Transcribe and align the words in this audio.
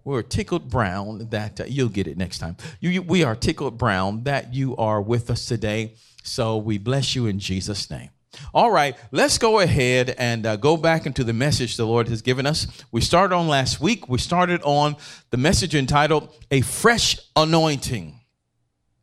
We're 0.04 0.20
tickled 0.20 0.68
brown 0.68 1.30
that 1.30 1.62
uh, 1.62 1.64
you'll 1.66 1.88
get 1.88 2.06
it 2.06 2.18
next 2.18 2.40
time. 2.40 2.58
You, 2.78 2.90
you, 2.90 3.00
we 3.00 3.24
are 3.24 3.34
tickled 3.34 3.78
brown 3.78 4.24
that 4.24 4.52
you 4.52 4.76
are 4.76 5.00
with 5.00 5.30
us 5.30 5.46
today. 5.46 5.94
So 6.22 6.58
we 6.58 6.76
bless 6.76 7.14
you 7.14 7.24
in 7.24 7.38
Jesus' 7.38 7.90
name. 7.90 8.10
All 8.52 8.70
right, 8.70 8.96
let's 9.12 9.38
go 9.38 9.60
ahead 9.60 10.14
and 10.18 10.44
uh, 10.44 10.56
go 10.56 10.76
back 10.76 11.06
into 11.06 11.24
the 11.24 11.32
message 11.32 11.78
the 11.78 11.86
Lord 11.86 12.06
has 12.08 12.20
given 12.20 12.44
us. 12.44 12.66
We 12.90 13.00
started 13.00 13.34
on 13.34 13.48
last 13.48 13.80
week. 13.80 14.10
We 14.10 14.18
started 14.18 14.60
on 14.62 14.96
the 15.30 15.38
message 15.38 15.74
entitled 15.74 16.34
A 16.50 16.60
Fresh 16.60 17.18
Anointing 17.34 18.18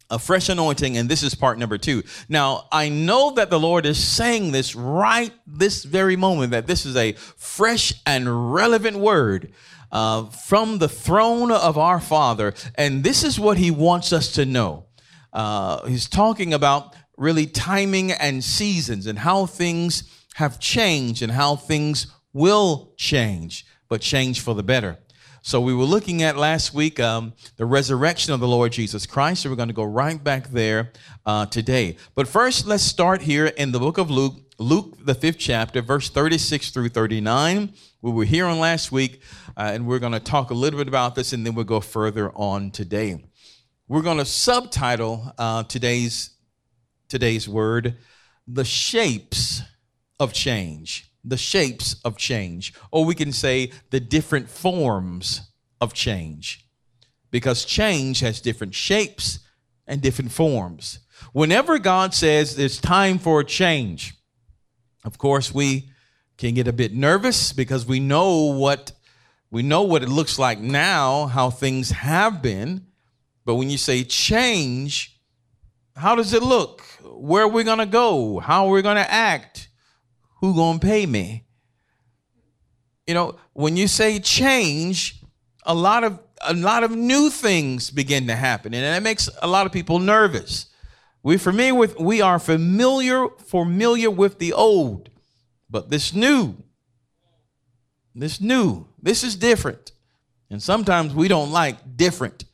a 0.10 0.20
fresh 0.20 0.50
anointing, 0.50 0.98
and 0.98 1.10
this 1.10 1.24
is 1.24 1.36
part 1.36 1.58
number 1.58 1.78
two. 1.78 2.04
Now, 2.28 2.68
I 2.72 2.90
know 2.90 3.32
that 3.32 3.50
the 3.50 3.60
Lord 3.60 3.86
is 3.86 4.04
saying 4.04 4.52
this 4.52 4.76
right 4.76 5.32
this 5.46 5.84
very 5.84 6.16
moment, 6.16 6.52
that 6.52 6.68
this 6.68 6.86
is 6.86 6.96
a 6.96 7.14
fresh 7.14 7.94
and 8.06 8.54
relevant 8.54 8.98
word 8.98 9.54
uh, 9.92 10.26
from 10.26 10.78
the 10.80 10.90
throne 10.90 11.52
of 11.52 11.78
our 11.78 12.00
Father, 12.00 12.54
and 12.76 13.04
this 13.04 13.24
is 13.24 13.40
what 13.40 13.58
He 13.58 13.72
wants 13.72 14.14
us 14.14 14.32
to 14.34 14.46
know. 14.46 14.86
Uh, 15.32 15.86
he's 15.86 16.10
talking 16.10 16.54
about 16.54 16.96
really 17.18 17.46
timing 17.46 18.12
and 18.12 18.44
seasons 18.44 19.06
and 19.06 19.20
how 19.20 19.46
things 19.46 20.04
have 20.36 20.60
changed 20.60 21.22
and 21.22 21.32
how 21.32 21.56
things 21.56 22.08
will 22.34 22.94
change, 22.98 23.66
but 23.90 24.02
change 24.02 24.40
for 24.40 24.56
the 24.56 24.64
better. 24.64 24.98
So 25.42 25.62
we 25.62 25.74
were 25.74 25.86
looking 25.86 26.22
at 26.22 26.36
last 26.36 26.74
week 26.74 27.00
um, 27.00 27.34
the 27.56 27.66
resurrection 27.66 28.34
of 28.34 28.42
the 28.42 28.48
Lord 28.48 28.74
Jesus 28.74 29.06
Christ. 29.06 29.44
So 29.44 29.50
we're 29.50 29.56
going 29.56 29.70
to 29.70 29.74
go 29.74 29.86
right 29.86 30.22
back 30.22 30.50
there 30.50 30.92
uh, 31.26 31.46
today. 31.46 31.96
But 32.14 32.28
first, 32.28 32.68
let's 32.68 32.84
start 32.84 33.22
here 33.22 33.46
in 33.46 33.72
the 33.72 33.80
book 33.80 33.98
of 33.98 34.12
Luke, 34.12 34.36
Luke 34.58 34.98
the 35.06 35.16
fifth 35.16 35.40
chapter, 35.40 35.82
verse 35.82 36.10
36 36.10 36.72
through 36.72 36.90
39. 36.90 37.74
We 38.02 38.12
were 38.12 38.26
here 38.26 38.48
on 38.48 38.60
last 38.60 38.92
week, 38.92 39.22
uh, 39.56 39.72
and 39.74 39.88
we're 39.88 40.00
going 40.00 40.12
to 40.14 40.20
talk 40.20 40.52
a 40.52 40.54
little 40.54 40.78
bit 40.78 40.90
about 40.90 41.16
this, 41.16 41.32
and 41.32 41.46
then 41.46 41.56
we'll 41.56 41.66
go 41.66 41.80
further 41.80 42.32
on 42.32 42.72
today. 42.72 43.24
We're 43.88 44.02
going 44.02 44.18
to 44.18 44.26
subtitle 44.26 45.34
uh, 45.38 45.64
today's 45.64 46.32
today's 47.08 47.48
word, 47.48 47.98
"The 48.46 48.66
Shapes 48.66 49.62
of 50.20 50.34
Change." 50.34 51.09
The 51.30 51.38
shapes 51.38 51.96
of 52.04 52.18
change, 52.18 52.74
or 52.92 53.06
we 53.06 53.16
can 53.16 53.32
say 53.32 53.72
the 53.90 54.00
different 54.00 54.50
forms 54.50 55.42
of 55.80 55.94
change, 55.94 56.66
because 57.32 57.66
change 57.66 58.20
has 58.20 58.42
different 58.42 58.76
shapes 58.76 59.40
and 59.88 60.02
different 60.02 60.32
forms. 60.32 61.00
Whenever 61.34 61.80
God 61.80 62.14
says 62.14 62.58
it's 62.58 62.78
time 62.78 63.20
for 63.20 63.40
a 63.40 63.46
change, 63.46 64.16
of 65.04 65.18
course, 65.18 65.54
we 65.54 65.90
can 66.38 66.54
get 66.54 66.68
a 66.68 66.74
bit 66.74 66.94
nervous 66.94 67.54
because 67.54 67.86
we 67.86 68.00
know 68.00 68.46
what 68.46 68.92
we 69.52 69.64
know 69.64 69.82
what 69.82 70.04
it 70.04 70.10
looks 70.10 70.38
like 70.38 70.60
now, 70.60 71.26
how 71.26 71.50
things 71.50 71.90
have 71.92 72.42
been. 72.42 72.86
But 73.46 73.56
when 73.56 73.70
you 73.70 73.78
say 73.80 74.04
change, 74.04 75.20
how 75.96 76.16
does 76.16 76.34
it 76.34 76.44
look? 76.44 76.82
Where 77.04 77.44
are 77.44 77.48
we 77.48 77.64
going 77.64 77.80
to 77.80 77.88
go? 77.88 78.40
How 78.40 78.68
are 78.68 78.72
we 78.72 78.84
going 78.84 78.98
to 78.98 79.12
act? 79.12 79.69
Who 80.40 80.56
gonna 80.56 80.80
pay 80.80 81.06
me? 81.06 81.46
You 83.08 83.14
know, 83.14 83.36
when 83.54 83.76
you 83.78 83.88
say 83.88 84.20
change, 84.20 85.22
a 85.64 85.74
lot 85.74 86.04
of 86.04 86.20
a 86.42 86.54
lot 86.54 86.84
of 86.84 86.92
new 86.92 87.30
things 87.30 87.92
begin 87.92 88.28
to 88.28 88.36
happen, 88.36 88.74
and 88.74 88.84
that 88.84 89.04
makes 89.04 89.30
a 89.42 89.48
lot 89.48 89.66
of 89.66 89.72
people 89.72 90.00
nervous. 90.00 90.68
We 91.22 91.38
familiar 91.38 91.76
with 91.76 92.00
we 92.00 92.22
are 92.22 92.40
familiar 92.40 93.28
familiar 93.30 94.10
with 94.10 94.40
the 94.40 94.54
old, 94.54 95.10
but 95.70 95.90
this 95.90 96.14
new, 96.14 96.56
this 98.16 98.40
new, 98.40 98.88
this 99.02 99.24
is 99.24 99.36
different. 99.36 99.92
And 100.50 100.64
sometimes 100.64 101.14
we 101.14 101.28
don't 101.28 101.52
like 101.52 101.98
different. 101.98 102.46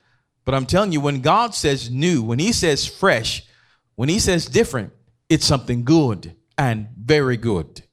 But 0.44 0.54
I'm 0.54 0.66
telling 0.66 0.92
you, 0.92 1.00
when 1.00 1.22
God 1.22 1.56
says 1.56 1.90
new, 1.90 2.22
when 2.22 2.40
He 2.40 2.52
says 2.52 2.86
fresh, 2.86 3.44
when 3.96 4.10
He 4.10 4.20
says 4.20 4.48
different, 4.48 4.94
it's 5.30 5.46
something 5.46 5.84
good 5.84 6.36
and 6.58 6.88
very 6.98 7.38
good. 7.38 7.84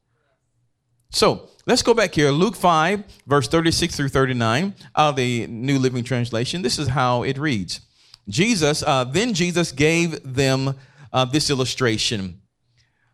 So 1.10 1.48
let's 1.66 1.82
go 1.82 1.94
back 1.94 2.14
here. 2.14 2.30
Luke 2.30 2.56
5, 2.56 3.04
verse 3.26 3.48
36 3.48 3.96
through 3.96 4.08
39 4.08 4.74
of 4.94 5.16
the 5.16 5.46
New 5.46 5.78
Living 5.78 6.04
Translation. 6.04 6.62
This 6.62 6.78
is 6.78 6.88
how 6.88 7.22
it 7.22 7.38
reads 7.38 7.80
Jesus, 8.28 8.82
uh, 8.82 9.04
then 9.04 9.34
Jesus 9.34 9.72
gave 9.72 10.34
them 10.34 10.76
uh, 11.12 11.24
this 11.24 11.50
illustration. 11.50 12.40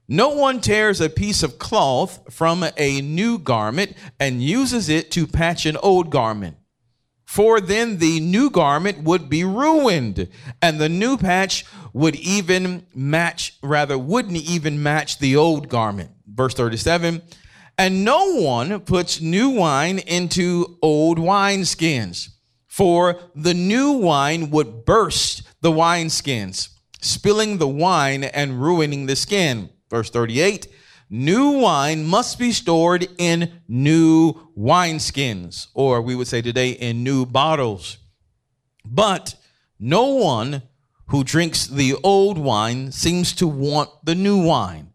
No 0.07 0.31
one 0.31 0.61
tears 0.61 1.01
a 1.01 1.11
piece 1.11 1.43
of 1.43 1.59
cloth 1.59 2.33
from 2.33 2.65
a 2.77 3.01
new 3.03 3.39
garment 3.39 3.95
and 4.19 4.43
uses 4.43 4.89
it 4.89 5.11
to 5.13 5.27
patch 5.27 5.67
an 5.67 5.77
old 5.79 6.11
garment. 6.11 6.57
For 7.29 7.61
then 7.61 7.99
the 7.99 8.21
new 8.21 8.49
garment 8.49 9.03
would 9.03 9.29
be 9.29 9.45
ruined, 9.45 10.31
and 10.63 10.81
the 10.81 10.89
new 10.89 11.19
patch 11.19 11.67
would 11.93 12.17
even 12.17 12.87
match, 12.95 13.59
rather, 13.63 13.99
wouldn't 13.99 14.39
even 14.39 14.83
match 14.83 15.19
the 15.19 15.37
old 15.37 15.69
garment. 15.69 16.11
Verse 16.27 16.55
37 16.55 17.21
And 17.77 18.03
no 18.03 18.41
one 18.41 18.81
puts 18.81 19.21
new 19.21 19.51
wine 19.51 19.99
into 19.99 20.79
old 20.81 21.19
wineskins, 21.19 22.31
for 22.67 23.21
the 23.35 23.53
new 23.53 23.93
wine 23.93 24.49
would 24.49 24.87
burst 24.87 25.43
the 25.61 25.71
wineskins, 25.71 26.71
spilling 27.03 27.59
the 27.59 27.69
wine 27.69 28.25
and 28.25 28.63
ruining 28.63 29.05
the 29.05 29.17
skin. 29.17 29.69
Verse 29.91 30.09
38 30.09 30.67
New 31.11 31.53
wine 31.53 32.05
must 32.05 32.39
be 32.39 32.53
stored 32.53 33.09
in 33.17 33.61
new 33.67 34.35
wineskins, 34.57 35.69
or 35.73 36.03
we 36.03 36.15
would 36.15 36.27
say 36.27 36.43
today 36.43 36.71
in 36.71 37.03
new 37.03 37.25
bottles. 37.25 37.97
But 38.85 39.35
no 39.79 40.07
one 40.07 40.63
who 41.07 41.25
drinks 41.25 41.67
the 41.67 41.95
old 42.03 42.37
wine 42.37 42.93
seems 42.93 43.33
to 43.35 43.47
want 43.47 43.89
the 44.05 44.15
new 44.15 44.43
wine. 44.45 44.93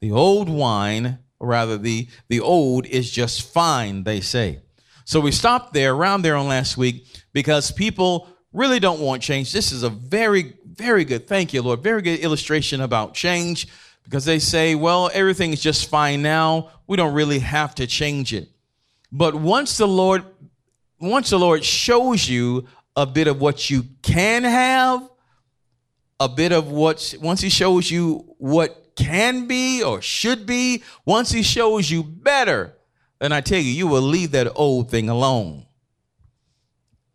The 0.00 0.10
old 0.10 0.48
wine, 0.48 1.18
or 1.38 1.48
rather 1.48 1.78
the, 1.78 2.08
the 2.28 2.40
old 2.40 2.86
is 2.86 3.10
just 3.10 3.42
fine, 3.42 4.02
they 4.02 4.20
say. 4.20 4.60
So 5.04 5.20
we 5.20 5.30
stopped 5.30 5.72
there 5.72 5.94
around 5.94 6.22
there 6.22 6.34
on 6.34 6.48
last 6.48 6.76
week 6.76 7.06
because 7.32 7.70
people 7.70 8.28
really 8.52 8.80
don't 8.80 9.00
want 9.00 9.22
change. 9.22 9.52
This 9.52 9.70
is 9.70 9.84
a 9.84 9.90
very, 9.90 10.54
very 10.64 11.04
good, 11.04 11.28
thank 11.28 11.54
you, 11.54 11.62
Lord, 11.62 11.82
very 11.82 12.02
good 12.02 12.20
illustration 12.20 12.80
about 12.80 13.14
change 13.14 13.68
because 14.04 14.24
they 14.24 14.38
say, 14.38 14.74
well, 14.74 15.10
everything 15.12 15.52
is 15.52 15.60
just 15.60 15.88
fine 15.88 16.22
now. 16.22 16.70
We 16.86 16.96
don't 16.96 17.14
really 17.14 17.40
have 17.40 17.74
to 17.76 17.86
change 17.86 18.32
it. 18.32 18.48
But 19.10 19.34
once 19.34 19.78
the 19.78 19.88
Lord, 19.88 20.24
once 21.00 21.30
the 21.30 21.38
Lord 21.38 21.64
shows 21.64 22.28
you 22.28 22.66
a 22.96 23.06
bit 23.06 23.26
of 23.26 23.40
what 23.40 23.70
you 23.70 23.84
can 24.02 24.44
have, 24.44 25.08
a 26.20 26.28
bit 26.28 26.52
of 26.52 26.70
what, 26.70 27.14
once 27.20 27.40
He 27.40 27.48
shows 27.48 27.90
you 27.90 28.34
what 28.38 28.92
can 28.94 29.46
be 29.46 29.82
or 29.82 30.00
should 30.02 30.46
be, 30.46 30.82
once 31.04 31.30
He 31.32 31.42
shows 31.42 31.90
you 31.90 32.02
better, 32.02 32.74
then 33.20 33.32
I 33.32 33.40
tell 33.40 33.58
you, 33.58 33.70
you 33.70 33.86
will 33.86 34.02
leave 34.02 34.32
that 34.32 34.52
old 34.54 34.90
thing 34.90 35.08
alone. 35.08 35.66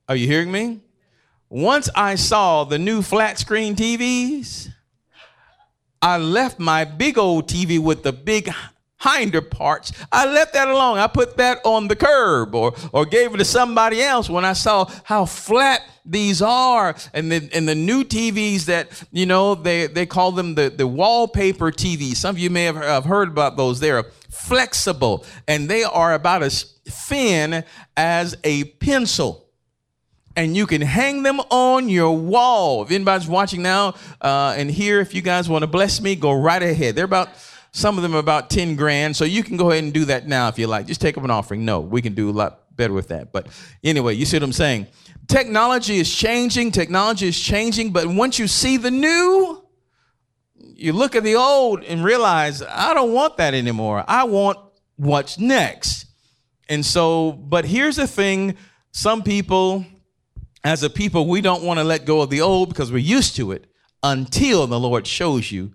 Are 0.08 0.16
you 0.16 0.26
hearing 0.26 0.52
me? 0.52 0.82
Once 1.50 1.90
I 1.96 2.16
saw 2.16 2.64
the 2.64 2.80
new 2.80 3.02
flat 3.02 3.38
screen 3.38 3.76
TVs, 3.76 4.70
I 6.02 6.18
left 6.18 6.60
my 6.60 6.86
big 6.86 7.18
old 7.18 7.48
TV 7.48 7.80
with 7.80 8.04
the 8.04 8.14
big 8.14 8.50
hinder 9.02 9.42
parts. 9.42 9.92
I 10.12 10.26
left 10.26 10.54
that 10.54 10.68
alone. 10.68 10.98
I 10.98 11.08
put 11.08 11.38
that 11.38 11.60
on 11.64 11.88
the 11.88 11.96
curb 11.96 12.54
or, 12.54 12.74
or 12.92 13.06
gave 13.06 13.34
it 13.34 13.38
to 13.38 13.46
somebody 13.46 14.02
else 14.02 14.30
when 14.30 14.46
I 14.46 14.54
saw 14.54 14.90
how 15.04 15.26
flat 15.26 15.82
these 16.06 16.42
are. 16.42 16.96
And 17.14 17.32
the, 17.32 17.50
and 17.54 17.68
the 17.68 17.76
new 17.76 18.04
TVs 18.04 18.66
that, 18.66 19.04
you 19.12 19.26
know, 19.26 19.56
they, 19.56 19.88
they 19.88 20.06
call 20.06 20.32
them 20.32 20.56
the, 20.56 20.70
the 20.70 20.88
wallpaper 20.88 21.72
TVs. 21.72 22.18
Some 22.18 22.36
of 22.36 22.40
you 22.40 22.50
may 22.50 22.64
have 22.64 23.06
heard 23.06 23.30
about 23.30 23.58
those. 23.58 23.80
They're 23.80 24.04
flexible 24.30 25.26
and 25.48 25.70
they 25.70 25.84
are 25.84 26.14
about 26.14 26.44
as 26.44 26.80
thin 26.86 27.64
as 27.96 28.38
a 28.44 28.66
pencil 28.66 29.49
and 30.40 30.56
you 30.56 30.66
can 30.66 30.82
hang 30.82 31.22
them 31.22 31.42
on 31.52 31.90
your 31.90 32.16
wall. 32.16 32.84
If 32.84 32.92
anybody's 32.92 33.28
watching 33.28 33.62
now 33.62 33.96
uh, 34.22 34.56
and 34.58 34.72
here, 34.72 35.02
if 35.02 35.14
you 35.14 35.22
guys 35.22 35.50
want 35.50 35.64
to 35.64 35.68
bless 35.68 36.00
me, 36.00 36.16
go 36.16 36.32
right 36.32 36.64
ahead. 36.64 36.96
They're 36.96 37.04
about 37.04 37.30
some 37.72 37.98
of 37.98 38.04
them 38.04 38.16
are 38.16 38.20
about 38.20 38.50
10 38.50 38.78
grand, 38.78 39.18
so 39.18 39.26
you 39.26 39.44
can 39.44 39.58
go 39.58 39.70
ahead 39.70 39.84
and 39.84 39.94
do 39.94 40.06
that 40.06 40.28
now 40.28 40.48
if 40.48 40.58
you 40.58 40.66
like. 40.66 40.88
Just 40.88 41.02
take 41.02 41.18
up 41.18 41.26
an 41.26 41.30
offering. 41.30 41.66
No, 41.66 41.82
we 41.82 42.02
can 42.02 42.16
do 42.16 42.30
a 42.30 42.32
lot 42.32 42.76
better 42.76 42.94
with 42.94 43.10
that. 43.10 43.34
But 43.34 43.48
anyway, 43.84 44.16
you 44.16 44.26
see 44.26 44.38
what 44.38 44.44
I'm 44.44 44.54
saying? 44.54 44.88
Technology 45.28 45.98
is 45.98 46.14
changing, 46.16 46.72
technology 46.72 47.28
is 47.28 47.40
changing, 47.40 47.92
but 47.92 48.08
once 48.08 48.40
you 48.40 48.48
see 48.48 48.78
the 48.78 48.90
new, 48.90 49.62
you 50.56 50.94
look 50.94 51.18
at 51.18 51.24
the 51.24 51.36
old 51.36 51.84
and 51.84 52.02
realize, 52.02 52.64
I 52.64 52.94
don't 52.94 53.12
want 53.12 53.36
that 53.38 53.54
anymore. 53.54 54.06
I 54.08 54.24
want 54.24 54.58
what's 54.96 55.38
next. 55.38 56.06
And 56.70 56.86
so, 56.86 57.34
but 57.34 57.66
here's 57.66 57.98
the 57.98 58.08
thing 58.08 58.56
some 58.92 59.22
people, 59.22 59.86
as 60.64 60.84
a 60.84 60.90
people, 60.90 61.28
we 61.28 61.42
don't 61.42 61.64
want 61.64 61.80
to 61.80 61.84
let 61.84 62.06
go 62.06 62.22
of 62.22 62.30
the 62.30 62.42
old 62.42 62.70
because 62.70 62.92
we're 62.92 62.98
used 62.98 63.36
to 63.38 63.52
it 63.52 63.68
until 64.04 64.68
the 64.68 64.80
Lord 64.80 65.08
shows 65.08 65.52
you 65.52 65.74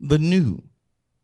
the 0.00 0.18
new. 0.18 0.62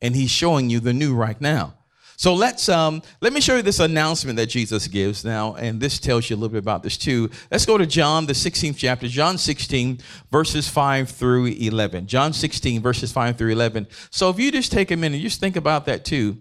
And 0.00 0.14
He's 0.14 0.30
showing 0.30 0.70
you 0.70 0.80
the 0.80 0.92
new 0.92 1.14
right 1.14 1.40
now. 1.40 1.74
So 2.18 2.34
let's 2.34 2.68
um, 2.68 3.00
let 3.20 3.32
me 3.32 3.40
show 3.40 3.54
you 3.54 3.62
this 3.62 3.78
announcement 3.78 4.38
that 4.38 4.46
Jesus 4.46 4.88
gives 4.88 5.24
now, 5.24 5.54
and 5.54 5.80
this 5.80 6.00
tells 6.00 6.28
you 6.28 6.34
a 6.34 6.38
little 6.38 6.48
bit 6.48 6.58
about 6.58 6.82
this 6.82 6.96
too. 6.96 7.30
Let's 7.48 7.64
go 7.64 7.78
to 7.78 7.86
John, 7.86 8.26
the 8.26 8.32
16th 8.32 8.76
chapter, 8.76 9.06
John 9.06 9.38
16, 9.38 10.00
verses 10.28 10.68
5 10.68 11.10
through 11.10 11.46
11. 11.46 12.08
John 12.08 12.32
16, 12.32 12.82
verses 12.82 13.12
5 13.12 13.38
through 13.38 13.50
11. 13.50 13.86
So 14.10 14.30
if 14.30 14.40
you 14.40 14.50
just 14.50 14.72
take 14.72 14.90
a 14.90 14.96
minute, 14.96 15.20
just 15.20 15.38
think 15.38 15.54
about 15.54 15.86
that 15.86 16.04
too. 16.04 16.38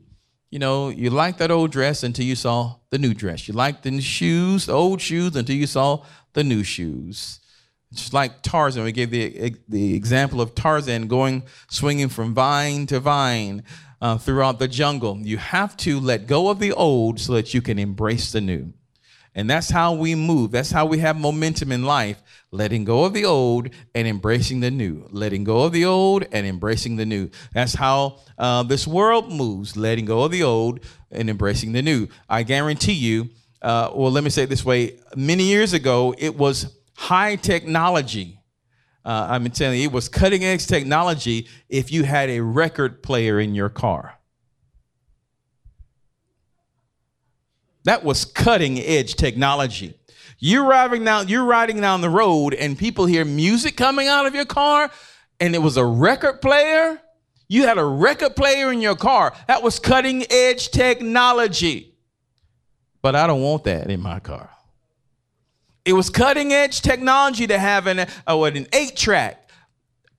You 0.50 0.58
know, 0.58 0.90
you 0.90 1.12
liked 1.12 1.38
that 1.38 1.52
old 1.52 1.72
dress 1.72 2.02
until 2.02 2.26
you 2.26 2.36
saw 2.36 2.78
the 2.90 2.98
new 2.98 3.14
dress. 3.14 3.48
You 3.48 3.54
liked 3.54 3.84
the 3.84 4.02
shoes, 4.02 4.66
the 4.66 4.74
old 4.74 5.00
shoes, 5.00 5.36
until 5.36 5.58
you 5.58 5.68
saw 5.68 6.04
the 6.38 6.44
new 6.44 6.64
shoes. 6.64 7.40
Just 7.92 8.14
like 8.14 8.44
Tarzan, 8.44 8.84
we 8.84 8.92
gave 8.92 9.10
the, 9.10 9.56
the 9.68 9.96
example 9.96 10.40
of 10.40 10.54
Tarzan 10.54 11.08
going 11.08 11.42
swinging 11.68 12.10
from 12.10 12.36
vine 12.36 12.86
to 12.88 13.00
vine 13.00 13.64
uh, 14.00 14.20
throughout 14.20 14.60
the 14.60 14.68
jungle. 14.68 15.18
You 15.18 15.38
have 15.38 15.76
to 15.78 16.00
let 16.00 16.28
go 16.28 16.50
of 16.50 16.60
the 16.60 16.74
old 16.74 17.20
so 17.20 17.34
that 17.34 17.56
you 17.56 17.62
can 17.64 17.80
embrace 17.80 18.32
the 18.32 18.40
new. 18.40 18.74
And 19.34 19.50
that's 19.50 19.72
how 19.72 19.94
we 19.94 20.14
move. 20.14 20.52
That's 20.52 20.70
how 20.70 20.86
we 20.86 21.00
have 21.00 21.18
momentum 21.18 21.72
in 21.72 21.84
life. 21.84 22.22
Letting 22.52 22.84
go 22.84 23.04
of 23.06 23.14
the 23.14 23.26
old 23.26 23.70
and 23.96 24.08
embracing 24.08 24.60
the 24.60 24.72
new. 24.72 25.08
Letting 25.10 25.44
go 25.44 25.64
of 25.64 25.72
the 25.72 25.86
old 25.86 26.26
and 26.32 26.46
embracing 26.46 26.98
the 26.98 27.06
new. 27.06 27.32
That's 27.52 27.74
how 27.74 28.20
uh, 28.38 28.62
this 28.62 28.86
world 28.86 29.32
moves. 29.32 29.76
Letting 29.76 30.06
go 30.06 30.24
of 30.24 30.32
the 30.32 30.44
old 30.44 30.82
and 31.10 31.32
embracing 31.32 31.72
the 31.72 31.82
new. 31.82 32.08
I 32.30 32.44
guarantee 32.44 32.94
you, 32.94 33.30
uh, 33.68 33.92
well, 33.94 34.10
let 34.10 34.24
me 34.24 34.30
say 34.30 34.44
it 34.44 34.50
this 34.50 34.64
way 34.64 34.98
many 35.18 35.44
years 35.44 35.74
ago, 35.74 36.16
it 36.18 36.38
was 36.38 36.74
high 36.96 37.36
technology. 37.36 38.40
Uh, 39.04 39.28
I'm 39.30 39.50
telling 39.50 39.80
you, 39.80 39.88
it 39.88 39.92
was 39.92 40.08
cutting 40.08 40.46
edge 40.46 40.68
technology 40.68 41.50
if 41.68 41.92
you 41.92 42.06
had 42.06 42.30
a 42.30 42.40
record 42.40 43.04
player 43.04 43.42
in 43.42 43.56
your 43.56 43.68
car. 43.68 44.18
That 47.84 48.06
was 48.06 48.24
cutting 48.24 48.80
edge 48.80 49.16
technology. 49.16 50.00
You're 50.40 50.64
riding 50.64 51.04
down, 51.04 51.28
you're 51.28 51.44
riding 51.44 51.82
down 51.82 52.00
the 52.00 52.10
road, 52.10 52.54
and 52.54 52.78
people 52.78 53.06
hear 53.06 53.26
music 53.26 53.76
coming 53.76 54.08
out 54.08 54.26
of 54.26 54.34
your 54.34 54.46
car, 54.46 54.90
and 55.42 55.54
it 55.54 55.60
was 55.60 55.76
a 55.76 55.86
record 55.86 56.42
player. 56.42 57.02
You 57.50 57.64
had 57.64 57.78
a 57.78 57.86
record 57.86 58.38
player 58.38 58.72
in 58.72 58.80
your 58.80 58.96
car. 58.96 59.34
That 59.50 59.62
was 59.62 59.78
cutting 59.78 60.24
edge 60.32 60.70
technology. 60.70 61.97
But 63.08 63.16
I 63.16 63.26
don't 63.26 63.42
want 63.42 63.64
that 63.64 63.90
in 63.90 64.02
my 64.02 64.20
car. 64.20 64.50
It 65.86 65.94
was 65.94 66.10
cutting 66.10 66.52
edge 66.52 66.82
technology 66.82 67.48
to 67.48 67.58
have 67.58 67.88
an, 67.88 68.00
uh, 68.00 68.44
an 68.44 68.68
eight 68.74 68.98
track, 68.98 69.50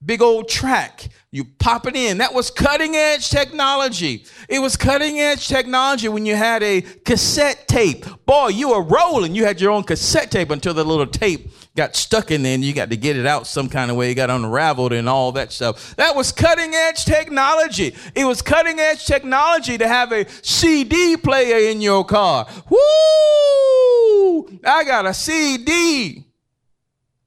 big 0.03 0.23
old 0.23 0.49
track. 0.49 1.07
You 1.29 1.45
pop 1.45 1.85
it 1.85 1.95
in. 1.95 2.17
That 2.17 2.33
was 2.33 2.49
cutting 2.49 2.95
edge 2.95 3.29
technology. 3.29 4.25
It 4.47 4.57
was 4.57 4.75
cutting 4.75 5.19
edge 5.19 5.47
technology 5.47 6.09
when 6.09 6.25
you 6.25 6.35
had 6.35 6.63
a 6.63 6.81
cassette 6.81 7.67
tape. 7.67 8.07
Boy, 8.25 8.47
you 8.47 8.69
were 8.69 8.81
rolling. 8.81 9.35
You 9.35 9.45
had 9.45 9.61
your 9.61 9.69
own 9.69 9.83
cassette 9.83 10.31
tape 10.31 10.49
until 10.49 10.73
the 10.73 10.83
little 10.83 11.05
tape 11.05 11.51
got 11.75 11.95
stuck 11.95 12.31
in 12.31 12.43
there 12.43 12.55
and 12.55 12.63
you 12.63 12.73
got 12.73 12.89
to 12.89 12.97
get 12.97 13.15
it 13.15 13.25
out 13.25 13.47
some 13.47 13.69
kind 13.69 13.89
of 13.89 13.97
way. 13.97 14.11
It 14.11 14.15
got 14.15 14.29
unraveled 14.29 14.93
and 14.93 15.07
all 15.07 15.31
that 15.33 15.51
stuff. 15.51 15.95
That 15.95 16.15
was 16.15 16.31
cutting 16.31 16.73
edge 16.73 17.05
technology. 17.05 17.95
It 18.15 18.25
was 18.25 18.41
cutting 18.41 18.79
edge 18.79 19.05
technology 19.05 19.77
to 19.77 19.87
have 19.87 20.11
a 20.11 20.29
CD 20.41 21.15
player 21.17 21.69
in 21.69 21.81
your 21.81 22.03
car. 22.03 22.47
Woo! 22.69 24.59
I 24.65 24.83
got 24.85 25.05
a 25.05 25.13
CD. 25.13 26.25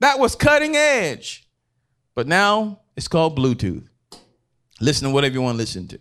That 0.00 0.18
was 0.18 0.34
cutting 0.34 0.76
edge. 0.76 1.46
But 2.14 2.26
now 2.26 2.80
it's 2.96 3.08
called 3.08 3.38
Bluetooth. 3.38 3.86
Listen 4.80 5.08
to 5.08 5.14
whatever 5.14 5.34
you 5.34 5.42
want 5.42 5.54
to 5.54 5.58
listen 5.58 5.88
to. 5.88 6.00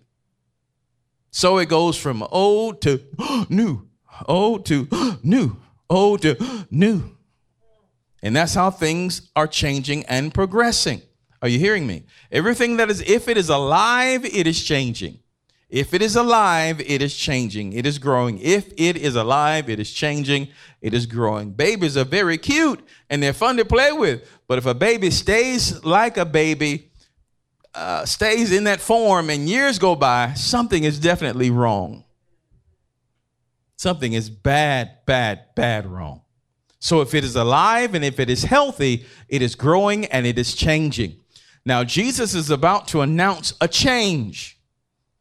So 1.29 1.59
it 1.59 1.69
goes 1.69 1.97
from 1.97 2.23
old 2.23 2.81
to 2.81 3.01
new, 3.49 3.87
old 4.25 4.65
to 4.65 4.87
new, 5.23 5.55
old 5.89 6.23
to 6.23 6.65
new. 6.69 7.15
And 8.21 8.35
that's 8.35 8.53
how 8.53 8.69
things 8.69 9.29
are 9.35 9.47
changing 9.47 10.05
and 10.05 10.33
progressing. 10.33 11.01
Are 11.41 11.47
you 11.47 11.57
hearing 11.57 11.87
me? 11.87 12.03
Everything 12.31 12.77
that 12.77 12.89
is, 12.91 13.01
if 13.01 13.27
it 13.27 13.35
is 13.37 13.49
alive, 13.49 14.23
it 14.25 14.45
is 14.45 14.63
changing. 14.63 15.19
If 15.69 15.93
it 15.93 16.01
is 16.01 16.17
alive, 16.17 16.81
it 16.81 17.01
is 17.01 17.15
changing. 17.15 17.73
It 17.73 17.85
is 17.85 17.97
growing. 17.97 18.37
If 18.39 18.73
it 18.77 18.97
is 18.97 19.15
alive, 19.15 19.69
it 19.69 19.79
is 19.79 19.91
changing. 19.91 20.49
It 20.81 20.93
is 20.93 21.05
growing. 21.05 21.51
Babies 21.51 21.95
are 21.95 22.03
very 22.03 22.37
cute 22.37 22.81
and 23.09 23.23
they're 23.23 23.33
fun 23.33 23.57
to 23.57 23.65
play 23.65 23.93
with. 23.93 24.29
But 24.47 24.57
if 24.57 24.65
a 24.65 24.73
baby 24.73 25.09
stays 25.09 25.83
like 25.85 26.17
a 26.17 26.25
baby, 26.25 26.91
uh, 27.73 28.05
stays 28.05 28.51
in 28.51 28.65
that 28.65 28.81
form 28.81 29.29
and 29.29 29.47
years 29.47 29.79
go 29.79 29.95
by, 29.95 30.33
something 30.33 30.83
is 30.83 30.99
definitely 30.99 31.49
wrong. 31.49 32.03
Something 33.77 34.11
is 34.11 34.29
bad, 34.29 35.05
bad, 35.05 35.55
bad 35.55 35.87
wrong. 35.87 36.21
So 36.81 37.01
if 37.01 37.13
it 37.13 37.23
is 37.23 37.35
alive 37.35 37.93
and 37.93 38.03
if 38.03 38.19
it 38.19 38.27
is 38.27 38.43
healthy, 38.43 39.05
it 39.29 39.43
is 39.43 39.53
growing 39.53 40.05
and 40.07 40.25
it 40.25 40.39
is 40.39 40.55
changing. 40.55 41.15
Now, 41.63 41.83
Jesus 41.83 42.33
is 42.33 42.49
about 42.49 42.87
to 42.89 43.01
announce 43.01 43.53
a 43.61 43.67
change. 43.67 44.57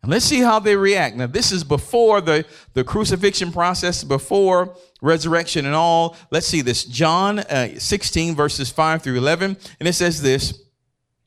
And 0.03 0.11
let's 0.11 0.25
see 0.25 0.41
how 0.41 0.59
they 0.59 0.75
react. 0.75 1.17
Now, 1.17 1.27
this 1.27 1.53
is 1.53 1.63
before 1.63 2.23
the, 2.23 2.47
the 2.73 2.83
crucifixion 2.83 3.53
process, 3.53 4.03
before 4.03 4.75
resurrection 5.03 5.67
and 5.67 5.75
all. 5.75 6.17
Let's 6.31 6.47
see 6.47 6.63
this. 6.63 6.85
John 6.85 7.41
uh, 7.41 7.79
16, 7.79 8.35
verses 8.35 8.71
5 8.71 9.03
through 9.03 9.19
11. 9.19 9.59
And 9.79 9.87
it 9.87 9.93
says 9.93 10.23
this. 10.23 10.63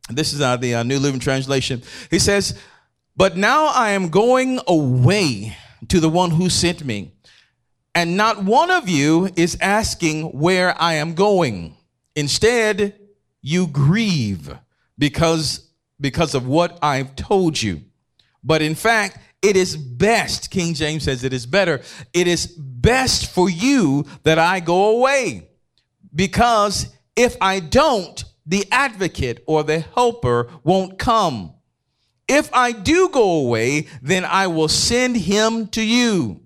This 0.09 0.33
is 0.33 0.41
uh, 0.41 0.57
the 0.57 0.73
uh, 0.73 0.83
New 0.83 0.97
Living 0.97 1.19
Translation. 1.19 1.83
He 2.09 2.17
says, 2.17 2.59
But 3.15 3.37
now 3.37 3.67
I 3.67 3.91
am 3.91 4.09
going 4.09 4.59
away 4.65 5.55
to 5.89 5.99
the 5.99 6.09
one 6.09 6.31
who 6.31 6.49
sent 6.49 6.83
me 6.83 7.11
and 7.95 8.17
not 8.17 8.43
one 8.43 8.71
of 8.71 8.89
you 8.89 9.29
is 9.35 9.57
asking 9.61 10.39
where 10.39 10.79
I 10.81 10.95
am 10.95 11.13
going. 11.13 11.75
Instead, 12.15 12.99
you 13.41 13.67
grieve 13.67 14.55
because, 14.97 15.69
because 15.99 16.33
of 16.33 16.47
what 16.47 16.79
I've 16.81 17.15
told 17.15 17.61
you. 17.61 17.81
But 18.43 18.61
in 18.61 18.75
fact, 18.75 19.19
it 19.41 19.57
is 19.57 19.75
best, 19.75 20.49
King 20.49 20.73
James 20.73 21.03
says 21.03 21.23
it 21.23 21.33
is 21.33 21.45
better, 21.45 21.81
it 22.13 22.27
is 22.27 22.47
best 22.47 23.29
for 23.29 23.49
you 23.49 24.05
that 24.23 24.39
I 24.39 24.59
go 24.59 24.97
away. 24.97 25.49
Because 26.15 26.87
if 27.15 27.35
I 27.41 27.59
don't, 27.59 28.23
the 28.45 28.65
advocate 28.71 29.43
or 29.47 29.63
the 29.63 29.79
helper 29.79 30.49
won't 30.63 30.97
come. 30.97 31.53
If 32.27 32.49
I 32.53 32.71
do 32.71 33.09
go 33.09 33.39
away, 33.39 33.87
then 34.01 34.25
I 34.25 34.47
will 34.47 34.67
send 34.67 35.17
him 35.17 35.67
to 35.67 35.81
you. 35.81 36.42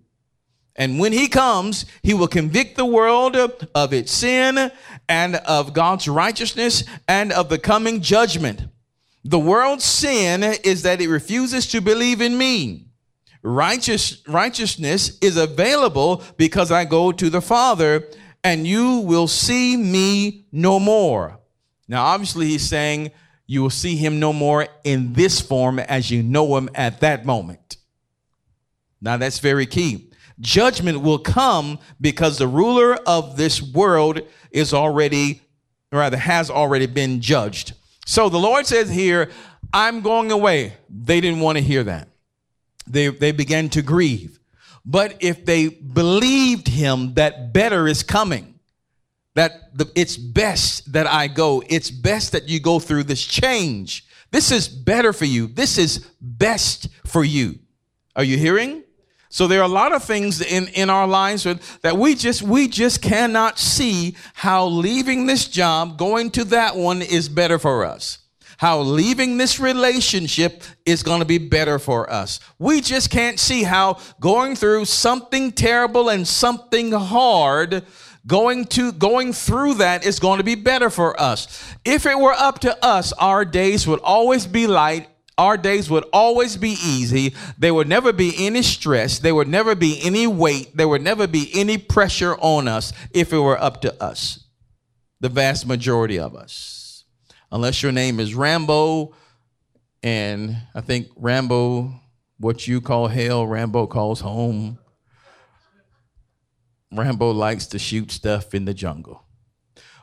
And 0.77 0.99
when 0.99 1.11
he 1.11 1.27
comes, 1.27 1.85
he 2.03 2.13
will 2.13 2.27
convict 2.27 2.77
the 2.77 2.85
world 2.85 3.35
of 3.35 3.93
its 3.93 4.11
sin 4.11 4.71
and 5.09 5.35
of 5.37 5.73
God's 5.73 6.07
righteousness 6.07 6.83
and 7.07 7.31
of 7.31 7.49
the 7.49 7.57
coming 7.57 8.01
judgment. 8.01 8.61
The 9.23 9.39
world's 9.39 9.85
sin 9.85 10.43
is 10.43 10.83
that 10.83 11.01
it 11.01 11.09
refuses 11.09 11.67
to 11.67 11.81
believe 11.81 12.21
in 12.21 12.37
me. 12.37 12.85
Righteous, 13.41 14.21
righteousness 14.27 15.17
is 15.19 15.37
available 15.37 16.23
because 16.37 16.71
I 16.71 16.85
go 16.85 17.11
to 17.11 17.29
the 17.29 17.41
Father 17.41 18.07
and 18.43 18.67
you 18.67 18.99
will 18.99 19.27
see 19.27 19.75
me 19.75 20.45
no 20.51 20.79
more. 20.79 21.39
Now, 21.87 22.05
obviously, 22.05 22.47
he's 22.47 22.67
saying 22.67 23.11
you 23.47 23.61
will 23.61 23.69
see 23.69 23.95
him 23.95 24.19
no 24.19 24.33
more 24.33 24.67
in 24.83 25.13
this 25.13 25.41
form 25.41 25.79
as 25.79 26.11
you 26.11 26.21
know 26.21 26.57
him 26.57 26.69
at 26.75 26.99
that 26.99 27.25
moment. 27.25 27.77
Now 29.01 29.17
that's 29.17 29.39
very 29.39 29.65
key. 29.65 30.06
Judgment 30.39 31.01
will 31.01 31.19
come 31.19 31.79
because 31.99 32.37
the 32.37 32.47
ruler 32.47 32.95
of 33.07 33.37
this 33.37 33.61
world 33.61 34.21
is 34.51 34.73
already, 34.73 35.41
rather, 35.91 36.17
has 36.17 36.49
already 36.49 36.85
been 36.85 37.21
judged. 37.21 37.73
So 38.05 38.29
the 38.29 38.37
Lord 38.37 38.65
says 38.65 38.89
here, 38.89 39.29
I'm 39.73 40.01
going 40.01 40.31
away. 40.31 40.73
They 40.89 41.19
didn't 41.21 41.39
want 41.39 41.57
to 41.57 41.63
hear 41.63 41.83
that. 41.83 42.07
They, 42.85 43.07
they 43.09 43.31
began 43.31 43.69
to 43.69 43.81
grieve. 43.81 44.39
But 44.85 45.17
if 45.19 45.45
they 45.45 45.67
believed 45.67 46.69
him 46.69 47.15
that 47.15 47.51
better 47.51 47.87
is 47.87 48.03
coming, 48.03 48.59
that 49.33 49.77
the, 49.77 49.91
it's 49.95 50.15
best 50.17 50.93
that 50.93 51.05
I 51.05 51.27
go, 51.27 51.61
it's 51.67 51.91
best 51.91 52.31
that 52.31 52.47
you 52.47 52.59
go 52.59 52.79
through 52.79 53.03
this 53.03 53.25
change. 53.25 54.05
This 54.31 54.51
is 54.51 54.67
better 54.69 55.13
for 55.13 55.25
you. 55.25 55.47
This 55.47 55.77
is 55.77 56.07
best 56.21 56.87
for 57.05 57.23
you. 57.23 57.59
Are 58.15 58.23
you 58.23 58.37
hearing? 58.37 58.83
So 59.29 59.47
there 59.47 59.59
are 59.59 59.65
a 59.65 59.67
lot 59.67 59.93
of 59.93 60.03
things 60.03 60.41
in, 60.41 60.67
in 60.69 60.89
our 60.89 61.07
lives 61.07 61.43
that 61.81 61.97
we 61.97 62.15
just 62.15 62.41
we 62.41 62.67
just 62.67 63.01
cannot 63.01 63.59
see 63.59 64.15
how 64.33 64.67
leaving 64.67 65.25
this 65.25 65.47
job, 65.47 65.97
going 65.97 66.31
to 66.31 66.43
that 66.45 66.75
one 66.75 67.01
is 67.01 67.29
better 67.29 67.59
for 67.59 67.85
us 67.85 68.19
how 68.57 68.79
leaving 68.79 69.37
this 69.37 69.59
relationship 69.59 70.63
is 70.83 71.03
going 71.03 71.19
to 71.19 71.25
be 71.25 71.37
better 71.37 71.77
for 71.77 72.11
us. 72.11 72.39
We 72.57 72.81
just 72.81 73.11
can't 73.11 73.39
see 73.39 73.63
how 73.63 73.99
going 74.19 74.55
through 74.55 74.85
something 74.85 75.51
terrible 75.51 76.09
and 76.09 76.27
something 76.27 76.91
hard 76.91 77.83
going 78.25 78.65
to 78.65 78.91
going 78.91 79.31
through 79.31 79.75
that 79.75 80.05
is 80.05 80.19
going 80.19 80.39
to 80.39 80.43
be 80.43 80.55
better 80.55 80.89
for 80.89 81.19
us. 81.19 81.73
If 81.85 82.05
it 82.05 82.19
were 82.19 82.33
up 82.33 82.59
to 82.59 82.85
us, 82.85 83.13
our 83.13 83.45
days 83.45 83.87
would 83.87 84.01
always 84.01 84.45
be 84.45 84.67
light 84.67 85.07
our 85.37 85.57
days 85.57 85.89
would 85.89 86.05
always 86.11 86.57
be 86.57 86.77
easy. 86.83 87.33
There 87.57 87.73
would 87.73 87.87
never 87.87 88.11
be 88.11 88.33
any 88.37 88.63
stress. 88.63 89.19
There 89.19 89.35
would 89.35 89.47
never 89.47 89.75
be 89.75 89.99
any 90.03 90.27
weight. 90.27 90.75
There 90.75 90.87
would 90.87 91.01
never 91.03 91.27
be 91.27 91.51
any 91.53 91.77
pressure 91.77 92.35
on 92.39 92.67
us 92.67 92.93
if 93.11 93.31
it 93.31 93.39
were 93.39 93.61
up 93.61 93.81
to 93.81 94.03
us, 94.03 94.45
the 95.19 95.29
vast 95.29 95.67
majority 95.67 96.17
of 96.19 96.35
us 96.35 96.77
unless 97.51 97.81
your 97.81 97.91
name 97.91 98.19
is 98.19 98.35
Rambo, 98.35 99.15
and 100.03 100.57
I 100.75 100.81
think 100.81 101.07
Rambo, 101.15 101.93
what 102.39 102.67
you 102.67 102.81
call 102.81 103.07
hell, 103.07 103.45
Rambo 103.45 103.87
calls 103.87 104.21
home. 104.21 104.79
Rambo 106.91 107.31
likes 107.31 107.67
to 107.67 107.79
shoot 107.79 108.11
stuff 108.11 108.53
in 108.53 108.65
the 108.65 108.73
jungle. 108.73 109.23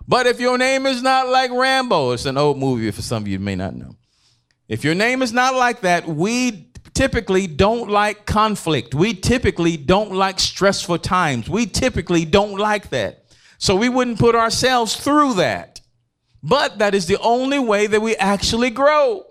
But 0.06 0.26
if 0.26 0.38
your 0.38 0.58
name 0.58 0.84
is 0.84 1.02
not 1.02 1.28
like 1.28 1.50
Rambo, 1.50 2.12
it's 2.12 2.26
an 2.26 2.36
old 2.36 2.58
movie 2.58 2.90
for 2.90 3.02
some 3.02 3.22
of 3.22 3.28
you 3.28 3.38
may 3.38 3.56
not 3.56 3.74
know. 3.74 3.96
If 4.68 4.84
your 4.84 4.94
name 4.94 5.22
is 5.22 5.32
not 5.32 5.54
like 5.54 5.80
that, 5.82 6.06
we 6.06 6.70
typically 6.94 7.46
don't 7.46 7.90
like 7.90 8.24
conflict. 8.24 8.94
We 8.94 9.14
typically 9.14 9.76
don't 9.76 10.12
like 10.12 10.40
stressful 10.40 10.98
times. 10.98 11.48
We 11.48 11.66
typically 11.66 12.24
don't 12.24 12.56
like 12.56 12.90
that. 12.90 13.24
So 13.58 13.76
we 13.76 13.88
wouldn't 13.88 14.18
put 14.18 14.34
ourselves 14.34 14.96
through 14.96 15.34
that. 15.34 15.80
But 16.42 16.78
that 16.78 16.94
is 16.94 17.06
the 17.06 17.18
only 17.18 17.58
way 17.58 17.86
that 17.86 18.00
we 18.00 18.16
actually 18.16 18.70
grow. 18.70 19.24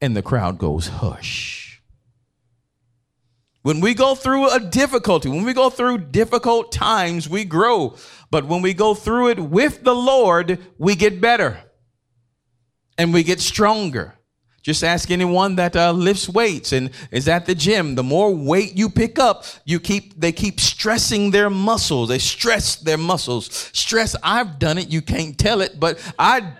And 0.00 0.16
the 0.16 0.22
crowd 0.22 0.58
goes, 0.58 0.88
hush. 0.88 1.82
When 3.62 3.80
we 3.80 3.92
go 3.92 4.14
through 4.14 4.50
a 4.50 4.58
difficulty, 4.58 5.28
when 5.28 5.44
we 5.44 5.52
go 5.52 5.68
through 5.68 5.98
difficult 5.98 6.72
times, 6.72 7.28
we 7.28 7.44
grow. 7.44 7.96
But 8.30 8.46
when 8.46 8.62
we 8.62 8.72
go 8.72 8.94
through 8.94 9.28
it 9.28 9.38
with 9.38 9.84
the 9.84 9.94
Lord, 9.94 10.58
we 10.78 10.96
get 10.96 11.20
better 11.20 11.60
and 13.00 13.14
we 13.14 13.22
get 13.22 13.40
stronger. 13.40 14.12
Just 14.60 14.84
ask 14.84 15.10
anyone 15.10 15.56
that 15.56 15.74
uh, 15.74 15.90
lifts 15.90 16.28
weights 16.28 16.74
and 16.74 16.90
is 17.10 17.28
at 17.28 17.46
the 17.46 17.54
gym. 17.54 17.94
The 17.94 18.02
more 18.02 18.30
weight 18.30 18.76
you 18.76 18.90
pick 18.90 19.18
up, 19.18 19.46
you 19.64 19.80
keep 19.80 20.20
they 20.20 20.32
keep 20.32 20.60
stressing 20.60 21.30
their 21.30 21.48
muscles. 21.48 22.10
They 22.10 22.18
stress 22.18 22.76
their 22.76 22.98
muscles. 22.98 23.70
Stress. 23.72 24.14
I've 24.22 24.58
done 24.58 24.76
it. 24.76 24.88
You 24.88 25.00
can't 25.00 25.38
tell 25.38 25.62
it, 25.62 25.80
but 25.80 25.98
I 26.18 26.52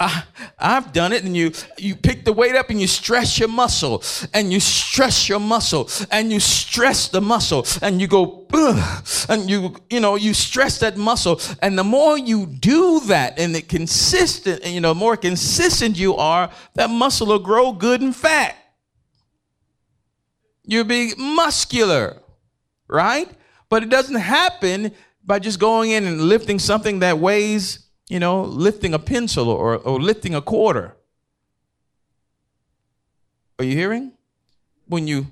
I, 0.00 0.24
have 0.58 0.94
done 0.94 1.12
it, 1.12 1.24
and 1.24 1.36
you 1.36 1.52
you 1.76 1.94
pick 1.94 2.24
the 2.24 2.32
weight 2.32 2.54
up 2.54 2.70
and 2.70 2.80
you 2.80 2.86
stress 2.86 3.38
your 3.38 3.48
muscle, 3.48 4.02
and 4.32 4.50
you 4.50 4.58
stress 4.58 5.28
your 5.28 5.38
muscle, 5.38 5.90
and 6.10 6.32
you 6.32 6.40
stress 6.40 7.08
the 7.08 7.20
muscle, 7.20 7.66
and 7.82 8.00
you 8.00 8.08
go, 8.08 8.46
and 9.28 9.50
you 9.50 9.76
you 9.90 10.00
know 10.00 10.16
you 10.16 10.32
stress 10.32 10.78
that 10.78 10.96
muscle, 10.96 11.38
and 11.60 11.78
the 11.78 11.84
more 11.84 12.16
you 12.16 12.46
do 12.46 13.00
that, 13.00 13.38
and 13.38 13.54
the 13.54 13.60
consistent, 13.60 14.64
you 14.64 14.80
know, 14.80 14.94
more 14.94 15.18
consistent 15.18 15.98
you 15.98 16.16
are, 16.16 16.50
that 16.74 16.88
muscle 16.88 17.26
will 17.26 17.38
grow 17.38 17.72
good 17.72 18.00
and 18.00 18.16
fat. 18.16 18.56
You'll 20.64 20.84
be 20.84 21.12
muscular, 21.18 22.22
right? 22.88 23.28
But 23.68 23.82
it 23.82 23.90
doesn't 23.90 24.16
happen 24.16 24.92
by 25.24 25.40
just 25.40 25.60
going 25.60 25.90
in 25.90 26.06
and 26.06 26.22
lifting 26.22 26.58
something 26.58 27.00
that 27.00 27.18
weighs 27.18 27.89
you 28.10 28.18
know, 28.18 28.42
lifting 28.42 28.92
a 28.92 28.98
pencil 28.98 29.48
or, 29.48 29.76
or 29.76 30.00
lifting 30.00 30.34
a 30.34 30.42
quarter. 30.42 30.96
Are 33.58 33.64
you 33.64 33.76
hearing? 33.76 34.12
When 34.86 35.06
you 35.06 35.28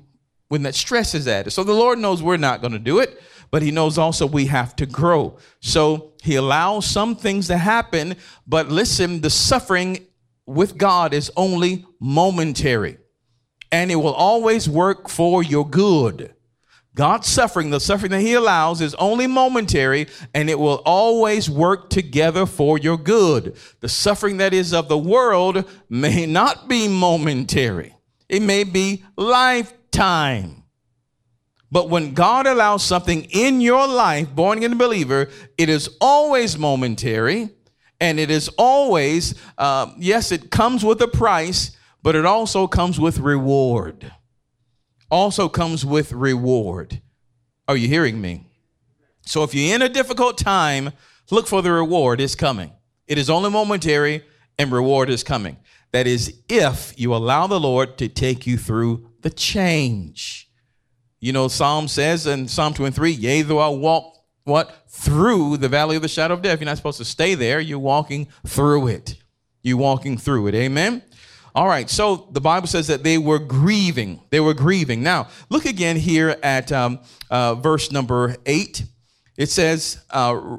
when 0.47 0.62
that 0.62 0.75
stress 0.75 1.14
is 1.14 1.28
added. 1.28 1.50
So 1.50 1.62
the 1.62 1.75
Lord 1.75 1.99
knows 1.99 2.23
we're 2.23 2.38
not 2.38 2.62
going 2.62 2.73
to 2.73 2.78
do 2.78 3.00
it, 3.00 3.20
but 3.50 3.61
he 3.61 3.70
knows 3.70 3.99
also 3.99 4.26
we 4.26 4.47
have 4.47 4.75
to 4.76 4.87
grow. 4.87 5.37
So 5.61 6.12
he 6.23 6.37
allows 6.37 6.87
some 6.87 7.16
things 7.16 7.49
to 7.49 7.58
happen, 7.58 8.16
but 8.47 8.68
listen, 8.68 9.20
the 9.20 9.28
suffering 9.28 10.06
with 10.47 10.78
God 10.78 11.12
is 11.12 11.30
only 11.37 11.85
momentary. 12.00 12.97
And 13.70 13.90
it 13.90 13.97
will 13.97 14.14
always 14.14 14.70
work 14.70 15.11
for 15.11 15.42
your 15.42 15.68
good. 15.68 16.32
God's 16.99 17.28
suffering, 17.28 17.71
the 17.71 17.78
suffering 17.78 18.11
that 18.11 18.23
He 18.23 18.35
allows, 18.35 18.81
is 18.81 18.97
only 18.97 19.28
momentary 19.28 20.09
and 20.35 20.50
it 20.50 20.59
will 20.59 20.83
always 20.85 21.49
work 21.49 21.90
together 21.90 22.45
for 22.45 22.76
your 22.76 22.99
good. 22.99 23.57
The 23.78 23.88
suffering 23.88 24.38
that 24.38 24.52
is 24.52 24.75
of 24.75 24.88
the 24.88 24.99
world 24.99 25.64
may 25.88 26.26
not 26.26 26.67
be 26.67 26.88
momentary, 26.88 27.95
it 28.28 28.43
may 28.43 28.64
be 28.64 29.05
lifetime. 29.17 30.64
But 31.71 31.88
when 31.88 32.14
God 32.14 32.49
allows 32.49 32.83
something 32.83 33.26
in 33.31 33.61
your 33.61 33.87
life, 33.87 34.35
born 34.35 34.59
again 34.59 34.73
a 34.73 34.76
believer, 34.76 35.28
it 35.57 35.69
is 35.69 35.88
always 36.00 36.59
momentary 36.59 37.50
and 38.00 38.19
it 38.19 38.28
is 38.28 38.49
always, 38.59 39.37
uh, 39.57 39.93
yes, 39.99 40.33
it 40.33 40.50
comes 40.50 40.85
with 40.85 41.00
a 41.00 41.09
price, 41.09 41.76
but 42.02 42.17
it 42.17 42.26
also 42.26 42.67
comes 42.67 42.99
with 42.99 43.21
reward 43.21 44.11
also 45.11 45.49
comes 45.49 45.85
with 45.85 46.12
reward. 46.12 47.00
Are 47.67 47.77
you 47.77 47.88
hearing 47.88 48.21
me? 48.21 48.47
So 49.23 49.43
if 49.43 49.55
you're 49.55 49.75
in 49.75 49.83
a 49.83 49.88
difficult 49.88 50.38
time, 50.38 50.93
look 51.31 51.47
for 51.47 51.62
the 51.62 51.73
reward 51.73 52.21
is 52.21 52.35
coming. 52.35 52.73
It 53.07 53.19
is 53.19 53.31
only 53.31 53.50
momentary 53.50 54.25
and 54.59 54.73
reward 54.73 55.11
is 55.11 55.23
coming. 55.23 55.59
That 55.93 56.07
is 56.07 56.43
if 56.49 56.99
you 56.99 57.15
allow 57.15 57.47
the 57.47 57.61
Lord 57.61 57.99
to 57.99 58.09
take 58.09 58.47
you 58.47 58.59
through 58.59 59.09
the 59.23 59.31
change. 59.31 60.50
You 61.21 61.33
know, 61.33 61.49
Psalm 61.49 61.88
says 61.88 62.27
in 62.27 62.49
Psalm 62.49 62.75
23, 62.75 63.11
yea, 63.11 63.43
though 63.43 63.59
I 63.59 63.69
walk 63.69 64.15
what? 64.45 64.85
Through 64.88 65.59
the 65.59 65.69
valley 65.69 65.97
of 65.97 66.03
the 66.03 66.09
shadow 66.09 66.33
of 66.33 66.41
death. 66.41 66.61
You're 66.61 66.67
not 66.67 66.79
supposed 66.79 66.99
to 66.99 67.05
stay 67.05 67.35
there. 67.35 67.61
You're 67.61 67.79
walking 67.79 68.29
through 68.47 68.88
it. 68.88 69.17
You're 69.62 69.77
walking 69.77 70.17
through 70.17 70.47
it. 70.47 70.55
Amen. 70.55 71.03
All 71.59 71.67
right, 71.67 71.91
so 71.91 72.29
the 72.31 72.41
Bible 72.41 72.69
says 72.69 72.87
that 72.87 73.03
they 73.03 73.19
were 73.19 73.41
grieving. 73.41 74.21
They 74.31 74.38
were 74.38 74.55
grieving. 74.55 75.03
Now, 75.03 75.27
look 75.49 75.65
again 75.65 75.97
here 75.97 76.37
at 76.41 76.71
um, 76.71 77.00
uh, 77.33 77.57
verse 77.57 77.91
number 77.91 78.37
eight. 78.47 78.85
It 79.37 79.50
says, 79.50 80.00
uh, 80.11 80.59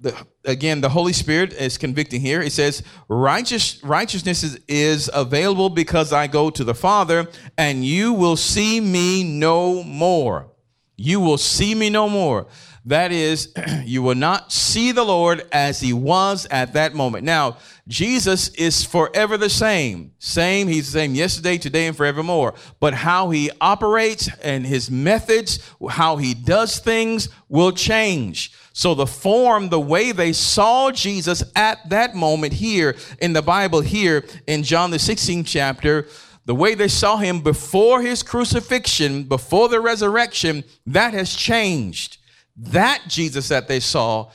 the, 0.00 0.20
again, 0.44 0.80
the 0.80 0.88
Holy 0.88 1.12
Spirit 1.12 1.52
is 1.52 1.78
convicting 1.78 2.20
here. 2.20 2.42
It 2.42 2.50
says, 2.50 2.82
Righteous, 3.08 3.84
righteousness 3.84 4.42
is, 4.42 4.58
is 4.66 5.08
available 5.14 5.70
because 5.70 6.12
I 6.12 6.26
go 6.26 6.50
to 6.50 6.64
the 6.64 6.74
Father, 6.74 7.28
and 7.56 7.84
you 7.84 8.12
will 8.12 8.34
see 8.34 8.80
me 8.80 9.22
no 9.22 9.84
more. 9.84 10.48
You 10.96 11.20
will 11.20 11.38
see 11.38 11.72
me 11.72 11.88
no 11.88 12.08
more. 12.08 12.48
That 12.84 13.12
is, 13.12 13.52
you 13.84 14.02
will 14.02 14.14
not 14.14 14.52
see 14.52 14.92
the 14.92 15.04
Lord 15.04 15.46
as 15.52 15.80
he 15.80 15.92
was 15.92 16.46
at 16.50 16.72
that 16.72 16.94
moment. 16.94 17.24
Now, 17.24 17.58
Jesus 17.88 18.48
is 18.50 18.84
forever 18.84 19.36
the 19.36 19.50
same. 19.50 20.12
Same, 20.18 20.68
he's 20.68 20.92
the 20.92 21.00
same 21.00 21.14
yesterday, 21.14 21.58
today, 21.58 21.86
and 21.86 21.96
forevermore. 21.96 22.54
But 22.80 22.94
how 22.94 23.30
he 23.30 23.50
operates 23.60 24.28
and 24.42 24.66
his 24.66 24.90
methods, 24.90 25.58
how 25.90 26.16
he 26.16 26.34
does 26.34 26.78
things 26.78 27.28
will 27.48 27.72
change. 27.72 28.52
So 28.72 28.94
the 28.94 29.06
form, 29.06 29.68
the 29.68 29.80
way 29.80 30.12
they 30.12 30.32
saw 30.32 30.90
Jesus 30.90 31.44
at 31.54 31.88
that 31.90 32.14
moment 32.14 32.54
here 32.54 32.96
in 33.20 33.32
the 33.32 33.42
Bible, 33.42 33.80
here 33.80 34.24
in 34.46 34.62
John 34.62 34.90
the 34.90 34.96
16th 34.96 35.46
chapter, 35.46 36.06
the 36.46 36.54
way 36.54 36.74
they 36.74 36.88
saw 36.88 37.18
him 37.18 37.40
before 37.40 38.02
his 38.02 38.22
crucifixion, 38.22 39.24
before 39.24 39.68
the 39.68 39.80
resurrection, 39.80 40.64
that 40.86 41.14
has 41.14 41.34
changed. 41.34 42.18
That 42.56 43.02
Jesus 43.08 43.48
that 43.48 43.66
they 43.66 43.80
saw, 43.80 44.30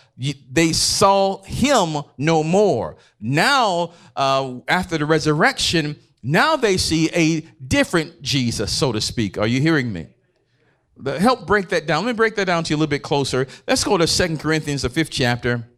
they 0.52 0.74
saw 0.74 1.44
him 1.44 2.04
no 2.18 2.44
more. 2.44 2.98
Now, 3.20 3.94
uh, 4.16 4.56
after 4.68 4.98
the 4.98 5.06
resurrection, 5.06 5.98
Now 6.24 6.58
they 6.58 6.78
see 6.78 7.10
a 7.14 7.42
different 7.66 8.22
Jesus, 8.22 8.72
so 8.72 8.92
to 8.92 9.00
speak. 9.00 9.38
Are 9.38 9.48
you 9.48 9.62
hearing 9.62 9.94
me? 9.94 10.08
Help 11.06 11.46
break 11.46 11.70
that 11.70 11.86
down. 11.86 12.06
Let 12.06 12.12
me 12.12 12.18
break 12.18 12.36
that 12.36 12.46
down 12.46 12.64
to 12.66 12.70
you 12.72 12.76
a 12.76 12.80
little 12.80 12.90
bit 12.90 13.04
closer. 13.04 13.48
Let's 13.68 13.84
go 13.84 13.98
to 13.98 14.08
Second 14.08 14.40
Corinthians, 14.40 14.82
the 14.82 14.90
fifth 14.90 15.12
chapter. 15.12 15.70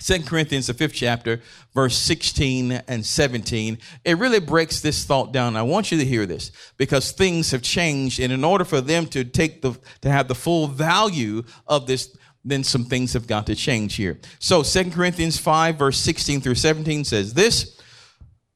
Second 0.00 0.26
Corinthians, 0.26 0.66
the 0.66 0.74
fifth 0.74 0.94
chapter, 0.94 1.40
verse 1.72 1.96
16 1.96 2.72
and 2.72 3.06
17. 3.06 3.78
It 4.04 4.18
really 4.18 4.40
breaks 4.40 4.80
this 4.80 5.04
thought 5.04 5.32
down. 5.32 5.56
I 5.56 5.62
want 5.62 5.92
you 5.92 5.98
to 5.98 6.04
hear 6.04 6.26
this 6.26 6.50
because 6.76 7.12
things 7.12 7.52
have 7.52 7.62
changed. 7.62 8.20
And 8.20 8.32
in 8.32 8.44
order 8.44 8.64
for 8.64 8.80
them 8.80 9.06
to 9.08 9.24
take 9.24 9.62
the, 9.62 9.78
to 10.00 10.10
have 10.10 10.28
the 10.28 10.34
full 10.34 10.66
value 10.66 11.42
of 11.66 11.86
this, 11.86 12.16
then 12.44 12.64
some 12.64 12.84
things 12.84 13.12
have 13.14 13.26
got 13.26 13.46
to 13.46 13.54
change 13.54 13.94
here. 13.94 14.20
So 14.38 14.62
Second 14.62 14.92
Corinthians 14.92 15.38
5, 15.38 15.76
verse 15.76 15.98
16 15.98 16.40
through 16.40 16.56
17 16.56 17.04
says 17.04 17.34
this. 17.34 17.80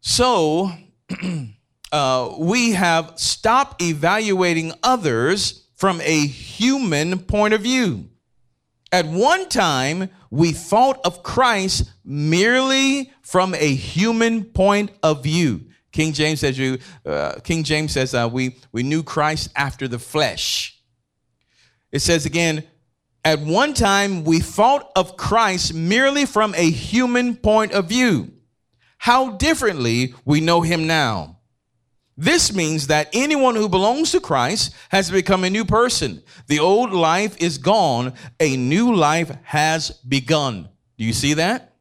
So 0.00 0.71
uh, 1.92 2.35
we 2.38 2.73
have 2.73 3.14
stopped 3.16 3.80
evaluating 3.80 4.73
others 4.83 5.68
from 5.76 6.00
a 6.02 6.26
human 6.26 7.21
point 7.21 7.54
of 7.54 7.62
view. 7.62 8.11
At 8.90 9.07
one 9.07 9.49
time, 9.49 10.11
we 10.30 10.52
thought 10.52 11.00
of 11.04 11.23
Christ 11.23 11.90
merely 12.04 13.12
from 13.23 13.54
a 13.54 13.75
human 13.75 14.44
point 14.44 14.90
of 15.02 15.23
view. 15.23 15.66
King 15.92 16.12
James 16.12 16.40
says 16.40 16.58
you. 16.58 16.78
Uh, 17.04 17.37
King 17.42 17.64
James 17.64 17.92
says 17.92 18.14
uh, 18.14 18.28
we 18.30 18.56
we 18.73 18.82
knew 18.82 19.02
Christ 19.02 19.50
after 19.56 19.88
the 19.88 19.99
flesh. 19.99 20.78
It 21.90 22.00
says 22.00 22.26
again, 22.26 22.64
at 23.25 23.40
one 23.40 23.75
time 23.75 24.25
we 24.25 24.40
thought 24.40 24.90
of 24.94 25.16
Christ 25.16 25.75
merely 25.75 26.26
from 26.26 26.54
a 26.54 26.70
human 26.70 27.37
point 27.37 27.73
of 27.73 27.88
view. 27.88 28.32
How 28.99 29.30
differently 29.30 30.14
we 30.25 30.40
know 30.40 30.61
him 30.61 30.87
now. 30.87 31.38
This 32.20 32.52
means 32.52 32.88
that 32.88 33.08
anyone 33.12 33.54
who 33.54 33.68
belongs 33.68 34.10
to 34.10 34.18
Christ 34.18 34.75
has 34.88 35.08
become 35.08 35.44
a 35.44 35.50
new 35.50 35.64
person. 35.64 36.20
The 36.48 36.58
old 36.58 36.92
life 36.92 37.40
is 37.40 37.58
gone, 37.58 38.12
a 38.40 38.56
new 38.56 38.92
life 38.92 39.30
has 39.44 39.90
begun. 39.90 40.68
Do 40.96 41.04
you 41.04 41.12
see 41.12 41.34
that? 41.34 41.76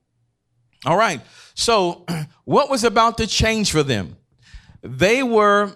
All 0.85 0.95
right. 0.95 1.21
So, 1.55 2.05
what 2.45 2.69
was 2.69 2.83
about 2.83 3.17
to 3.17 3.25
change 3.25 3.71
for 3.71 3.81
them? 3.81 4.15
They 4.83 5.23
were 5.23 5.75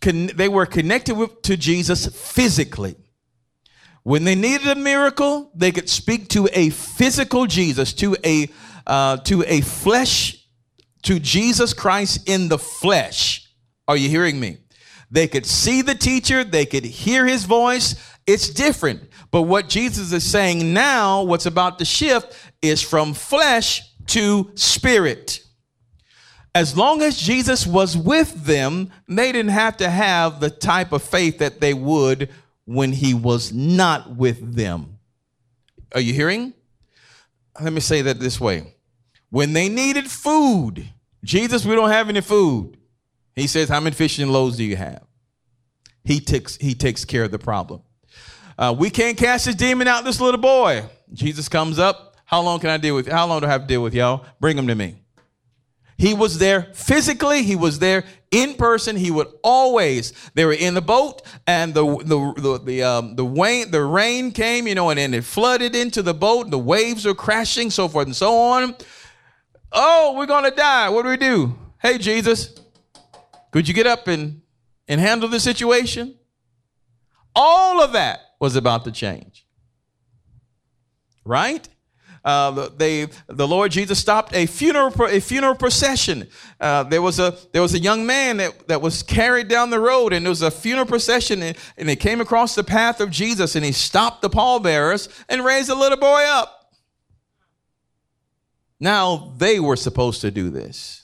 they 0.00 0.48
were 0.48 0.66
connected 0.66 1.14
with, 1.14 1.40
to 1.42 1.56
Jesus 1.56 2.06
physically. 2.06 2.96
When 4.02 4.24
they 4.24 4.34
needed 4.34 4.66
a 4.66 4.74
miracle, 4.74 5.52
they 5.54 5.70
could 5.70 5.88
speak 5.88 6.26
to 6.30 6.48
a 6.52 6.70
physical 6.70 7.46
Jesus, 7.46 7.92
to 7.94 8.16
a 8.24 8.48
uh, 8.84 9.18
to 9.18 9.44
a 9.46 9.60
flesh, 9.60 10.44
to 11.02 11.20
Jesus 11.20 11.72
Christ 11.72 12.28
in 12.28 12.48
the 12.48 12.58
flesh. 12.58 13.39
Are 13.90 13.96
you 13.96 14.08
hearing 14.08 14.38
me? 14.38 14.58
They 15.10 15.26
could 15.26 15.44
see 15.44 15.82
the 15.82 15.96
teacher, 15.96 16.44
they 16.44 16.64
could 16.64 16.84
hear 16.84 17.26
his 17.26 17.44
voice. 17.44 17.96
It's 18.24 18.48
different. 18.48 19.02
But 19.32 19.42
what 19.42 19.68
Jesus 19.68 20.12
is 20.12 20.22
saying 20.22 20.72
now, 20.72 21.24
what's 21.24 21.46
about 21.46 21.80
to 21.80 21.84
shift, 21.84 22.36
is 22.62 22.80
from 22.80 23.14
flesh 23.14 23.82
to 24.06 24.52
spirit. 24.54 25.42
As 26.54 26.76
long 26.76 27.02
as 27.02 27.20
Jesus 27.20 27.66
was 27.66 27.96
with 27.96 28.44
them, 28.44 28.92
they 29.08 29.32
didn't 29.32 29.50
have 29.50 29.76
to 29.78 29.90
have 29.90 30.38
the 30.38 30.50
type 30.50 30.92
of 30.92 31.02
faith 31.02 31.38
that 31.38 31.60
they 31.60 31.74
would 31.74 32.30
when 32.66 32.92
he 32.92 33.12
was 33.12 33.52
not 33.52 34.14
with 34.14 34.54
them. 34.54 35.00
Are 35.96 36.00
you 36.00 36.14
hearing? 36.14 36.54
Let 37.60 37.72
me 37.72 37.80
say 37.80 38.02
that 38.02 38.20
this 38.20 38.40
way. 38.40 38.72
When 39.30 39.52
they 39.52 39.68
needed 39.68 40.08
food, 40.08 40.88
Jesus, 41.24 41.66
we 41.66 41.74
don't 41.74 41.90
have 41.90 42.08
any 42.08 42.20
food. 42.20 42.76
He 43.34 43.46
says, 43.46 43.68
How 43.68 43.80
many 43.80 43.94
fishing 43.94 44.28
loaves 44.28 44.56
do 44.56 44.64
you 44.64 44.76
have? 44.76 45.04
He 46.04 46.20
takes, 46.20 46.56
he 46.56 46.74
takes 46.74 47.04
care 47.04 47.24
of 47.24 47.30
the 47.30 47.38
problem. 47.38 47.82
Uh, 48.58 48.74
we 48.76 48.90
can't 48.90 49.16
cast 49.16 49.46
this 49.46 49.54
demon 49.54 49.88
out 49.88 50.04
this 50.04 50.20
little 50.20 50.40
boy. 50.40 50.84
Jesus 51.12 51.48
comes 51.48 51.78
up. 51.78 52.16
How 52.24 52.42
long 52.42 52.60
can 52.60 52.70
I 52.70 52.76
deal 52.76 52.94
with? 52.94 53.06
you? 53.06 53.12
How 53.12 53.26
long 53.26 53.40
do 53.40 53.46
I 53.46 53.50
have 53.50 53.62
to 53.62 53.66
deal 53.66 53.82
with 53.82 53.94
y'all? 53.94 54.24
Bring 54.38 54.56
him 54.56 54.66
to 54.66 54.74
me. 54.74 54.96
He 55.96 56.14
was 56.14 56.38
there 56.38 56.62
physically. 56.72 57.42
He 57.42 57.56
was 57.56 57.78
there 57.78 58.04
in 58.30 58.54
person. 58.54 58.96
He 58.96 59.10
would 59.10 59.26
always. 59.42 60.12
They 60.34 60.46
were 60.46 60.54
in 60.54 60.72
the 60.72 60.80
boat, 60.80 61.20
and 61.46 61.74
the 61.74 61.84
the 61.84 62.32
the 62.40 62.58
the, 62.64 62.82
um, 62.82 63.16
the 63.16 63.24
rain 63.24 63.70
the 63.70 63.82
rain 63.82 64.30
came, 64.32 64.66
you 64.66 64.74
know, 64.74 64.88
and 64.88 64.98
then 64.98 65.12
it 65.12 65.24
flooded 65.24 65.74
into 65.74 66.00
the 66.00 66.14
boat. 66.14 66.50
The 66.50 66.58
waves 66.58 67.04
were 67.04 67.14
crashing, 67.14 67.70
so 67.70 67.86
forth 67.86 68.06
and 68.06 68.16
so 68.16 68.34
on. 68.34 68.76
Oh, 69.72 70.14
we're 70.16 70.26
gonna 70.26 70.50
die. 70.50 70.88
What 70.88 71.02
do 71.02 71.10
we 71.10 71.16
do? 71.18 71.58
Hey, 71.78 71.98
Jesus, 71.98 72.59
could 73.50 73.66
you 73.66 73.74
get 73.74 73.86
up 73.86 74.08
and, 74.08 74.42
and 74.88 75.00
handle 75.00 75.28
the 75.28 75.40
situation? 75.40 76.16
All 77.34 77.82
of 77.82 77.92
that 77.92 78.20
was 78.40 78.56
about 78.56 78.84
to 78.84 78.92
change. 78.92 79.46
Right? 81.24 81.68
Uh, 82.22 82.68
they, 82.76 83.06
the 83.28 83.48
Lord 83.48 83.72
Jesus 83.72 83.98
stopped 83.98 84.34
a 84.34 84.46
funeral, 84.46 84.92
a 85.06 85.20
funeral 85.20 85.54
procession. 85.54 86.28
Uh, 86.60 86.82
there 86.82 87.00
was 87.00 87.18
a 87.18 87.36
there 87.52 87.62
was 87.62 87.72
a 87.72 87.78
young 87.78 88.04
man 88.04 88.36
that, 88.36 88.68
that 88.68 88.82
was 88.82 89.02
carried 89.02 89.48
down 89.48 89.70
the 89.70 89.80
road, 89.80 90.12
and 90.12 90.26
there 90.26 90.30
was 90.30 90.42
a 90.42 90.50
funeral 90.50 90.86
procession, 90.86 91.42
and, 91.42 91.56
and 91.78 91.88
they 91.88 91.96
came 91.96 92.20
across 92.20 92.54
the 92.54 92.64
path 92.64 93.00
of 93.00 93.10
Jesus, 93.10 93.56
and 93.56 93.64
he 93.64 93.72
stopped 93.72 94.20
the 94.20 94.28
pallbearers 94.28 95.08
and 95.30 95.44
raised 95.44 95.70
the 95.70 95.74
little 95.74 95.98
boy 95.98 96.22
up. 96.24 96.74
Now 98.78 99.32
they 99.38 99.58
were 99.58 99.76
supposed 99.76 100.20
to 100.20 100.30
do 100.30 100.50
this 100.50 100.99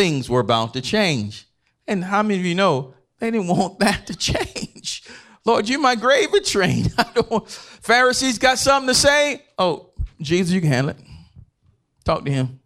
things 0.00 0.30
were 0.30 0.40
about 0.40 0.72
to 0.72 0.80
change. 0.80 1.46
And 1.86 2.02
how 2.02 2.22
many 2.22 2.40
of 2.40 2.46
you 2.46 2.54
know 2.54 2.94
they 3.18 3.30
didn't 3.30 3.48
want 3.48 3.78
that 3.80 4.06
to 4.06 4.16
change? 4.16 5.02
Lord, 5.44 5.68
you're 5.68 5.78
my 5.78 5.94
gravy 5.94 6.40
train. 6.40 6.86
I 6.98 7.04
don't 7.14 7.46
Pharisees 7.46 8.38
got 8.38 8.58
something 8.58 8.88
to 8.88 8.94
say. 8.94 9.42
Oh, 9.58 9.90
Jesus, 10.18 10.54
you 10.54 10.62
can 10.62 10.70
handle 10.70 10.90
it. 10.96 11.00
Talk 12.02 12.24
to 12.24 12.30
him. 12.30 12.60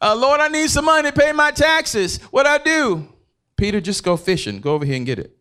Uh, 0.00 0.16
Lord, 0.16 0.40
I 0.40 0.48
need 0.48 0.70
some 0.70 0.86
money 0.86 1.10
to 1.10 1.14
pay 1.14 1.32
my 1.32 1.50
taxes. 1.50 2.16
What 2.30 2.46
I 2.46 2.56
do? 2.56 3.06
Peter, 3.58 3.82
just 3.82 4.02
go 4.04 4.16
fishing. 4.16 4.60
Go 4.60 4.72
over 4.72 4.86
here 4.86 4.96
and 4.96 5.04
get 5.04 5.18
it. 5.18 5.35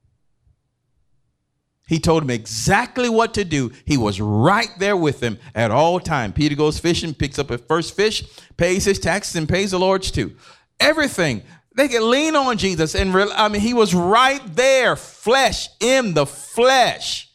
He 1.87 1.99
told 1.99 2.23
him 2.23 2.31
exactly 2.31 3.09
what 3.09 3.35
to 3.35 3.45
do. 3.45 3.71
He 3.85 3.95
was 3.97 4.19
right 4.19 4.71
there 4.79 4.97
with 4.97 5.21
him 5.21 5.37
at 5.53 5.69
all 5.69 5.99
time. 5.99 6.33
Peter 6.33 6.55
goes 6.55 6.79
fishing, 6.79 7.13
picks 7.13 7.37
up 7.37 7.51
a 7.51 7.59
first 7.59 7.95
fish, 7.95 8.23
pays 8.57 8.85
his 8.85 8.97
taxes, 8.97 9.35
and 9.35 9.47
pays 9.47 9.71
the 9.71 9.79
Lord's 9.79 10.09
too. 10.09 10.35
Everything. 10.79 11.43
They 11.75 11.87
could 11.89 12.03
lean 12.03 12.35
on 12.35 12.57
Jesus, 12.57 12.95
and 12.95 13.13
I 13.15 13.49
mean, 13.49 13.61
he 13.61 13.73
was 13.73 13.93
right 13.93 14.41
there, 14.55 14.95
flesh 14.95 15.67
in 15.81 16.13
the 16.13 16.25
flesh. 16.25 17.29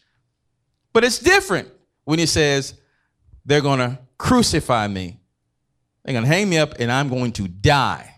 But 0.92 1.04
it's 1.04 1.18
different 1.18 1.68
when 2.04 2.18
he 2.18 2.26
says, 2.26 2.74
"They're 3.44 3.60
going 3.60 3.80
to 3.80 3.98
crucify 4.16 4.88
me. 4.88 5.20
They're 6.04 6.14
going 6.14 6.24
to 6.24 6.30
hang 6.30 6.48
me 6.48 6.56
up, 6.56 6.74
and 6.80 6.90
I'm 6.90 7.10
going 7.10 7.32
to 7.32 7.46
die." 7.46 8.16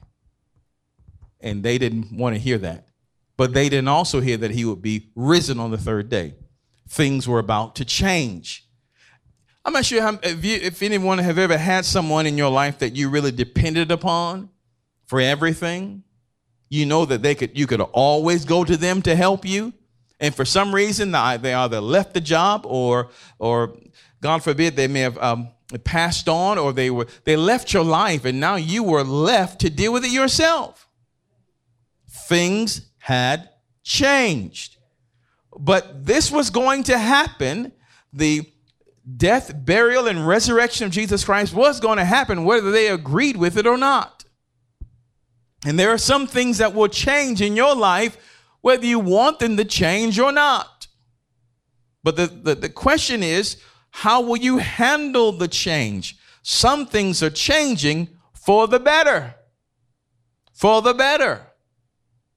And 1.40 1.64
they 1.64 1.76
didn't 1.76 2.16
want 2.16 2.36
to 2.36 2.40
hear 2.40 2.58
that. 2.58 2.86
But 3.36 3.54
they 3.54 3.68
didn't 3.68 3.88
also 3.88 4.20
hear 4.20 4.36
that 4.36 4.50
he 4.50 4.64
would 4.64 4.82
be 4.82 5.10
risen 5.14 5.58
on 5.58 5.70
the 5.70 5.78
third 5.78 6.08
day. 6.08 6.34
Things 6.88 7.26
were 7.26 7.38
about 7.38 7.76
to 7.76 7.84
change. 7.84 8.66
I'm 9.64 9.72
not 9.72 9.84
sure 9.84 10.02
how, 10.02 10.18
if, 10.22 10.44
you, 10.44 10.56
if 10.56 10.82
anyone 10.82 11.18
have 11.18 11.38
ever 11.38 11.56
had 11.56 11.84
someone 11.84 12.26
in 12.26 12.36
your 12.36 12.50
life 12.50 12.78
that 12.80 12.96
you 12.96 13.08
really 13.08 13.30
depended 13.30 13.90
upon 13.90 14.50
for 15.12 15.20
everything. 15.20 16.02
You 16.68 16.86
know 16.86 17.04
that 17.04 17.20
they 17.20 17.34
could 17.34 17.58
you 17.58 17.66
could 17.66 17.82
always 17.82 18.46
go 18.46 18.64
to 18.64 18.78
them 18.78 19.02
to 19.02 19.14
help 19.14 19.44
you, 19.44 19.74
and 20.18 20.34
for 20.34 20.46
some 20.46 20.74
reason 20.74 21.12
they 21.12 21.52
either 21.52 21.82
left 21.82 22.14
the 22.14 22.20
job 22.22 22.64
or 22.64 23.10
or 23.38 23.76
God 24.22 24.42
forbid 24.42 24.74
they 24.74 24.88
may 24.88 25.00
have 25.00 25.18
um, 25.18 25.50
passed 25.84 26.30
on 26.30 26.56
or 26.56 26.72
they 26.72 26.90
were 26.90 27.08
they 27.24 27.36
left 27.36 27.74
your 27.74 27.84
life 27.84 28.24
and 28.24 28.40
now 28.40 28.56
you 28.56 28.82
were 28.82 29.04
left 29.04 29.60
to 29.60 29.68
deal 29.68 29.92
with 29.92 30.02
it 30.04 30.12
yourself. 30.12 30.88
Things 32.08 32.91
had 33.02 33.48
changed. 33.82 34.76
But 35.58 36.06
this 36.06 36.30
was 36.30 36.50
going 36.50 36.84
to 36.84 36.96
happen. 36.96 37.72
The 38.12 38.48
death, 39.16 39.52
burial, 39.64 40.06
and 40.06 40.24
resurrection 40.24 40.86
of 40.86 40.92
Jesus 40.92 41.24
Christ 41.24 41.52
was 41.52 41.80
going 41.80 41.98
to 41.98 42.04
happen 42.04 42.44
whether 42.44 42.70
they 42.70 42.86
agreed 42.86 43.36
with 43.36 43.58
it 43.58 43.66
or 43.66 43.76
not. 43.76 44.24
And 45.66 45.80
there 45.80 45.90
are 45.90 45.98
some 45.98 46.28
things 46.28 46.58
that 46.58 46.74
will 46.74 46.86
change 46.86 47.42
in 47.42 47.56
your 47.56 47.74
life 47.74 48.16
whether 48.60 48.86
you 48.86 49.00
want 49.00 49.40
them 49.40 49.56
to 49.56 49.64
change 49.64 50.20
or 50.20 50.30
not. 50.30 50.86
But 52.04 52.14
the, 52.14 52.26
the, 52.28 52.54
the 52.54 52.68
question 52.68 53.24
is, 53.24 53.56
how 53.90 54.20
will 54.20 54.36
you 54.36 54.58
handle 54.58 55.32
the 55.32 55.48
change? 55.48 56.16
Some 56.42 56.86
things 56.86 57.20
are 57.20 57.30
changing 57.30 58.10
for 58.32 58.68
the 58.68 58.78
better. 58.78 59.34
For 60.52 60.82
the 60.82 60.94
better. 60.94 61.48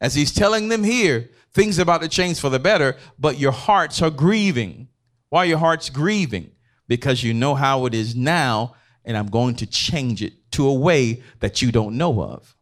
As 0.05 0.13
he's 0.13 0.31
telling 0.31 0.67
them 0.67 0.83
here, 0.83 1.31
things 1.51 1.79
about 1.79 2.03
to 2.03 2.07
change 2.07 2.39
for 2.39 2.51
the 2.51 2.59
better, 2.59 2.95
but 3.17 3.39
your 3.39 3.51
hearts 3.51 4.03
are 4.03 4.11
grieving. 4.11 4.87
Why 5.29 5.45
your 5.45 5.57
hearts 5.57 5.89
grieving? 5.89 6.51
Because 6.87 7.23
you 7.23 7.33
know 7.33 7.55
how 7.55 7.87
it 7.87 7.95
is 7.95 8.15
now, 8.15 8.75
and 9.03 9.17
I'm 9.17 9.25
going 9.25 9.55
to 9.55 9.65
change 9.65 10.21
it 10.21 10.33
to 10.51 10.67
a 10.67 10.73
way 10.75 11.23
that 11.39 11.63
you 11.63 11.71
don't 11.71 11.97
know 11.97 12.21
of. 12.21 12.55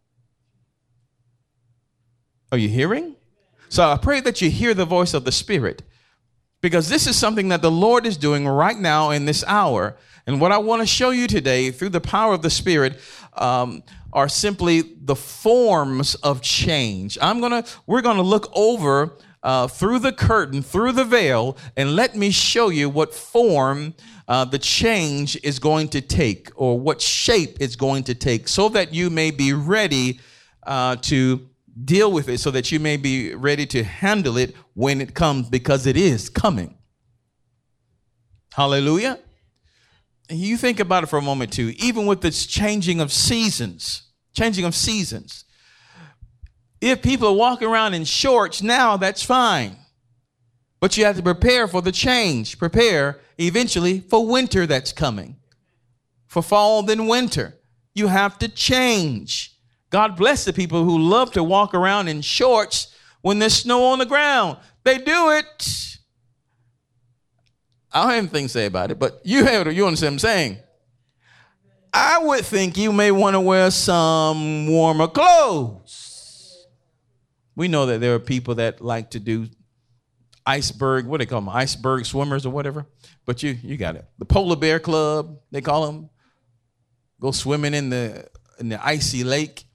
Are 2.50 2.58
you 2.58 2.70
hearing? 2.70 3.18
So 3.68 3.84
I 3.84 3.98
pray 3.98 4.22
that 4.22 4.40
you 4.40 4.50
hear 4.50 4.74
the 4.74 4.86
voice 4.86 5.14
of 5.14 5.26
the 5.26 5.32
Spirit 5.34 5.82
because 6.64 6.88
this 6.88 7.08
is 7.08 7.18
something 7.18 7.50
that 7.50 7.62
the 7.62 7.70
Lord 7.70 8.06
is 8.06 8.16
doing 8.16 8.48
right 8.48 8.80
now 8.80 9.10
in 9.10 9.26
this 9.26 9.44
hour. 9.46 9.98
And 10.26 10.40
what 10.40 10.54
I 10.54 10.58
want 10.60 10.82
to 10.82 10.88
show 10.88 11.10
you 11.10 11.28
today 11.28 11.72
through 11.72 11.90
the 11.90 12.00
power 12.00 12.34
of 12.34 12.42
the 12.42 12.50
Spirit 12.50 13.02
um, 13.34 13.84
are 14.14 14.30
simply 14.30 14.82
the 15.02 15.16
forms 15.16 16.16
of 16.16 16.42
change. 16.42 17.18
I'm 17.22 17.42
gonna, 17.42 17.66
we're 17.86 18.02
gonna 18.02 18.22
look 18.22 18.50
over 18.56 19.18
uh, 19.44 19.68
through 19.68 20.00
the 20.00 20.14
curtain, 20.14 20.62
through 20.62 20.94
the 20.94 21.04
veil, 21.04 21.58
and 21.76 21.98
let 21.98 22.16
me 22.16 22.32
show 22.32 22.70
you 22.70 22.90
what 22.90 23.14
form 23.14 23.94
uh, 24.30 24.46
the 24.46 24.58
change 24.58 25.38
is 25.44 25.60
going 25.60 25.90
to 25.90 26.00
take 26.00 26.50
or 26.56 26.80
what 26.80 27.02
shape 27.02 27.58
it's 27.60 27.76
going 27.76 28.06
to 28.06 28.16
take 28.16 28.48
so 28.48 28.70
that 28.70 28.94
you 28.94 29.10
may 29.10 29.32
be 29.32 29.52
ready 29.52 30.22
uh, 30.66 30.96
to 31.02 31.46
deal 31.84 32.12
with 32.12 32.30
it, 32.30 32.40
so 32.40 32.52
that 32.52 32.72
you 32.72 32.80
may 32.80 32.98
be 32.98 33.34
ready 33.34 33.66
to 33.68 33.84
handle 33.84 34.38
it 34.38 34.56
when 34.74 35.02
it 35.02 35.14
comes 35.14 35.50
because 35.50 35.88
it 35.88 35.98
is 35.98 36.30
coming. 36.30 36.78
Hallelujah. 38.54 39.20
You 40.30 40.58
think 40.58 40.80
about 40.80 41.04
it 41.04 41.08
for 41.08 41.18
a 41.18 41.22
moment 41.22 41.54
too, 41.54 41.74
even 41.78 42.06
with 42.06 42.22
this 42.22 42.46
changing 42.46 43.00
of 43.00 43.12
seasons, 43.12 44.04
changing 44.34 44.66
of 44.66 44.76
seasons. 44.76 45.46
If 46.80 47.02
people 47.02 47.30
are 47.30 47.34
walking 47.34 47.68
around 47.68 47.94
in 47.94 48.04
shorts 48.04 48.62
now, 48.62 48.98
that's 48.98 49.24
fine. 49.24 49.78
But 50.80 50.98
you 50.98 51.06
have 51.06 51.16
to 51.16 51.24
prepare 51.24 51.68
for 51.68 51.82
the 51.82 51.94
change. 51.94 52.60
Prepare 52.60 53.22
eventually 53.38 54.02
for 54.02 54.28
winter 54.28 54.68
that's 54.68 54.92
coming. 54.92 55.38
For 56.28 56.44
fall, 56.44 56.84
then 56.84 57.08
winter. 57.08 57.58
You 57.96 58.08
have 58.08 58.38
to 58.40 58.50
change. 58.50 59.53
God 59.94 60.16
bless 60.16 60.44
the 60.44 60.54
people 60.54 60.84
who 60.84 60.98
love 60.98 61.34
to 61.34 61.44
walk 61.44 61.76
around 61.76 62.08
in 62.08 62.22
shorts 62.22 62.96
when 63.22 63.38
there's 63.38 63.54
snow 63.54 63.84
on 63.84 64.00
the 64.00 64.08
ground. 64.08 64.58
They 64.84 64.98
do 64.98 65.30
it. 65.30 65.98
I 67.92 68.02
don't 68.02 68.10
have 68.10 68.18
anything 68.18 68.46
to 68.46 68.50
say 68.50 68.66
about 68.66 68.90
it, 68.90 68.98
but 68.98 69.22
you 69.24 69.46
have 69.46 69.72
you 69.72 69.86
understand 69.86 70.14
what 70.14 70.16
I'm 70.16 70.20
saying. 70.20 70.58
I 71.94 72.18
would 72.24 72.44
think 72.44 72.76
you 72.76 72.92
may 72.92 73.12
want 73.12 73.36
to 73.36 73.40
wear 73.40 73.70
some 73.70 74.68
warmer 74.68 75.08
clothes. 75.08 76.66
We 77.56 77.68
know 77.68 77.86
that 77.86 78.02
there 78.02 78.16
are 78.16 78.20
people 78.20 78.56
that 78.56 78.82
like 78.82 79.12
to 79.12 79.20
do 79.20 79.48
iceberg, 80.44 81.06
what 81.06 81.20
do 81.20 81.26
they 81.28 81.30
call 81.30 81.42
them, 81.42 81.50
iceberg 81.50 82.08
swimmers 82.08 82.48
or 82.48 82.50
whatever. 82.50 82.88
But 83.28 83.44
you 83.44 83.52
you 83.62 83.78
got 83.78 83.96
it. 83.96 84.06
The 84.18 84.26
polar 84.26 84.56
bear 84.56 84.80
club, 84.80 85.38
they 85.52 85.62
call 85.62 85.86
them. 85.86 86.10
Go 87.20 87.30
swimming 87.30 87.76
in 87.76 87.92
the 87.92 88.28
in 88.60 88.70
the 88.70 88.84
icy 88.84 89.24
lake. 89.24 89.66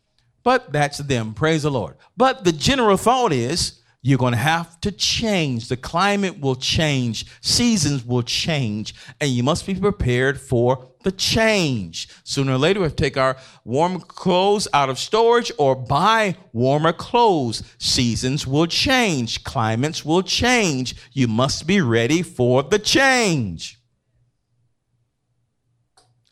But 0.49 0.73
that's 0.73 0.97
them. 0.97 1.35
Praise 1.35 1.65
the 1.65 1.71
Lord. 1.71 1.97
But 2.17 2.43
the 2.43 2.53
general 2.53 2.97
thought 2.97 3.35
is 3.35 3.83
you're 4.01 4.17
going 4.17 4.33
to 4.33 4.39
have 4.39 4.81
to 4.81 4.91
change. 4.91 5.69
The 5.69 5.77
climate 5.77 6.41
will 6.41 6.57
change, 6.57 7.27
seasons 7.43 8.03
will 8.03 8.23
change, 8.23 8.95
and 9.21 9.31
you 9.31 9.43
must 9.43 9.67
be 9.67 9.75
prepared 9.75 10.41
for 10.41 10.91
the 11.05 11.13
change. 11.13 12.09
Sooner 12.25 12.55
or 12.55 12.57
later, 12.57 12.81
we 12.81 12.85
have 12.85 12.97
to 12.97 13.05
take 13.05 13.19
our 13.19 13.37
warm 13.67 14.01
clothes 14.01 14.67
out 14.73 14.89
of 14.89 14.99
storage 14.99 15.53
or 15.59 15.77
buy 15.77 16.35
warmer 16.55 16.95
clothes. 16.95 17.63
Seasons 17.77 18.47
will 18.47 18.67
change, 18.67 19.45
climates 19.45 20.03
will 20.03 20.23
change. 20.23 20.97
You 21.13 21.29
must 21.29 21.67
be 21.67 21.83
ready 21.83 22.23
for 22.23 22.63
the 22.63 22.79
change. 22.79 23.79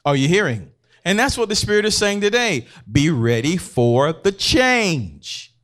Are 0.06 0.16
you 0.16 0.26
hearing? 0.26 0.72
And 1.06 1.18
that's 1.18 1.38
what 1.38 1.48
the 1.48 1.56
Spirit 1.56 1.86
is 1.86 1.96
saying 1.96 2.20
today. 2.20 2.66
Be 2.90 3.08
ready 3.08 3.56
for 3.56 4.12
the 4.12 4.32
change 4.32 5.54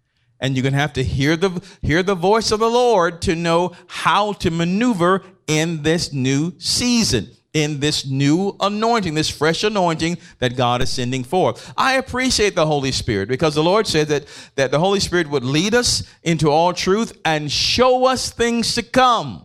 and 0.40 0.56
you're 0.56 0.62
going 0.62 0.72
to 0.72 0.78
have 0.78 0.92
to 0.94 1.04
hear 1.04 1.36
the 1.36 1.62
hear 1.82 2.02
the 2.02 2.16
voice 2.16 2.50
of 2.50 2.60
the 2.60 2.68
Lord 2.68 3.22
to 3.22 3.36
know 3.36 3.72
how 3.86 4.32
to 4.34 4.50
maneuver 4.50 5.22
in 5.46 5.82
this 5.82 6.12
new 6.12 6.52
season 6.58 7.30
in 7.52 7.80
this 7.80 8.06
new 8.06 8.56
anointing, 8.60 9.14
this 9.14 9.28
fresh 9.28 9.62
anointing 9.62 10.18
that 10.38 10.56
God 10.56 10.80
is 10.80 10.90
sending 10.90 11.22
forth. 11.22 11.72
I 11.76 11.94
appreciate 11.94 12.54
the 12.54 12.66
Holy 12.66 12.92
Spirit 12.92 13.28
because 13.28 13.54
the 13.54 13.62
Lord 13.62 13.86
said 13.86 14.08
that, 14.08 14.24
that 14.54 14.70
the 14.70 14.78
Holy 14.78 15.00
Spirit 15.00 15.28
would 15.28 15.44
lead 15.44 15.74
us 15.74 16.02
into 16.22 16.50
all 16.50 16.72
truth 16.72 17.18
and 17.24 17.52
show 17.52 18.06
us 18.06 18.30
things 18.30 18.74
to 18.76 18.82
come. 18.82 19.44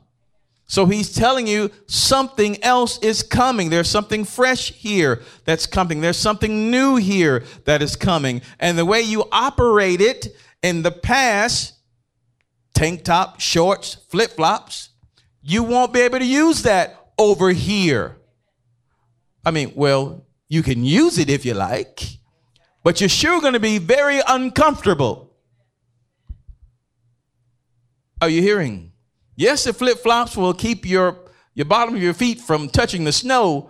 So 0.69 0.85
he's 0.85 1.13
telling 1.13 1.47
you 1.47 1.71
something 1.87 2.61
else 2.61 2.99
is 2.99 3.23
coming. 3.23 3.69
There's 3.69 3.89
something 3.89 4.25
fresh 4.25 4.73
here 4.73 5.21
that's 5.45 5.65
coming. 5.65 6.01
There's 6.01 6.17
something 6.17 6.69
new 6.69 6.97
here 6.97 7.45
that 7.63 7.81
is 7.81 7.95
coming. 7.95 8.41
And 8.59 8.77
the 8.77 8.85
way 8.85 9.01
you 9.01 9.23
operate 9.31 10.01
it 10.01 10.27
in 10.61 10.81
the 10.81 10.91
past, 10.91 11.73
tank 12.73 13.05
top, 13.05 13.39
shorts, 13.39 13.93
flip 14.09 14.31
flops, 14.31 14.89
you 15.41 15.63
won't 15.63 15.93
be 15.93 16.01
able 16.01 16.19
to 16.19 16.25
use 16.25 16.63
that 16.63 17.11
over 17.17 17.51
here. 17.51 18.17
I 19.45 19.51
mean, 19.51 19.71
well, 19.73 20.25
you 20.49 20.63
can 20.63 20.83
use 20.83 21.17
it 21.17 21.29
if 21.29 21.45
you 21.45 21.53
like, 21.53 22.03
but 22.83 22.99
you're 22.99 23.07
sure 23.07 23.39
going 23.39 23.53
to 23.53 23.59
be 23.61 23.77
very 23.77 24.19
uncomfortable. 24.27 25.33
Are 28.21 28.27
you 28.27 28.41
hearing? 28.41 28.91
Yes, 29.37 29.63
the 29.63 29.71
flip 29.71 29.99
flops 29.99 30.35
will 30.35 30.53
keep 30.53 30.83
your, 30.85 31.15
your 31.53 31.65
bottom 31.65 31.95
of 31.95 32.01
your 32.01 32.15
feet 32.15 32.41
from 32.41 32.67
touching 32.67 33.03
the 33.03 33.11
snow, 33.11 33.69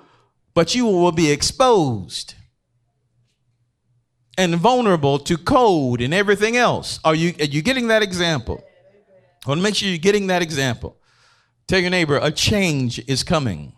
but 0.54 0.74
you 0.74 0.86
will 0.86 1.12
be 1.12 1.30
exposed 1.30 2.34
and 4.38 4.56
vulnerable 4.56 5.20
to 5.20 5.38
cold 5.38 6.00
and 6.00 6.14
everything 6.14 6.56
else. 6.56 7.02
Are 7.04 7.14
you, 7.14 7.34
are 7.40 7.46
you 7.46 7.62
getting 7.62 7.88
that 7.90 8.02
example? 8.02 8.64
I 9.46 9.50
want 9.50 9.60
to 9.60 9.64
make 9.64 9.76
sure 9.76 9.90
you're 9.90 9.98
getting 9.98 10.28
that 10.28 10.42
example. 10.42 10.96
Tell 11.68 11.80
your 11.80 11.90
neighbor, 11.90 12.18
a 12.22 12.32
change 12.32 13.00
is 13.06 13.24
coming. 13.24 13.74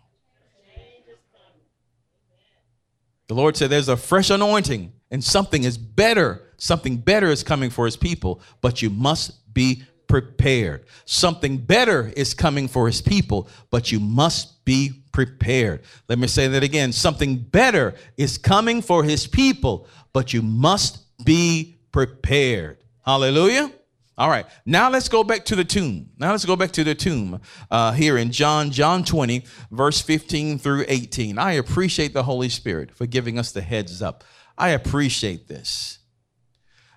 The 3.26 3.34
Lord 3.34 3.56
said 3.56 3.70
there's 3.70 3.88
a 3.88 3.96
fresh 3.96 4.30
anointing 4.30 4.92
and 5.10 5.24
something 5.24 5.64
is 5.64 5.76
better. 5.76 6.42
Something 6.56 6.98
better 6.98 7.28
is 7.28 7.42
coming 7.42 7.70
for 7.70 7.84
his 7.84 7.96
people, 7.96 8.40
but 8.60 8.80
you 8.80 8.90
must 8.90 9.52
be 9.52 9.82
prepared. 10.10 10.84
Something 11.04 11.56
better 11.56 12.12
is 12.16 12.34
coming 12.34 12.66
for 12.66 12.88
his 12.88 13.00
people, 13.00 13.48
but 13.70 13.92
you 13.92 14.00
must 14.00 14.64
be 14.64 15.04
prepared. 15.12 15.82
Let 16.08 16.18
me 16.18 16.26
say 16.26 16.48
that 16.48 16.64
again. 16.64 16.92
Something 16.92 17.36
better 17.36 17.94
is 18.16 18.36
coming 18.36 18.82
for 18.82 19.04
his 19.04 19.28
people, 19.28 19.86
but 20.12 20.32
you 20.32 20.42
must 20.42 20.98
be 21.24 21.78
prepared. 21.92 22.78
Hallelujah. 23.06 23.70
All 24.18 24.28
right, 24.28 24.46
now 24.66 24.90
let's 24.90 25.08
go 25.08 25.22
back 25.22 25.44
to 25.44 25.54
the 25.54 25.64
tomb. 25.64 26.10
Now 26.18 26.32
let's 26.32 26.44
go 26.44 26.56
back 26.56 26.72
to 26.72 26.82
the 26.82 26.96
tomb 26.96 27.40
uh, 27.70 27.92
here 27.92 28.18
in 28.18 28.32
John, 28.32 28.72
John 28.72 29.04
20, 29.04 29.44
verse 29.70 30.00
15 30.00 30.58
through 30.58 30.86
18. 30.88 31.38
I 31.38 31.52
appreciate 31.52 32.14
the 32.14 32.24
Holy 32.24 32.48
Spirit 32.48 32.90
for 32.90 33.06
giving 33.06 33.38
us 33.38 33.52
the 33.52 33.62
heads 33.62 34.02
up. 34.02 34.24
I 34.58 34.70
appreciate 34.70 35.46
this. 35.46 36.00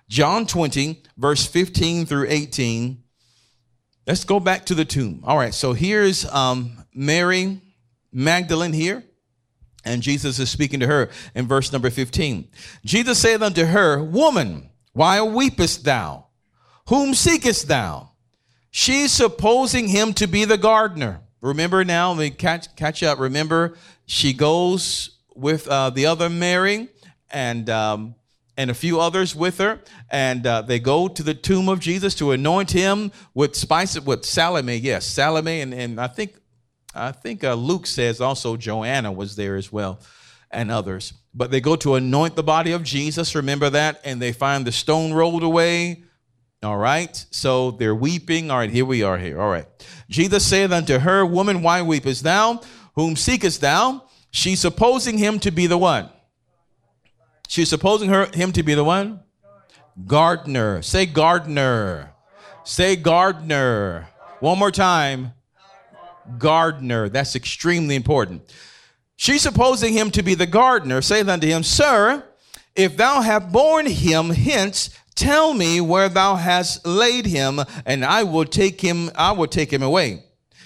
John 0.08 0.46
20, 0.46 1.02
verse 1.16 1.46
15 1.46 2.06
through 2.06 2.26
18. 2.28 3.03
Let's 4.06 4.24
go 4.24 4.38
back 4.38 4.66
to 4.66 4.74
the 4.74 4.84
tomb. 4.84 5.22
All 5.24 5.38
right, 5.38 5.54
so 5.54 5.72
here's 5.72 6.26
um, 6.26 6.84
Mary 6.92 7.60
Magdalene 8.12 8.74
here. 8.74 9.02
And 9.84 10.02
Jesus 10.02 10.38
is 10.38 10.50
speaking 10.50 10.80
to 10.80 10.86
her 10.86 11.10
in 11.34 11.46
verse 11.46 11.72
number 11.72 11.90
15. 11.90 12.48
Jesus 12.84 13.18
said 13.18 13.42
unto 13.42 13.64
her, 13.64 14.02
Woman, 14.02 14.70
why 14.92 15.18
weepest 15.18 15.84
thou? 15.84 16.26
Whom 16.88 17.14
seekest 17.14 17.68
thou? 17.68 18.10
She's 18.70 19.12
supposing 19.12 19.88
him 19.88 20.14
to 20.14 20.26
be 20.26 20.44
the 20.44 20.58
gardener. 20.58 21.20
Remember 21.40 21.84
now, 21.84 22.14
me 22.14 22.30
catch, 22.30 22.74
catch 22.76 23.02
up. 23.02 23.18
Remember, 23.18 23.76
she 24.06 24.32
goes 24.32 25.18
with 25.34 25.68
uh, 25.68 25.90
the 25.90 26.06
other 26.06 26.28
Mary 26.28 26.88
and, 27.30 27.68
um, 27.68 28.14
and 28.56 28.70
a 28.70 28.74
few 28.74 29.00
others 29.00 29.34
with 29.34 29.58
her, 29.58 29.80
and 30.10 30.46
uh, 30.46 30.62
they 30.62 30.78
go 30.78 31.08
to 31.08 31.22
the 31.22 31.34
tomb 31.34 31.68
of 31.68 31.80
Jesus 31.80 32.14
to 32.16 32.32
anoint 32.32 32.70
him 32.70 33.10
with 33.34 33.56
spices, 33.56 34.02
with 34.02 34.24
Salome, 34.24 34.76
yes, 34.76 35.06
Salome, 35.06 35.60
and, 35.60 35.74
and 35.74 36.00
I 36.00 36.06
think 36.06 36.34
I 36.94 37.10
think 37.10 37.42
uh, 37.42 37.54
Luke 37.54 37.86
says 37.86 38.20
also 38.20 38.56
Joanna 38.56 39.10
was 39.10 39.34
there 39.34 39.56
as 39.56 39.72
well 39.72 39.98
and 40.50 40.70
others. 40.70 41.12
But 41.34 41.50
they 41.50 41.60
go 41.60 41.76
to 41.76 41.96
anoint 41.96 42.36
the 42.36 42.42
body 42.42 42.72
of 42.72 42.84
Jesus, 42.84 43.34
remember 43.34 43.68
that, 43.70 44.00
and 44.04 44.22
they 44.22 44.32
find 44.32 44.64
the 44.64 44.72
stone 44.72 45.12
rolled 45.12 45.42
away. 45.42 46.04
All 46.62 46.78
right, 46.78 47.14
so 47.30 47.72
they're 47.72 47.94
weeping. 47.94 48.50
All 48.50 48.58
right, 48.58 48.70
here 48.70 48.84
we 48.84 49.02
are 49.02 49.18
here. 49.18 49.40
All 49.40 49.50
right. 49.50 49.66
Jesus 50.08 50.46
saith 50.46 50.72
unto 50.72 50.98
her, 50.98 51.26
Woman, 51.26 51.62
why 51.62 51.80
weepest 51.80 52.22
thou? 52.22 52.60
Whom 52.94 53.16
seekest 53.16 53.60
thou? 53.60 54.04
She's 54.30 54.60
supposing 54.60 55.18
him 55.18 55.40
to 55.40 55.50
be 55.50 55.66
the 55.66 55.76
one. 55.76 56.08
She's 57.48 57.68
supposing 57.68 58.08
her 58.08 58.26
him 58.32 58.52
to 58.52 58.62
be 58.62 58.74
the 58.74 58.84
one? 58.84 59.20
Gardener. 60.06 60.82
Say 60.82 61.06
gardener. 61.06 62.12
Say 62.64 62.96
gardener. 62.96 64.08
One 64.40 64.58
more 64.58 64.70
time 64.70 65.34
gardener. 66.38 67.08
That's 67.08 67.36
extremely 67.36 67.94
important. 67.94 68.42
She's 69.16 69.42
supposing 69.42 69.92
him 69.92 70.10
to 70.12 70.22
be 70.22 70.34
the 70.34 70.46
gardener, 70.46 71.00
saith 71.02 71.28
unto 71.28 71.46
him, 71.46 71.62
Sir, 71.62 72.24
if 72.74 72.96
thou 72.96 73.20
have 73.20 73.52
borne 73.52 73.86
him 73.86 74.30
hence, 74.30 74.90
tell 75.14 75.54
me 75.54 75.80
where 75.80 76.08
thou 76.08 76.34
hast 76.34 76.84
laid 76.84 77.26
him, 77.26 77.60
and 77.86 78.04
I 78.04 78.24
will 78.24 78.44
take 78.44 78.80
him, 78.80 79.10
I 79.14 79.32
will 79.32 79.46
take 79.46 79.72
him 79.72 79.82
away. 79.82 80.24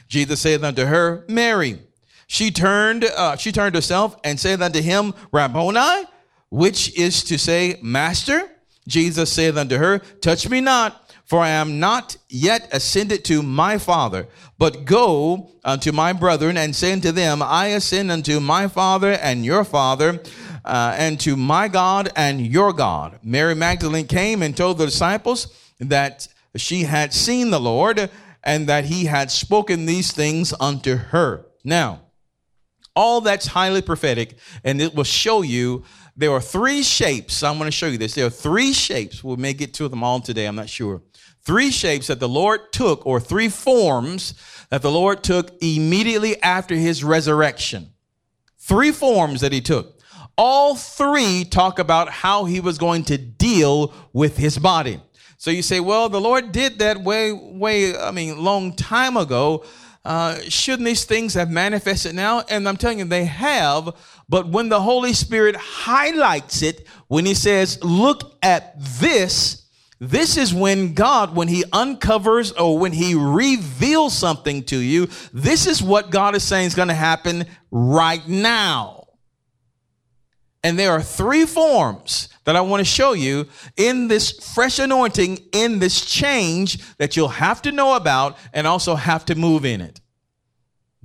Jesus 0.09 0.41
saith 0.41 0.63
unto 0.63 0.87
her, 0.87 1.25
Mary. 1.29 1.81
She 2.27 2.51
turned, 2.51 3.05
uh, 3.05 3.37
she 3.37 3.53
turned 3.53 3.75
herself 3.75 4.17
and 4.25 4.41
said 4.41 4.63
unto 4.63 4.81
him, 4.81 5.15
Rabboni, 5.33 6.05
which 6.51 6.97
is 6.99 7.23
to 7.25 7.39
say, 7.39 7.79
Master. 7.83 8.51
Jesus 8.87 9.31
saith 9.31 9.57
unto 9.57 9.77
her, 9.77 9.99
Touch 9.99 10.49
me 10.49 10.63
not, 10.63 11.13
for 11.25 11.41
I 11.41 11.51
am 11.51 11.79
not 11.79 12.17
yet 12.31 12.69
ascended 12.73 13.23
to 13.27 13.43
my 13.43 13.77
Father, 13.77 14.27
but 14.57 14.87
go 14.87 15.51
unto 15.63 15.93
my 15.93 16.15
brethren 16.15 16.57
and 16.57 16.75
say 16.75 16.95
unto 16.95 17.13
them, 17.13 17.43
I 17.43 17.67
ascend 17.69 18.11
unto 18.11 18.41
my 18.41 18.67
Father 18.67 19.13
and 19.13 19.45
your 19.45 19.63
Father, 19.63 20.23
uh, 20.65 20.95
and 20.97 21.21
to 21.21 21.37
my 21.37 21.69
God 21.69 22.11
and 22.17 22.47
your 22.47 22.73
God. 22.73 23.19
Mary 23.23 23.55
Magdalene 23.55 24.07
came 24.07 24.43
and 24.43 24.57
told 24.57 24.79
the 24.79 24.87
disciples 24.87 25.55
that 25.79 26.29
she 26.57 26.85
had 26.85 27.13
seen 27.13 27.51
the 27.51 27.61
Lord 27.61 28.11
and 28.43 28.67
that 28.67 28.87
he 28.87 29.05
had 29.05 29.31
spoken 29.31 29.85
these 29.85 30.13
things 30.13 30.55
unto 30.59 30.97
her. 30.97 31.47
Now, 31.63 32.01
all 32.97 33.21
that's 33.21 33.49
highly 33.49 33.83
prophetic, 33.83 34.39
and 34.65 34.81
it 34.81 34.95
will 34.95 35.05
show 35.05 35.43
you 35.43 35.85
there 36.19 36.33
are 36.33 36.41
three 36.41 36.83
shapes. 36.83 37.45
I'm 37.45 37.59
going 37.59 37.69
to 37.69 37.77
show 37.77 37.87
you 37.87 37.97
this. 37.97 38.15
There 38.15 38.27
are 38.27 38.31
three 38.31 38.73
shapes. 38.73 39.23
We 39.23 39.37
may 39.37 39.55
get 39.55 39.73
to 39.75 39.89
them 39.89 40.03
all 40.03 40.21
today. 40.21 40.47
I'm 40.47 40.57
not 40.57 40.69
sure. 40.69 41.01
Three 41.43 41.71
shapes 41.71 42.09
that 42.09 42.19
the 42.19 42.29
Lord 42.29 42.73
took, 42.73 43.07
or 43.07 43.21
three 43.21 43.49
forms 43.49 44.35
that 44.71 44.83
the 44.83 44.91
Lord 44.91 45.23
took 45.23 45.53
immediately 45.63 46.43
after 46.43 46.75
his 46.75 47.05
resurrection. 47.05 47.93
Three 48.59 48.91
forms 48.91 49.41
that 49.43 49.53
he 49.53 49.61
took. 49.61 50.01
All 50.37 50.75
three 50.75 51.45
talk 51.45 51.79
about 51.79 52.11
how 52.11 52.47
he 52.47 52.59
was 52.59 52.79
going 52.79 53.05
to 53.05 53.17
deal 53.17 53.95
with 54.13 54.37
his 54.37 54.59
body. 54.59 55.01
So 55.37 55.53
you 55.53 55.63
say, 55.63 55.79
well, 55.79 56.09
the 56.09 56.21
Lord 56.21 56.51
did 56.51 56.81
that 56.81 57.01
way, 57.01 57.33
way, 57.33 57.97
I 57.97 58.11
mean, 58.11 58.43
long 58.43 58.75
time 58.75 59.17
ago. 59.17 59.65
Uh, 60.05 60.39
shouldn't 60.49 60.85
these 60.85 61.05
things 61.05 61.35
have 61.35 61.49
manifested 61.51 62.15
now? 62.15 62.43
And 62.49 62.69
I'm 62.69 62.77
telling 62.77 62.99
you, 62.99 63.05
they 63.05 63.25
have. 63.25 63.95
But 64.29 64.49
when 64.49 64.69
the 64.69 64.81
Holy 64.81 65.13
Spirit 65.13 65.57
highlights 65.57 66.63
it, 66.63 66.87
when 67.09 67.25
He 67.25 67.35
says, 67.35 67.83
look 67.83 68.37
at 68.43 68.75
this, 68.79 69.67
this 70.01 70.37
is 70.37 70.55
when 70.55 70.95
God, 70.95 71.35
when 71.35 71.49
He 71.49 71.65
uncovers 71.73 72.53
or 72.53 72.79
when 72.79 72.93
He 72.93 73.15
reveals 73.15 74.17
something 74.17 74.63
to 74.65 74.77
you, 74.77 75.09
this 75.33 75.67
is 75.67 75.83
what 75.83 76.11
God 76.11 76.35
is 76.35 76.45
saying 76.45 76.67
is 76.67 76.75
going 76.75 76.89
to 76.89 76.95
happen 76.95 77.47
right 77.71 78.27
now. 78.29 79.07
And 80.63 80.79
there 80.79 80.93
are 80.93 81.03
three 81.03 81.47
forms 81.47 82.29
that 82.45 82.57
I 82.57 82.61
want 82.61 82.81
to 82.81 82.85
show 82.85 83.13
you 83.13 83.49
in 83.77 84.09
this 84.09 84.33
fresh 84.55 84.79
anointing, 84.79 85.39
in 85.53 85.79
this 85.79 86.05
change 86.05 86.97
that 86.97 87.17
you'll 87.17 87.29
have 87.29 87.63
to 87.63 87.73
know 87.73 87.95
about 87.95 88.37
and 88.53 88.67
also 88.67 88.95
have 88.95 89.25
to 89.27 89.35
move 89.35 89.65
in 89.65 89.81
it. 89.81 90.01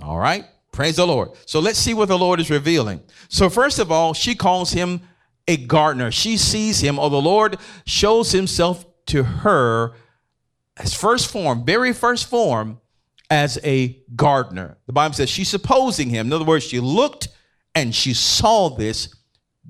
All 0.01 0.17
right? 0.17 0.45
Praise 0.73 0.97
the 0.97 1.07
Lord. 1.07 1.29
So 1.45 1.59
let's 1.59 1.79
see 1.79 1.93
what 1.93 2.09
the 2.09 2.17
Lord 2.17 2.39
is 2.39 2.49
revealing. 2.49 3.01
So, 3.29 3.49
first 3.49 3.79
of 3.79 3.91
all, 3.91 4.13
she 4.13 4.35
calls 4.35 4.71
him 4.71 5.01
a 5.47 5.55
gardener. 5.55 6.11
She 6.11 6.35
sees 6.35 6.81
him, 6.81 6.97
or 6.97 7.09
the 7.09 7.21
Lord 7.21 7.57
shows 7.85 8.31
himself 8.31 8.85
to 9.05 9.23
her 9.23 9.93
as 10.75 10.93
first 10.93 11.31
form, 11.31 11.63
very 11.63 11.93
first 11.93 12.27
form, 12.27 12.81
as 13.29 13.59
a 13.63 14.01
gardener. 14.15 14.77
The 14.87 14.93
Bible 14.93 15.13
says 15.13 15.29
she's 15.29 15.49
supposing 15.49 16.09
him. 16.09 16.27
In 16.27 16.33
other 16.33 16.45
words, 16.45 16.65
she 16.65 16.79
looked 16.79 17.29
and 17.75 17.93
she 17.93 18.13
saw 18.13 18.69
this 18.69 19.13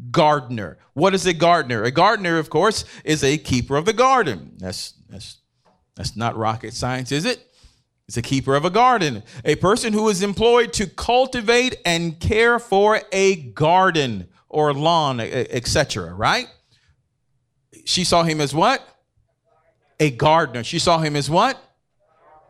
gardener. 0.09 0.77
What 0.93 1.13
is 1.13 1.25
a 1.25 1.33
gardener? 1.33 1.83
A 1.83 1.91
gardener, 1.91 2.37
of 2.37 2.49
course, 2.49 2.85
is 3.03 3.23
a 3.23 3.37
keeper 3.37 3.75
of 3.75 3.85
the 3.85 3.93
garden. 3.93 4.53
That's 4.57 4.93
that's 5.09 5.37
that's 5.95 6.15
not 6.15 6.37
rocket 6.37 6.73
science, 6.73 7.11
is 7.11 7.25
it? 7.25 7.52
It's 8.07 8.17
a 8.17 8.21
keeper 8.21 8.55
of 8.55 8.65
a 8.65 8.69
garden, 8.69 9.23
a 9.45 9.55
person 9.55 9.93
who 9.93 10.09
is 10.09 10.21
employed 10.21 10.73
to 10.73 10.87
cultivate 10.87 11.77
and 11.85 12.19
care 12.19 12.59
for 12.59 13.01
a 13.11 13.35
garden 13.35 14.27
or 14.49 14.73
lawn, 14.73 15.19
etc. 15.19 16.13
Right? 16.13 16.47
She 17.85 18.03
saw 18.03 18.23
him 18.23 18.41
as 18.41 18.53
what? 18.53 18.85
A 19.99 20.11
gardener. 20.11 20.63
She 20.63 20.79
saw 20.79 20.99
him 20.99 21.15
as 21.15 21.29
what? 21.29 21.57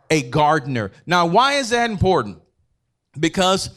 A 0.10 0.24
gardener. 0.24 0.92
Now, 1.06 1.28
why 1.28 1.54
is 1.54 1.70
that 1.70 1.90
important? 1.90 2.42
Because 3.20 3.70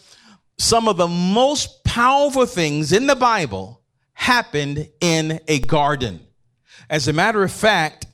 some 0.59 0.89
of 0.89 0.97
the 0.97 1.09
most 1.09 1.85
powerful 1.85 2.47
things 2.47 2.93
in 2.93 3.07
the 3.07 3.17
Bible 3.17 3.83
happened 4.15 4.89
in 5.01 5.41
a 5.47 5.61
garden. 5.61 6.21
As 6.89 7.07
a 7.07 7.13
matter 7.13 7.43
of 7.43 7.53
fact, 7.53 8.06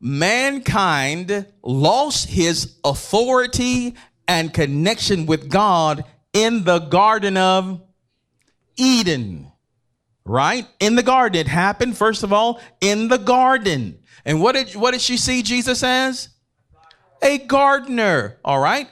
mankind 0.00 1.46
lost 1.62 2.28
his 2.28 2.76
authority 2.84 3.94
and 4.28 4.52
connection 4.52 5.26
with 5.26 5.48
God 5.48 6.04
in 6.32 6.64
the 6.64 6.80
Garden 6.80 7.36
of 7.36 7.80
Eden. 8.76 9.50
Right? 10.24 10.66
In 10.80 10.96
the 10.96 11.04
garden. 11.04 11.40
It 11.40 11.46
happened, 11.46 11.96
first 11.96 12.24
of 12.24 12.32
all, 12.32 12.60
in 12.80 13.08
the 13.08 13.18
garden. 13.18 14.00
And 14.24 14.40
what 14.40 14.56
did, 14.56 14.74
what 14.74 14.90
did 14.90 15.00
she 15.00 15.16
see 15.16 15.42
Jesus 15.42 15.84
as? 15.84 16.30
A 17.22 17.38
gardener. 17.38 18.38
All 18.44 18.58
right? 18.58 18.88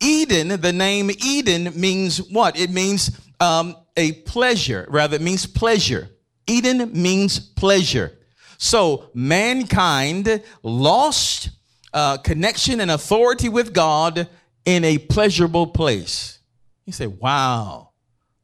Eden, 0.00 0.60
the 0.60 0.72
name 0.72 1.10
Eden 1.10 1.72
means 1.78 2.18
what? 2.30 2.56
It 2.56 2.70
means 2.70 3.10
um, 3.40 3.76
a 3.96 4.12
pleasure, 4.12 4.86
rather, 4.88 5.16
it 5.16 5.22
means 5.22 5.46
pleasure. 5.46 6.08
Eden 6.46 6.90
means 6.92 7.38
pleasure. 7.40 8.17
So 8.58 9.10
mankind 9.14 10.42
lost 10.62 11.50
uh, 11.94 12.18
connection 12.18 12.80
and 12.80 12.90
authority 12.90 13.48
with 13.48 13.72
God 13.72 14.28
in 14.64 14.84
a 14.84 14.98
pleasurable 14.98 15.68
place. 15.68 16.40
You 16.84 16.92
say, 16.92 17.06
wow, 17.06 17.92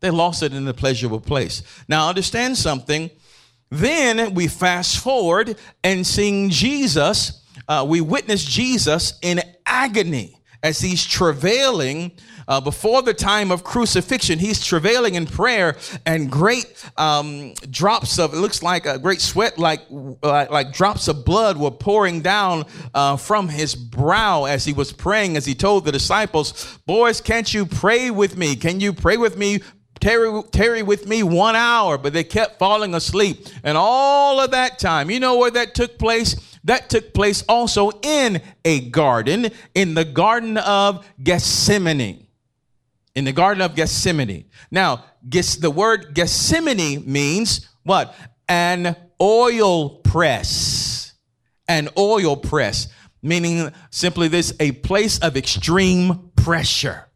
they 0.01 0.11
lost 0.11 0.43
it 0.43 0.55
in 0.55 0.67
a 0.69 0.73
pleasurable 0.73 1.21
place. 1.21 1.63
Now, 1.89 2.09
understand 2.09 2.57
something. 2.57 3.11
Then 3.71 4.35
we 4.35 4.47
fast 4.47 4.99
forward 4.99 5.57
and 5.83 6.07
seeing 6.07 6.49
Jesus, 6.49 7.43
uh, 7.69 7.85
we 7.87 8.01
witness 8.01 8.45
Jesus 8.45 9.19
in 9.21 9.43
agony 9.67 10.37
as 10.65 10.81
he's 10.81 11.05
travailing 11.05 12.11
uh, 12.49 12.59
before 12.59 13.03
the 13.03 13.13
time 13.13 13.53
of 13.53 13.63
crucifixion. 13.63 14.39
He's 14.39 14.65
travailing 14.65 15.15
in 15.15 15.27
prayer, 15.27 15.77
and 16.07 16.31
great 16.31 16.67
um, 16.97 17.53
drops 17.71 18.19
of 18.19 18.33
it 18.33 18.39
looks 18.39 18.63
like 18.63 18.87
a 18.87 18.99
great 18.99 19.21
sweat, 19.21 19.59
like 19.59 19.83
like, 19.91 20.73
drops 20.73 21.07
of 21.07 21.25
blood 21.25 21.59
were 21.59 21.71
pouring 21.71 22.23
down 22.23 22.65
uh, 22.95 23.17
from 23.17 23.49
his 23.49 23.75
brow 23.75 24.45
as 24.45 24.65
he 24.65 24.73
was 24.73 24.91
praying. 24.91 25.37
As 25.37 25.45
he 25.45 25.55
told 25.55 25.85
the 25.85 25.93
disciples, 25.93 26.79
"Boys, 26.87 27.21
can't 27.21 27.53
you 27.53 27.67
pray 27.67 28.11
with 28.11 28.37
me? 28.37 28.57
Can 28.57 28.81
you 28.81 28.93
pray 28.93 29.19
with 29.19 29.37
me?" 29.37 29.61
Tarry, 30.01 30.43
tarry 30.51 30.83
with 30.83 31.07
me 31.07 31.23
one 31.23 31.55
hour, 31.55 31.97
but 31.97 32.13
they 32.13 32.25
kept 32.25 32.59
falling 32.59 32.95
asleep. 32.95 33.47
And 33.63 33.79
all 33.79 34.41
of 34.41 34.51
that 34.51 34.79
time, 34.79 35.09
you 35.09 35.21
know 35.21 35.39
where 35.39 35.53
that 35.53 35.75
took 35.75 35.99
place? 35.99 36.54
That 36.65 36.89
took 36.89 37.13
place 37.13 37.45
also 37.49 37.91
in 38.03 38.41
a 38.65 38.89
garden, 38.89 39.51
in 39.75 39.95
the 39.95 40.05
Garden 40.05 40.57
of 40.57 41.07
Gethsemane. 41.23 42.27
In 43.15 43.25
the 43.25 43.33
Garden 43.33 43.63
of 43.63 43.75
Gethsemane. 43.75 44.47
Now, 44.71 45.05
the 45.23 45.73
word 45.75 46.15
Gethsemane 46.15 47.05
means 47.11 47.69
what? 47.83 48.15
An 48.49 48.97
oil 49.21 49.91
press. 49.99 51.13
An 51.69 51.89
oil 51.97 52.37
press, 52.37 52.89
meaning 53.23 53.71
simply 53.91 54.29
this 54.29 54.53
a 54.59 54.73
place 54.73 55.19
of 55.19 55.37
extreme 55.37 56.31
pressure 56.37 57.07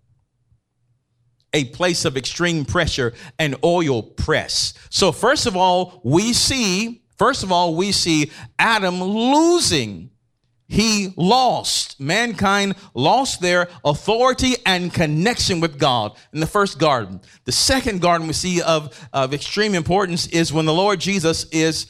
a 1.55 1.65
place 1.67 2.05
of 2.05 2.17
extreme 2.17 2.65
pressure 2.65 3.15
and 3.39 3.57
oil 3.65 4.03
press. 4.03 4.75
So 4.91 5.13
first 5.13 5.47
of 5.47 5.57
all, 5.57 6.01
we 6.05 6.33
see 6.33 7.03
First 7.19 7.43
of 7.43 7.51
all, 7.51 7.75
we 7.75 7.91
see 7.91 8.31
Adam 8.59 9.03
losing. 9.03 10.11
He 10.69 11.13
lost. 11.17 11.99
Mankind 11.99 12.77
lost 12.95 13.41
their 13.41 13.69
authority 13.85 14.55
and 14.65 14.93
connection 14.93 15.61
with 15.61 15.79
God 15.79 16.17
in 16.33 16.41
the 16.41 16.47
first 16.47 16.79
garden. 16.79 17.21
The 17.45 17.53
second 17.53 18.01
garden 18.01 18.27
we 18.27 18.35
see 18.35 18.63
of, 18.63 19.09
of 19.13 19.35
extreme 19.35 19.75
importance 19.75 20.27
is 20.29 20.53
when 20.53 20.67
the 20.67 20.75
Lord 20.75 21.01
Jesus 21.01 21.45
is, 21.51 21.87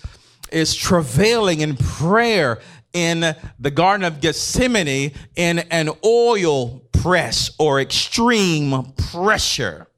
is 0.50 0.74
travailing 0.74 1.60
in 1.60 1.76
prayer 1.76 2.60
in 2.94 3.34
the 3.58 3.70
Garden 3.70 4.04
of 4.04 4.20
Gethsemane 4.20 5.12
in 5.36 5.58
an 5.58 5.90
oil 6.04 6.80
press 6.92 7.50
or 7.58 7.80
extreme 7.80 8.92
pressure. 9.12 9.88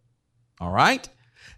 All 0.61 0.73
right? 0.73 1.09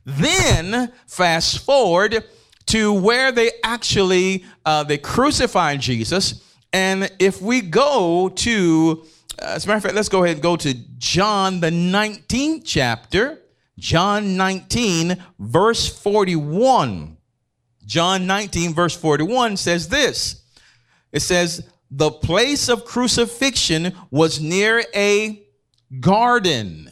Then, 0.04 0.92
fast 1.06 1.60
forward 1.60 2.24
to 2.72 2.90
where 2.90 3.30
they 3.32 3.50
actually 3.62 4.46
uh, 4.64 4.82
they 4.82 4.96
crucified 4.96 5.78
Jesus. 5.78 6.42
And 6.72 7.10
if 7.18 7.42
we 7.42 7.60
go 7.60 8.30
to, 8.30 9.04
uh, 9.40 9.44
as 9.44 9.64
a 9.64 9.68
matter 9.68 9.76
of 9.76 9.82
fact, 9.82 9.94
let's 9.94 10.08
go 10.08 10.24
ahead 10.24 10.36
and 10.36 10.42
go 10.42 10.56
to 10.56 10.72
John 10.96 11.60
the 11.60 11.68
19th 11.68 12.62
chapter. 12.64 13.40
John 13.78 14.38
19, 14.38 15.22
verse 15.38 15.86
41. 15.86 17.18
John 17.84 18.26
19, 18.26 18.72
verse 18.72 18.96
41 18.96 19.56
says 19.58 19.88
this 19.88 20.42
it 21.12 21.20
says, 21.20 21.68
The 21.90 22.10
place 22.10 22.70
of 22.70 22.84
crucifixion 22.84 23.94
was 24.10 24.40
near 24.40 24.84
a 24.94 25.42
garden 26.00 26.91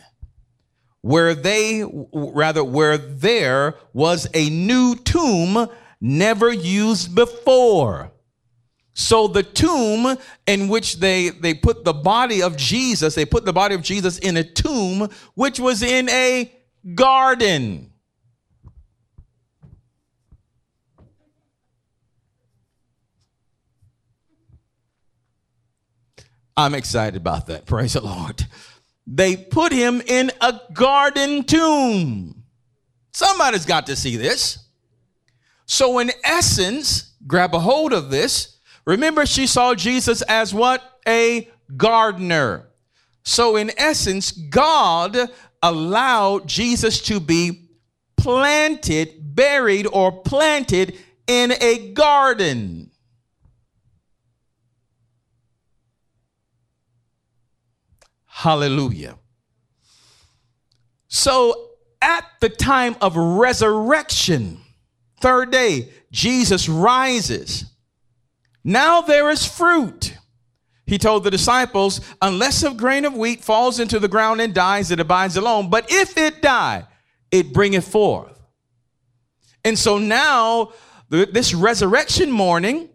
where 1.02 1.34
they, 1.34 1.84
rather, 2.12 2.62
where 2.62 2.98
there 2.98 3.74
was 3.92 4.26
a 4.34 4.50
new 4.50 4.94
tomb 4.96 5.68
never 6.00 6.52
used 6.52 7.14
before. 7.14 8.12
So 8.92 9.28
the 9.28 9.42
tomb 9.42 10.18
in 10.46 10.68
which 10.68 10.98
they 10.98 11.30
they 11.30 11.54
put 11.54 11.84
the 11.84 11.94
body 11.94 12.42
of 12.42 12.56
Jesus, 12.56 13.14
they 13.14 13.24
put 13.24 13.44
the 13.44 13.52
body 13.52 13.74
of 13.74 13.82
Jesus 13.82 14.18
in 14.18 14.36
a 14.36 14.44
tomb 14.44 15.08
which 15.34 15.58
was 15.58 15.82
in 15.82 16.08
a 16.10 16.52
garden. 16.94 17.92
I'm 26.56 26.74
excited 26.74 27.16
about 27.16 27.46
that. 27.46 27.64
Praise 27.64 27.94
the 27.94 28.02
Lord. 28.02 28.46
They 29.12 29.36
put 29.36 29.72
him 29.72 30.00
in 30.06 30.30
a 30.40 30.60
garden 30.72 31.42
tomb. 31.42 32.44
Somebody's 33.12 33.66
got 33.66 33.86
to 33.86 33.96
see 33.96 34.16
this. 34.16 34.58
So, 35.66 35.98
in 35.98 36.12
essence, 36.22 37.12
grab 37.26 37.52
a 37.52 37.58
hold 37.58 37.92
of 37.92 38.10
this. 38.10 38.58
Remember, 38.86 39.26
she 39.26 39.48
saw 39.48 39.74
Jesus 39.74 40.22
as 40.22 40.54
what? 40.54 40.80
A 41.08 41.50
gardener. 41.76 42.68
So, 43.24 43.56
in 43.56 43.72
essence, 43.76 44.30
God 44.30 45.18
allowed 45.60 46.46
Jesus 46.46 47.00
to 47.02 47.18
be 47.18 47.68
planted, 48.16 49.34
buried, 49.34 49.88
or 49.88 50.22
planted 50.22 50.96
in 51.26 51.52
a 51.60 51.92
garden. 51.94 52.89
Hallelujah. 58.40 59.18
So, 61.08 61.72
at 62.00 62.24
the 62.40 62.48
time 62.48 62.96
of 63.02 63.14
resurrection, 63.14 64.62
third 65.20 65.50
day, 65.50 65.90
Jesus 66.10 66.66
rises. 66.66 67.66
Now 68.64 69.02
there 69.02 69.28
is 69.28 69.44
fruit. 69.44 70.14
He 70.86 70.96
told 70.96 71.24
the 71.24 71.30
disciples, 71.30 72.00
unless 72.22 72.62
a 72.62 72.72
grain 72.72 73.04
of 73.04 73.12
wheat 73.12 73.44
falls 73.44 73.78
into 73.78 73.98
the 73.98 74.08
ground 74.08 74.40
and 74.40 74.54
dies, 74.54 74.90
it 74.90 75.00
abides 75.00 75.36
alone. 75.36 75.68
But 75.68 75.92
if 75.92 76.16
it 76.16 76.40
die, 76.40 76.86
it 77.30 77.52
bringeth 77.52 77.88
forth. 77.88 78.40
And 79.66 79.78
so 79.78 79.98
now, 79.98 80.72
this 81.10 81.52
resurrection 81.52 82.30
morning, 82.30 82.88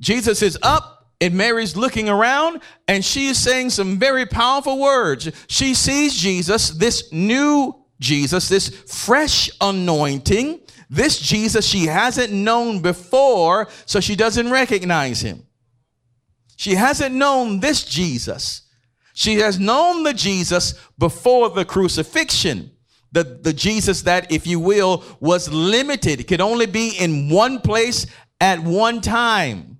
Jesus 0.00 0.42
is 0.42 0.58
up 0.62 0.99
and 1.20 1.34
Mary's 1.34 1.76
looking 1.76 2.08
around 2.08 2.62
and 2.88 3.04
she 3.04 3.26
is 3.26 3.42
saying 3.42 3.70
some 3.70 3.98
very 3.98 4.26
powerful 4.26 4.78
words. 4.78 5.30
She 5.48 5.74
sees 5.74 6.14
Jesus, 6.14 6.70
this 6.70 7.12
new 7.12 7.84
Jesus, 8.00 8.48
this 8.48 8.68
fresh 8.68 9.50
anointing, 9.60 10.60
this 10.88 11.18
Jesus 11.20 11.66
she 11.66 11.86
hasn't 11.86 12.32
known 12.32 12.80
before, 12.80 13.68
so 13.84 14.00
she 14.00 14.16
doesn't 14.16 14.50
recognize 14.50 15.20
him. 15.20 15.46
She 16.56 16.74
hasn't 16.74 17.14
known 17.14 17.60
this 17.60 17.84
Jesus. 17.84 18.62
She 19.14 19.36
has 19.36 19.58
known 19.58 20.02
the 20.02 20.14
Jesus 20.14 20.74
before 20.98 21.50
the 21.50 21.64
crucifixion. 21.64 22.72
The, 23.12 23.24
the 23.24 23.52
Jesus 23.52 24.02
that, 24.02 24.30
if 24.30 24.46
you 24.46 24.60
will, 24.60 25.02
was 25.18 25.52
limited, 25.52 26.20
it 26.20 26.28
could 26.28 26.40
only 26.40 26.66
be 26.66 26.96
in 26.98 27.28
one 27.28 27.60
place 27.60 28.06
at 28.40 28.60
one 28.60 29.00
time 29.00 29.79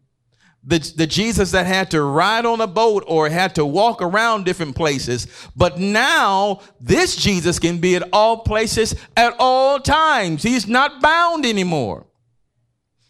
the, 0.70 0.78
the 0.96 1.06
Jesus 1.06 1.50
that 1.50 1.66
had 1.66 1.90
to 1.90 2.00
ride 2.00 2.46
on 2.46 2.60
a 2.60 2.66
boat 2.66 3.02
or 3.08 3.28
had 3.28 3.56
to 3.56 3.66
walk 3.66 4.00
around 4.00 4.44
different 4.44 4.76
places. 4.76 5.26
But 5.56 5.78
now 5.80 6.60
this 6.80 7.16
Jesus 7.16 7.58
can 7.58 7.78
be 7.78 7.96
at 7.96 8.08
all 8.12 8.38
places 8.38 8.94
at 9.16 9.34
all 9.40 9.80
times. 9.80 10.44
He's 10.44 10.68
not 10.68 11.02
bound 11.02 11.44
anymore. 11.44 12.06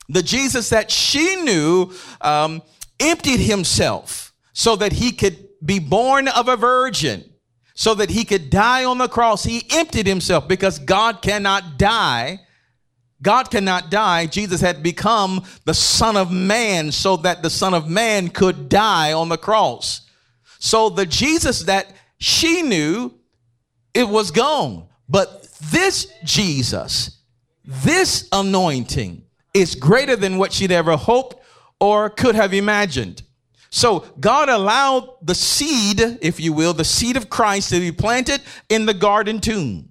The 0.08 0.22
Jesus 0.22 0.70
that 0.70 0.90
she 0.90 1.36
knew 1.36 1.92
um, 2.22 2.62
emptied 2.98 3.40
himself 3.40 4.32
so 4.54 4.74
that 4.76 4.94
he 4.94 5.12
could 5.12 5.46
be 5.62 5.78
born 5.78 6.28
of 6.28 6.48
a 6.48 6.56
virgin, 6.56 7.24
so 7.74 7.94
that 7.94 8.08
he 8.08 8.24
could 8.24 8.48
die 8.48 8.84
on 8.84 8.96
the 8.96 9.08
cross. 9.08 9.44
He 9.44 9.66
emptied 9.70 10.06
himself 10.06 10.48
because 10.48 10.78
God 10.78 11.20
cannot 11.20 11.78
die 11.78 12.40
God 13.22 13.50
cannot 13.50 13.90
die. 13.90 14.26
Jesus 14.26 14.60
had 14.60 14.82
become 14.82 15.44
the 15.64 15.74
Son 15.74 16.16
of 16.16 16.30
Man 16.30 16.90
so 16.90 17.16
that 17.18 17.42
the 17.42 17.50
Son 17.50 17.74
of 17.74 17.88
Man 17.88 18.28
could 18.28 18.68
die 18.68 19.12
on 19.12 19.28
the 19.28 19.36
cross. 19.36 20.08
So 20.58 20.88
the 20.88 21.06
Jesus 21.06 21.64
that 21.64 21.92
she 22.18 22.62
knew, 22.62 23.14
it 23.92 24.08
was 24.08 24.30
gone. 24.30 24.86
But 25.08 25.48
this 25.70 26.12
Jesus, 26.24 27.18
this 27.64 28.28
anointing 28.32 29.24
is 29.52 29.74
greater 29.74 30.16
than 30.16 30.38
what 30.38 30.52
she'd 30.52 30.72
ever 30.72 30.96
hoped 30.96 31.36
or 31.80 32.08
could 32.10 32.34
have 32.34 32.54
imagined. 32.54 33.22
So 33.70 34.00
God 34.18 34.48
allowed 34.48 35.08
the 35.22 35.34
seed, 35.34 36.00
if 36.20 36.40
you 36.40 36.52
will, 36.52 36.72
the 36.72 36.84
seed 36.84 37.16
of 37.16 37.30
Christ 37.30 37.70
to 37.70 37.80
be 37.80 37.92
planted 37.92 38.42
in 38.68 38.86
the 38.86 38.94
garden 38.94 39.40
tomb. 39.40 39.89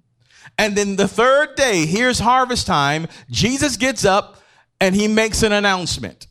And 0.59 0.75
then 0.75 0.97
the 0.97 1.07
third 1.07 1.55
day, 1.55 1.85
here's 1.85 2.19
harvest 2.19 2.67
time. 2.67 3.07
Jesus 3.31 3.77
gets 3.77 4.03
up 4.03 4.41
and 4.81 4.93
he 4.93 5.07
makes 5.07 5.41
an 5.41 5.53
announcement. 5.53 6.27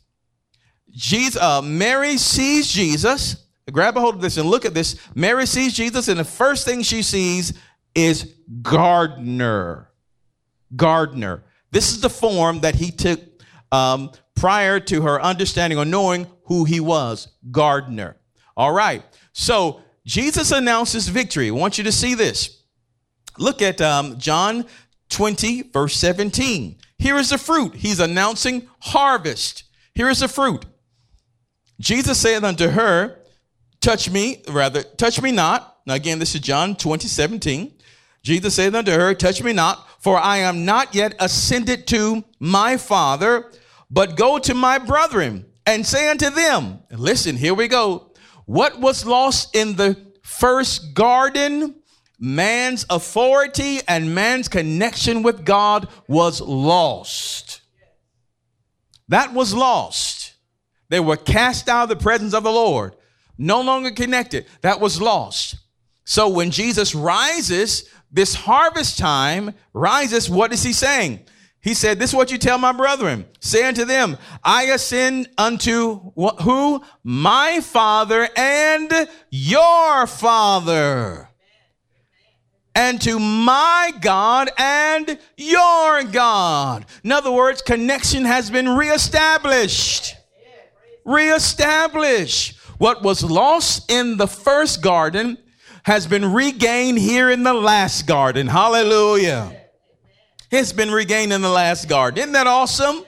Jesus, 0.91 1.41
uh, 1.41 1.63
Mary 1.63 2.15
sees 2.15 2.71
Jesus. 2.71 3.47
Grab 3.71 3.97
a 3.97 3.99
hold 3.99 4.13
of 4.13 4.21
this 4.21 4.37
and 4.37 4.47
look 4.47 4.65
at 4.65 4.75
this. 4.75 4.97
Mary 5.15 5.47
sees 5.47 5.73
Jesus, 5.73 6.09
and 6.09 6.19
the 6.19 6.23
first 6.23 6.63
thing 6.63 6.83
she 6.83 7.01
sees 7.01 7.53
is 7.95 8.35
gardener. 8.61 9.89
Gardener. 10.75 11.43
This 11.71 11.91
is 11.91 12.01
the 12.01 12.09
form 12.09 12.59
that 12.59 12.75
he 12.75 12.91
took 12.91 13.19
um, 13.71 14.11
prior 14.35 14.79
to 14.79 15.01
her 15.01 15.19
understanding 15.19 15.79
or 15.79 15.85
knowing 15.85 16.27
who 16.43 16.65
he 16.65 16.79
was. 16.79 17.29
Gardener. 17.49 18.15
All 18.55 18.73
right. 18.73 19.03
So 19.33 19.81
Jesus 20.05 20.51
announces 20.51 21.07
victory. 21.07 21.47
I 21.47 21.51
want 21.51 21.79
you 21.79 21.83
to 21.85 21.91
see 21.91 22.13
this. 22.13 22.58
Look 23.39 23.61
at 23.61 23.79
um, 23.79 24.19
John 24.19 24.65
20, 25.09 25.63
verse 25.71 25.95
17. 25.95 26.75
Here 26.97 27.15
is 27.15 27.29
the 27.29 27.37
fruit. 27.37 27.75
He's 27.75 27.99
announcing 27.99 28.67
harvest. 28.81 29.63
Here 29.95 30.09
is 30.09 30.19
the 30.19 30.27
fruit. 30.27 30.65
Jesus 31.79 32.19
said 32.19 32.43
unto 32.43 32.67
her, 32.67 33.19
Touch 33.79 34.09
me, 34.09 34.43
rather, 34.49 34.83
touch 34.83 35.21
me 35.21 35.31
not. 35.31 35.77
Now, 35.85 35.93
again, 35.93 36.19
this 36.19 36.35
is 36.35 36.41
John 36.41 36.75
20, 36.75 37.07
17. 37.07 37.73
Jesus 38.23 38.55
said 38.55 38.75
unto 38.75 38.91
her, 38.91 39.13
Touch 39.13 39.41
me 39.41 39.53
not, 39.53 39.87
for 40.01 40.17
I 40.17 40.37
am 40.39 40.65
not 40.65 40.93
yet 40.93 41.15
ascended 41.19 41.87
to 41.87 42.25
my 42.39 42.75
Father, 42.75 43.49
but 43.89 44.17
go 44.17 44.37
to 44.37 44.53
my 44.53 44.77
brethren 44.77 45.45
and 45.65 45.87
say 45.87 46.09
unto 46.09 46.29
them, 46.29 46.79
Listen, 46.91 47.37
here 47.37 47.53
we 47.53 47.69
go. 47.69 48.11
What 48.45 48.81
was 48.81 49.05
lost 49.05 49.55
in 49.55 49.77
the 49.77 49.95
first 50.21 50.93
garden 50.93 51.78
man's 52.19 52.85
authority 52.89 53.79
and 53.87 54.13
man's 54.13 54.47
connection 54.47 55.23
with 55.23 55.45
God 55.45 55.87
was 56.07 56.41
lost. 56.41 57.61
That 59.07 59.33
was 59.33 59.53
lost. 59.53 60.33
They 60.89 60.99
were 60.99 61.17
cast 61.17 61.69
out 61.69 61.83
of 61.83 61.89
the 61.89 61.95
presence 61.95 62.33
of 62.33 62.43
the 62.43 62.51
Lord, 62.51 62.95
no 63.37 63.61
longer 63.61 63.91
connected. 63.91 64.45
That 64.61 64.79
was 64.79 65.01
lost. 65.01 65.55
So 66.03 66.27
when 66.27 66.51
Jesus 66.51 66.93
rises, 66.93 67.87
this 68.11 68.33
harvest 68.33 68.97
time 68.97 69.53
rises, 69.73 70.29
what 70.29 70.51
is 70.51 70.63
he 70.63 70.73
saying? 70.73 71.21
He 71.61 71.73
said, 71.73 71.99
This 71.99 72.11
is 72.11 72.15
what 72.15 72.31
you 72.31 72.37
tell 72.37 72.57
my 72.57 72.71
brethren. 72.71 73.25
Say 73.39 73.65
unto 73.65 73.85
them, 73.85 74.17
I 74.43 74.63
ascend 74.63 75.29
unto 75.37 76.11
who? 76.15 76.83
My 77.03 77.59
Father 77.61 78.27
and 78.35 79.07
your 79.29 80.07
Father 80.07 81.28
and 82.79 83.01
to 83.01 83.19
my 83.19 83.91
God 83.99 84.49
and 84.57 85.19
your 85.35 86.01
God. 86.05 86.85
In 87.03 87.11
other 87.11 87.29
words, 87.29 87.61
connection 87.61 88.23
has 88.23 88.49
been 88.49 88.69
reestablished. 88.69 90.15
Reestablished. 91.03 92.57
What 92.77 93.03
was 93.03 93.21
lost 93.21 93.91
in 93.91 94.15
the 94.15 94.27
first 94.27 94.81
garden 94.81 95.37
has 95.83 96.07
been 96.07 96.31
regained 96.31 96.97
here 96.97 97.29
in 97.29 97.43
the 97.43 97.53
last 97.53 98.07
garden. 98.07 98.47
Hallelujah. 98.47 99.57
It's 100.49 100.71
been 100.71 100.89
regained 100.89 101.33
in 101.33 101.41
the 101.41 101.49
last 101.49 101.89
garden. 101.89 102.19
Isn't 102.19 102.31
that 102.31 102.47
awesome? 102.47 103.03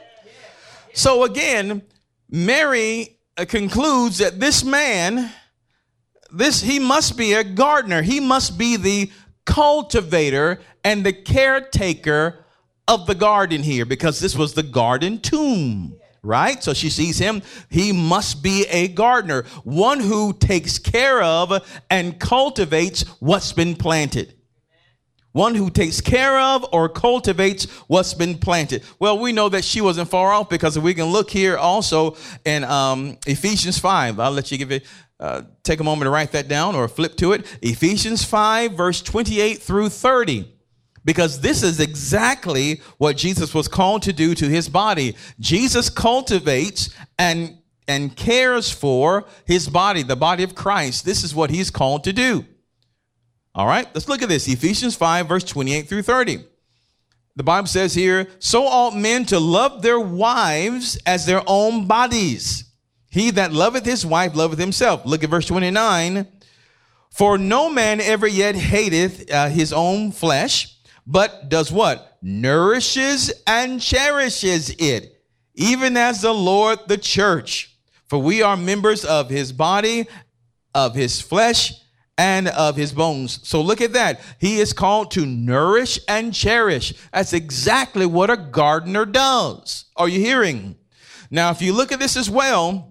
So 0.92 1.24
again, 1.24 1.82
Mary 2.30 3.20
uh, 3.38 3.46
concludes 3.46 4.18
that 4.18 4.38
this 4.38 4.66
man, 4.66 5.32
this 6.30 6.62
he 6.62 6.78
must 6.78 7.18
be 7.18 7.34
a 7.34 7.44
gardener. 7.46 8.02
He 8.02 8.20
must 8.20 8.58
be 8.58 8.76
the 8.76 9.10
cultivator 9.52 10.62
and 10.84 11.06
the 11.06 11.12
caretaker 11.12 12.46
of 12.88 13.06
the 13.06 13.16
garden 13.16 13.64
here 13.64 13.86
because 13.86 14.20
this 14.20 14.36
was 14.36 14.54
the 14.54 14.64
garden 14.64 15.20
tomb 15.20 15.98
right? 16.24 16.64
So 16.64 16.76
she 16.76 16.92
sees 16.92 17.18
him. 17.18 17.42
He 17.72 17.92
must 17.92 18.44
be 18.44 18.68
a 18.70 18.90
gardener, 18.90 19.44
one 19.64 20.00
who 20.00 20.34
takes 20.34 20.78
care 20.78 21.20
of 21.24 21.52
and 21.90 22.20
cultivates 22.20 23.02
what's 23.20 23.54
been 23.54 23.76
planted. 23.76 24.36
One 25.32 25.56
who 25.56 25.70
takes 25.70 26.02
care 26.02 26.40
of 26.40 26.66
or 26.74 26.90
cultivates 26.90 27.66
what's 27.88 28.14
been 28.14 28.38
planted. 28.38 28.84
Well, 29.00 29.18
we 29.18 29.32
know 29.32 29.50
that 29.50 29.64
she 29.64 29.80
wasn't 29.80 30.10
far 30.10 30.32
off 30.32 30.50
because 30.50 30.78
we 30.78 30.94
can 30.94 31.06
look 31.06 31.32
here 31.32 31.58
also 31.58 32.18
in 32.44 32.66
um, 32.66 33.18
Ephesians 33.26 33.80
5. 33.80 34.20
I'll 34.20 34.32
let 34.32 34.52
you 34.52 34.58
give 34.58 34.72
it, 34.72 34.86
uh, 35.22 35.44
take 35.64 35.80
a 35.80 35.84
moment 35.84 36.08
to 36.08 36.10
write 36.10 36.32
that 36.34 36.48
down 36.48 36.76
or 36.76 36.88
flip 36.88 37.16
to 37.18 37.32
it. 37.32 37.46
Ephesians 37.62 38.26
5, 38.26 38.74
verse 38.74 39.02
28 39.02 39.62
through 39.62 39.90
30 39.90 40.48
because 41.04 41.42
this 41.42 41.64
is 41.64 41.80
exactly 41.80 42.82
what 42.98 43.18
Jesus 43.18 43.54
was 43.54 43.68
called 43.68 44.04
to 44.04 44.14
do 44.14 44.36
to 44.36 44.48
his 44.48 44.70
body. 44.70 45.16
Jesus 45.40 45.90
cultivates 45.90 46.90
and 47.18 47.58
and 47.88 48.16
cares 48.16 48.72
for 48.72 49.26
his 49.46 49.68
body, 49.68 50.04
the 50.04 50.16
body 50.16 50.44
of 50.44 50.56
Christ. 50.56 51.04
This 51.04 51.24
is 51.24 51.36
what 51.36 51.50
he's 51.50 51.70
called 51.70 52.04
to 52.06 52.14
do. 52.14 52.46
All 53.54 53.68
right, 53.68 53.88
let's 53.94 54.08
look 54.08 54.22
at 54.22 54.30
this 54.30 54.48
Ephesians 54.48 54.96
5, 54.96 55.28
verse 55.28 55.44
28 55.44 55.90
through 55.90 56.04
30. 56.04 56.46
The 57.36 57.44
Bible 57.44 57.68
says 57.68 57.94
here, 57.94 58.28
So 58.40 58.66
ought 58.66 58.96
men 58.96 59.26
to 59.26 59.40
love 59.40 59.82
their 59.82 60.00
wives 60.00 60.98
as 61.06 61.26
their 61.26 61.42
own 61.48 61.88
bodies. 61.88 62.71
He 63.12 63.30
that 63.32 63.54
loveth 63.54 63.86
his 63.86 64.06
wife 64.06 64.36
loveth 64.36 64.58
himself. 64.58 65.06
Look 65.06 65.24
at 65.24 65.30
verse 65.30 65.46
29. 65.46 66.26
For 67.12 67.38
no 67.38 67.70
man 67.70 68.02
ever 68.02 68.26
yet 68.26 68.56
hateth 68.56 69.30
uh, 69.30 69.50
his 69.50 69.72
own 69.72 70.12
flesh 70.12 70.72
but 71.06 71.50
does 71.50 71.72
what? 71.72 72.18
Nourishes 72.22 73.34
and 73.48 73.82
cherishes 73.82 74.70
it, 74.78 75.22
even 75.56 75.98
as 75.98 76.22
the 76.22 76.34
Lord 76.34 76.80
the 76.88 76.98
church. 76.98 77.76
For 78.08 78.20
we 78.20 78.42
are 78.42 78.58
members 78.58 79.06
of 79.06 79.30
his 79.30 79.52
body, 79.52 80.08
of 80.76 80.96
his 80.96 81.20
flesh, 81.20 81.74
and 82.18 82.48
of 82.50 82.76
his 82.76 82.92
bones. 82.92 83.40
So 83.48 83.62
look 83.62 83.82
at 83.82 83.94
that. 83.94 84.22
He 84.40 84.60
is 84.60 84.74
called 84.74 85.12
to 85.12 85.26
nourish 85.26 86.00
and 86.08 86.34
cherish. 86.34 86.94
That's 87.12 87.34
exactly 87.34 88.06
what 88.06 88.30
a 88.30 88.38
gardener 88.38 89.06
does. 89.06 89.86
Are 89.96 90.08
you 90.10 90.20
hearing? 90.20 90.76
Now, 91.32 91.50
if 91.52 91.62
you 91.62 91.74
look 91.74 91.92
at 91.92 92.00
this 92.00 92.18
as 92.18 92.30
well, 92.30 92.91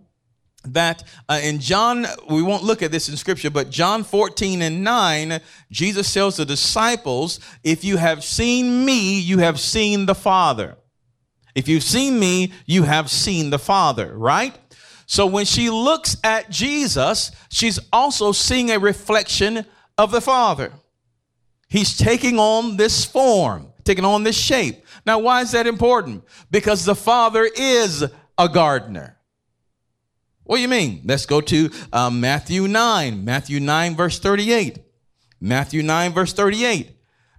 that 0.64 1.04
uh, 1.28 1.40
in 1.42 1.58
John, 1.58 2.06
we 2.28 2.42
won't 2.42 2.64
look 2.64 2.82
at 2.82 2.92
this 2.92 3.08
in 3.08 3.16
scripture, 3.16 3.50
but 3.50 3.70
John 3.70 4.04
14 4.04 4.62
and 4.62 4.84
9, 4.84 5.40
Jesus 5.70 6.12
tells 6.12 6.36
the 6.36 6.44
disciples, 6.44 7.40
If 7.64 7.84
you 7.84 7.96
have 7.96 8.22
seen 8.22 8.84
me, 8.84 9.18
you 9.18 9.38
have 9.38 9.58
seen 9.58 10.06
the 10.06 10.14
Father. 10.14 10.76
If 11.54 11.68
you've 11.68 11.82
seen 11.82 12.18
me, 12.18 12.52
you 12.66 12.84
have 12.84 13.11
seen 13.11 13.50
the 13.50 13.58
Father, 13.58 14.16
right? 14.16 14.56
So 15.06 15.26
when 15.26 15.44
she 15.44 15.70
looks 15.70 16.16
at 16.22 16.50
Jesus, 16.50 17.32
she's 17.48 17.80
also 17.92 18.32
seeing 18.32 18.70
a 18.70 18.78
reflection 18.78 19.66
of 19.98 20.12
the 20.12 20.20
Father. 20.20 20.72
He's 21.68 21.96
taking 21.96 22.38
on 22.38 22.76
this 22.76 23.04
form, 23.04 23.72
taking 23.84 24.04
on 24.04 24.24
this 24.24 24.38
shape. 24.38 24.84
Now, 25.06 25.18
why 25.18 25.40
is 25.40 25.52
that 25.52 25.66
important? 25.66 26.24
Because 26.50 26.84
the 26.84 26.94
Father 26.94 27.48
is 27.56 28.04
a 28.38 28.48
gardener. 28.48 29.16
What 30.51 30.57
do 30.57 30.62
you 30.62 30.68
mean? 30.68 31.03
Let's 31.05 31.26
go 31.26 31.40
to 31.42 31.70
uh, 31.92 32.11
Matthew 32.11 32.66
9. 32.66 33.24
Matthew 33.24 33.61
9, 33.61 33.94
verse 33.94 34.18
38. 34.18 34.80
Matthew 35.40 35.80
9, 35.84 36.12
verse 36.12 36.32
38. 36.32 36.90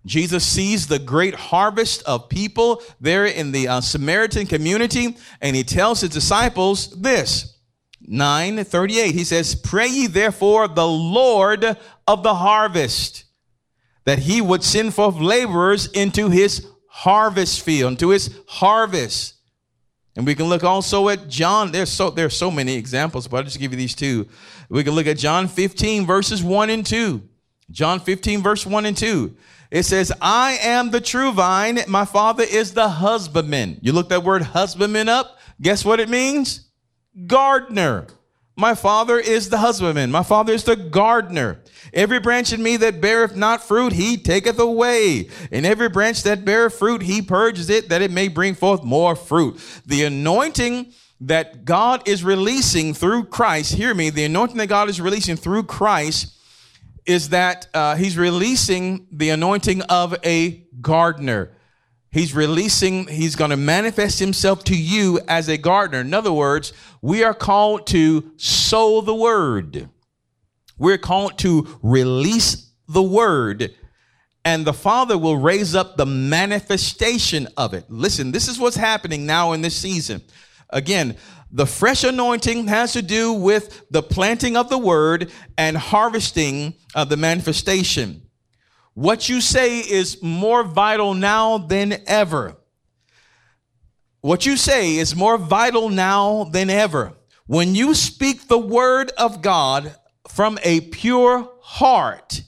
Jesus 0.06 0.46
sees 0.46 0.88
the 0.88 0.98
great 0.98 1.36
harvest 1.36 2.04
of 2.04 2.30
people 2.30 2.82
there 3.02 3.26
in 3.26 3.52
the 3.52 3.68
uh, 3.68 3.82
Samaritan 3.82 4.46
community, 4.46 5.18
and 5.42 5.58
he 5.58 5.64
tells 5.66 6.00
his 6.00 6.12
disciples 6.12 6.90
this 7.02 7.60
9 8.00 8.64
38. 8.64 9.14
He 9.14 9.26
says, 9.26 9.56
Pray 9.56 9.88
ye 9.90 10.08
therefore 10.08 10.70
the 10.70 10.88
Lord 10.88 11.66
of 12.08 12.24
the 12.24 12.36
harvest 12.36 13.26
that 14.06 14.20
he 14.20 14.40
would 14.40 14.64
send 14.64 14.94
forth 14.94 15.18
laborers 15.18 15.88
into 15.88 16.30
his 16.30 16.66
harvest 16.88 17.60
field, 17.60 17.92
into 17.92 18.12
his 18.12 18.34
harvest. 18.48 19.34
And 20.22 20.28
we 20.28 20.36
can 20.36 20.46
look 20.46 20.64
also 20.64 21.10
at 21.10 21.30
John. 21.30 21.72
There's 21.72 21.92
so 21.92 22.12
there's 22.12 22.38
so 22.38 22.52
many 22.52 22.76
examples, 22.76 23.28
but 23.28 23.38
I'll 23.38 23.44
just 23.44 23.58
give 23.58 23.72
you 23.72 23.78
these 23.78 23.96
two. 23.96 24.28
We 24.70 24.84
can 24.84 24.94
look 24.94 25.08
at 25.08 25.18
John 25.18 25.48
15, 25.48 26.06
verses 26.06 26.44
1 26.44 26.70
and 26.70 26.86
2. 26.86 27.28
John 27.72 28.00
15, 28.00 28.44
verse 28.44 28.64
1 28.64 28.86
and 28.86 28.96
2. 28.96 29.36
It 29.72 29.82
says, 29.82 30.14
I 30.22 30.60
am 30.62 30.92
the 30.92 31.02
true 31.02 31.32
vine, 31.32 31.80
my 31.88 32.06
father 32.06 32.44
is 32.44 32.76
the 32.76 32.88
husbandman. 32.88 33.80
You 33.82 33.94
look 33.94 34.10
that 34.10 34.24
word 34.24 34.44
husbandman 34.44 35.10
up, 35.10 35.40
guess 35.60 35.84
what 35.84 36.00
it 36.00 36.08
means? 36.08 36.70
Gardener. 37.26 38.06
My 38.58 38.76
father 38.76 39.18
is 39.18 39.50
the 39.50 39.58
husbandman. 39.58 40.12
My 40.12 40.24
father 40.24 40.54
is 40.54 40.64
the 40.64 40.76
gardener. 40.76 41.62
Every 41.94 42.20
branch 42.20 42.54
in 42.54 42.62
me 42.62 42.78
that 42.78 43.02
beareth 43.02 43.36
not 43.36 43.64
fruit, 43.64 43.94
he 43.94 44.18
taketh 44.18 44.60
away. 44.60 45.30
And 45.52 45.66
every 45.66 45.90
branch 45.90 46.24
that 46.24 46.46
beareth 46.46 46.78
fruit, 46.78 47.02
he 47.02 47.22
purges 47.22 47.70
it, 47.70 47.90
that 47.90 48.02
it 48.02 48.12
may 48.12 48.28
bring 48.28 48.54
forth 48.54 48.84
more 48.84 49.16
fruit. 49.16 49.60
The 49.86 50.04
anointing 50.04 50.94
that 51.22 51.66
God 51.66 52.08
is 52.08 52.24
releasing 52.24 52.94
through 52.94 53.26
Christ, 53.26 53.74
hear 53.74 53.94
me, 53.94 54.10
the 54.10 54.26
anointing 54.26 54.58
that 54.58 54.68
God 54.68 54.90
is 54.90 55.00
releasing 55.00 55.36
through 55.36 55.64
Christ 55.64 56.38
is 57.06 57.30
that 57.30 57.68
uh, 57.74 57.96
he's 57.96 58.18
releasing 58.18 59.08
the 59.12 59.30
anointing 59.30 59.82
of 59.84 60.16
a 60.26 60.66
gardener. 60.82 61.52
He's 62.12 62.36
releasing, 62.36 63.08
he's 63.08 63.38
going 63.38 63.52
to 63.52 63.58
manifest 63.58 64.20
himself 64.20 64.66
to 64.66 64.76
you 64.76 65.22
as 65.30 65.48
a 65.48 65.58
gardener. 65.58 66.02
In 66.02 66.14
other 66.14 66.34
words, 66.34 66.74
we 67.02 67.24
are 67.24 67.34
called 67.34 67.88
to 67.88 68.32
sow 68.36 69.00
the 69.00 69.16
word. 69.16 69.90
We're 70.78 70.98
called 70.98 71.38
to 71.40 71.80
release 71.82 72.70
the 72.90 73.04
word, 73.04 73.74
and 74.44 74.66
the 74.66 74.74
Father 74.74 75.18
will 75.18 75.38
raise 75.38 75.74
up 75.74 75.96
the 75.96 76.06
manifestation 76.06 77.48
of 77.56 77.74
it. 77.74 77.86
Listen, 77.90 78.32
this 78.32 78.50
is 78.50 78.60
what's 78.60 78.76
happening 78.76 79.26
now 79.26 79.54
in 79.54 79.62
this 79.62 79.76
season. 79.76 80.22
Again, 80.70 81.16
the 81.50 81.66
fresh 81.66 82.04
anointing 82.04 82.68
has 82.68 82.94
to 82.94 83.02
do 83.02 83.32
with 83.32 83.86
the 83.90 84.04
planting 84.04 84.58
of 84.58 84.70
the 84.70 84.78
word 84.78 85.32
and 85.58 85.78
harvesting 85.78 86.74
of 86.96 87.10
the 87.10 87.18
manifestation. 87.18 88.21
What 88.94 89.30
you 89.30 89.40
say 89.40 89.80
is 89.80 90.22
more 90.22 90.64
vital 90.64 91.14
now 91.14 91.58
than 91.58 91.98
ever. 92.08 92.58
What 94.20 94.46
you 94.46 94.58
say 94.58 94.98
is 94.98 95.16
more 95.16 95.38
vital 95.38 95.90
now 95.90 96.44
than 96.44 96.70
ever. 96.70 97.14
When 97.48 97.74
you 97.74 97.96
speak 97.96 98.48
the 98.48 98.60
word 98.60 99.12
of 99.18 99.42
God 99.42 99.96
from 100.30 100.60
a 100.64 100.82
pure 100.82 101.50
heart, 101.62 102.44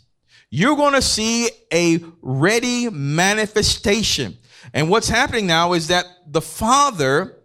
you're 0.50 0.76
going 0.76 0.94
to 0.94 1.02
see 1.02 1.50
a 1.74 2.00
ready 2.22 2.90
manifestation. 2.90 4.38
And 4.74 4.90
what's 4.90 5.10
happening 5.10 5.48
now 5.48 5.74
is 5.74 5.88
that 5.88 6.06
the 6.28 6.42
Father 6.42 7.38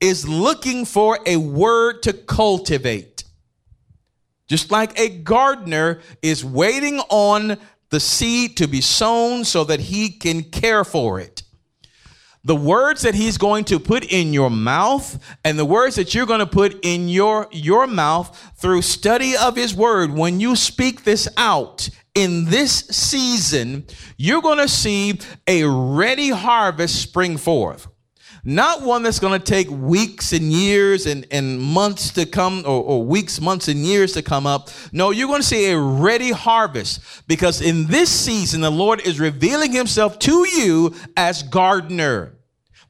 is 0.00 0.26
looking 0.26 0.84
for 0.84 1.18
a 1.26 1.36
word 1.36 2.02
to 2.04 2.12
cultivate. 2.12 3.24
Just 4.48 4.70
like 4.70 4.98
a 4.98 5.08
gardener 5.10 6.00
is 6.22 6.44
waiting 6.44 7.00
on 7.10 7.58
the 7.90 8.00
seed 8.00 8.56
to 8.56 8.66
be 8.66 8.80
sown 8.80 9.44
so 9.44 9.64
that 9.64 9.80
he 9.80 10.10
can 10.10 10.42
care 10.42 10.84
for 10.84 11.20
it. 11.20 11.42
The 12.42 12.56
words 12.56 13.02
that 13.02 13.14
he's 13.14 13.36
going 13.36 13.64
to 13.64 13.78
put 13.78 14.10
in 14.10 14.32
your 14.32 14.48
mouth 14.48 15.22
and 15.44 15.58
the 15.58 15.64
words 15.64 15.96
that 15.96 16.14
you're 16.14 16.24
going 16.24 16.40
to 16.40 16.46
put 16.46 16.78
in 16.82 17.08
your, 17.08 17.46
your 17.52 17.86
mouth 17.86 18.52
through 18.56 18.80
study 18.80 19.36
of 19.36 19.56
his 19.56 19.74
word, 19.74 20.10
when 20.10 20.40
you 20.40 20.56
speak 20.56 21.04
this 21.04 21.28
out 21.36 21.90
in 22.14 22.46
this 22.46 22.72
season, 22.88 23.84
you're 24.16 24.40
going 24.40 24.58
to 24.58 24.68
see 24.68 25.20
a 25.46 25.64
ready 25.64 26.30
harvest 26.30 27.02
spring 27.02 27.36
forth 27.36 27.88
not 28.44 28.82
one 28.82 29.02
that's 29.02 29.18
going 29.18 29.38
to 29.38 29.44
take 29.44 29.68
weeks 29.70 30.32
and 30.32 30.52
years 30.52 31.06
and, 31.06 31.26
and 31.30 31.60
months 31.60 32.10
to 32.10 32.26
come 32.26 32.62
or, 32.66 32.82
or, 32.82 33.04
weeks 33.04 33.40
months 33.40 33.68
and 33.68 33.84
years 33.84 34.12
to 34.12 34.22
come 34.22 34.46
up 34.46 34.70
no 34.92 35.10
you're 35.10 35.28
going 35.28 35.40
to 35.40 35.46
see 35.46 35.70
a 35.70 35.78
ready 35.78 36.30
harvest 36.30 37.00
because 37.26 37.60
in 37.60 37.86
this 37.86 38.10
season 38.10 38.60
the 38.60 38.70
lord 38.70 39.00
is 39.06 39.20
revealing 39.20 39.72
himself 39.72 40.18
to 40.18 40.46
you 40.48 40.94
as 41.16 41.42
gardener 41.42 42.34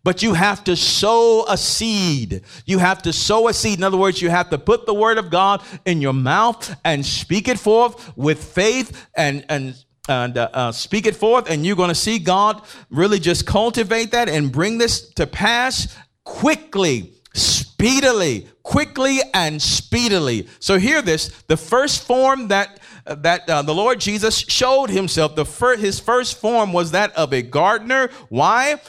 but 0.03 0.23
you 0.23 0.35
have 0.35 0.65
to 0.65 0.77
sow 0.77 1.45
a 1.47 1.57
seed. 1.57 2.43
You 2.65 2.79
have 2.79 3.03
to 3.03 3.13
sow 3.13 3.49
a 3.49 3.53
seed. 3.55 3.79
In 3.79 3.85
other 3.85 3.99
words, 3.99 4.23
you 4.23 4.31
have 4.31 4.51
to 4.51 4.59
put 4.59 4.87
the 4.87 4.95
word 4.95 5.19
of 5.19 5.31
God 5.31 5.63
in 5.85 6.01
your 6.01 6.15
mouth 6.15 6.75
and 6.85 7.05
speak 7.05 7.49
it 7.49 7.59
forth 7.59 8.17
with 8.17 8.43
faith 8.43 9.09
and, 9.15 9.45
and 9.49 9.75
and 10.09 10.37
uh, 10.37 10.49
uh, 10.53 10.73
speak 10.73 11.07
it 11.07 11.17
forth, 11.17 11.51
and 11.51 11.65
you're 11.65 11.77
going 11.77 11.89
to 11.89 11.95
see 11.95 12.19
God 12.19 12.63
really 12.91 13.19
just 13.19 13.47
cultivate 13.47 14.13
that 14.13 14.29
and 14.29 14.51
bring 14.51 14.79
this 14.79 15.09
to 15.15 15.27
pass 15.27 15.97
quickly, 16.25 17.15
speedily, 17.35 18.49
quickly 18.63 19.19
and 19.35 19.61
speedily. 19.61 20.49
So, 20.59 20.79
hear 20.79 21.03
this 21.03 21.29
the 21.49 21.57
first 21.57 22.07
form 22.07 22.49
that 22.49 22.81
that 23.07 23.49
uh, 23.49 23.63
the 23.63 23.75
Lord 23.75 24.01
Jesus 24.01 24.39
showed 24.39 24.91
himself. 24.91 25.35
The 25.35 25.45
fir- 25.45 25.77
his 25.77 26.01
first 26.01 26.39
form 26.39 26.73
was 26.73 26.93
that 26.93 27.15
of 27.17 27.33
a 27.33 27.43
gardener. 27.43 28.11
Why? 28.29 28.81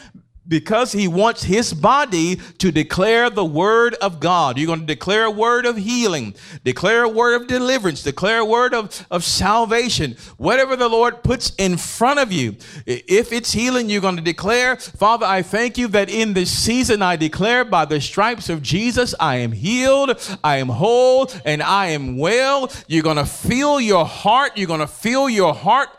Because 0.47 0.91
he 0.91 1.07
wants 1.07 1.43
his 1.43 1.73
body 1.73 2.37
to 2.57 2.71
declare 2.71 3.29
the 3.29 3.45
word 3.45 3.93
of 3.95 4.19
God. 4.19 4.57
You're 4.57 4.67
going 4.67 4.81
to 4.81 4.85
declare 4.85 5.25
a 5.25 5.31
word 5.31 5.65
of 5.65 5.77
healing, 5.77 6.33
declare 6.63 7.03
a 7.03 7.09
word 7.09 7.39
of 7.39 7.47
deliverance, 7.47 8.03
declare 8.03 8.39
a 8.39 8.45
word 8.45 8.73
of, 8.73 9.05
of 9.11 9.23
salvation. 9.23 10.15
Whatever 10.37 10.75
the 10.75 10.89
Lord 10.89 11.23
puts 11.23 11.53
in 11.57 11.77
front 11.77 12.19
of 12.19 12.31
you, 12.31 12.55
if 12.85 13.31
it's 13.31 13.51
healing, 13.51 13.89
you're 13.89 14.01
going 14.01 14.15
to 14.15 14.21
declare, 14.21 14.77
Father, 14.77 15.25
I 15.25 15.41
thank 15.41 15.77
you 15.77 15.87
that 15.89 16.09
in 16.09 16.33
this 16.33 16.51
season 16.51 17.01
I 17.01 17.15
declare 17.15 17.63
by 17.63 17.85
the 17.85 18.01
stripes 18.01 18.49
of 18.49 18.61
Jesus, 18.61 19.13
I 19.19 19.37
am 19.37 19.51
healed, 19.51 20.19
I 20.43 20.57
am 20.57 20.69
whole, 20.69 21.31
and 21.45 21.61
I 21.61 21.87
am 21.87 22.17
well. 22.17 22.71
You're 22.87 23.03
going 23.03 23.17
to 23.17 23.25
feel 23.25 23.79
your 23.79 24.05
heart, 24.05 24.53
you're 24.57 24.67
going 24.67 24.79
to 24.79 24.87
feel 24.87 25.29
your 25.29 25.53
heart 25.53 25.89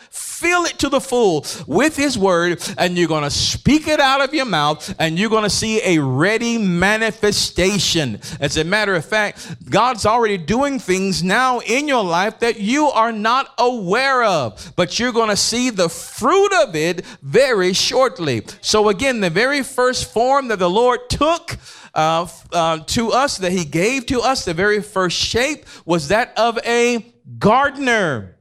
fill 0.43 0.64
it 0.64 0.76
to 0.80 0.88
the 0.88 1.01
full 1.01 1.47
with 1.68 1.97
His 1.97 2.18
Word, 2.18 2.61
and 2.76 2.99
you're 2.99 3.09
going 3.09 3.22
to 3.22 3.30
speak 3.30 3.86
it 3.86 4.01
out 4.01 4.20
of 4.20 4.34
your 4.34 4.45
mouth, 4.45 4.93
and 4.99 5.16
you're 5.16 5.30
going 5.30 5.45
to 5.45 5.51
see 5.51 5.80
a 5.84 6.03
ready 6.03 6.59
manifestation. 6.59 8.20
As 8.40 8.57
a 8.57 8.64
matter 8.64 8.95
of 8.95 9.05
fact, 9.05 9.70
God's 9.70 10.05
already 10.05 10.36
doing 10.36 10.80
things 10.80 11.22
now 11.22 11.61
in 11.61 11.86
your 11.86 12.03
life 12.03 12.40
that 12.40 12.59
you 12.59 12.86
are 12.88 13.12
not 13.12 13.55
aware 13.57 14.24
of, 14.24 14.72
but 14.74 14.99
you're 14.99 15.12
going 15.12 15.28
to 15.30 15.36
see 15.36 15.70
the 15.70 15.88
fruit 15.88 16.53
of 16.64 16.74
it 16.74 17.07
very 17.22 17.72
shortly. 17.72 18.43
So, 18.61 18.88
again, 18.88 19.20
the 19.20 19.30
very 19.30 19.62
first 19.62 20.12
form 20.12 20.49
that 20.49 20.59
the 20.59 20.70
Lord 20.70 21.09
took. 21.09 21.57
Uh, 21.95 22.26
uh, 22.53 22.78
to 22.78 23.12
us 23.12 23.36
that 23.36 23.53
he 23.53 23.66
gave 23.66 24.07
to 24.07 24.22
us 24.22 24.47
the 24.47 24.55
very 24.55 24.80
first 24.80 25.14
shape 25.14 25.66
was 25.84 26.09
that 26.09 26.32
of 26.38 26.59
a 26.64 27.05
gardener 27.38 28.38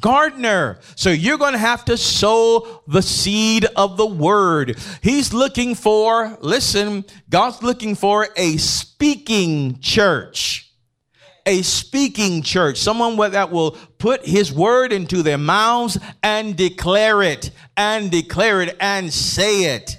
gardener. 0.00 0.78
So 0.94 1.10
you're 1.10 1.38
going 1.38 1.52
to 1.52 1.58
have 1.58 1.84
to 1.86 1.96
sow 1.96 2.82
the 2.86 3.02
seed 3.02 3.66
of 3.76 3.96
the 3.96 4.06
word. 4.06 4.78
He's 5.02 5.32
looking 5.32 5.74
for, 5.74 6.36
listen, 6.40 7.04
God's 7.28 7.62
looking 7.62 7.94
for 7.94 8.28
a 8.36 8.56
speaking 8.56 9.80
church. 9.80 10.64
A 11.46 11.62
speaking 11.62 12.42
church, 12.42 12.76
someone 12.76 13.16
that 13.30 13.50
will 13.50 13.70
put 13.98 14.26
his 14.26 14.52
word 14.52 14.92
into 14.92 15.22
their 15.22 15.38
mouths 15.38 15.98
and 16.22 16.54
declare 16.54 17.22
it, 17.22 17.52
and 17.74 18.10
declare 18.10 18.60
it, 18.60 18.76
and 18.80 19.10
say 19.10 19.74
it. 19.74 19.98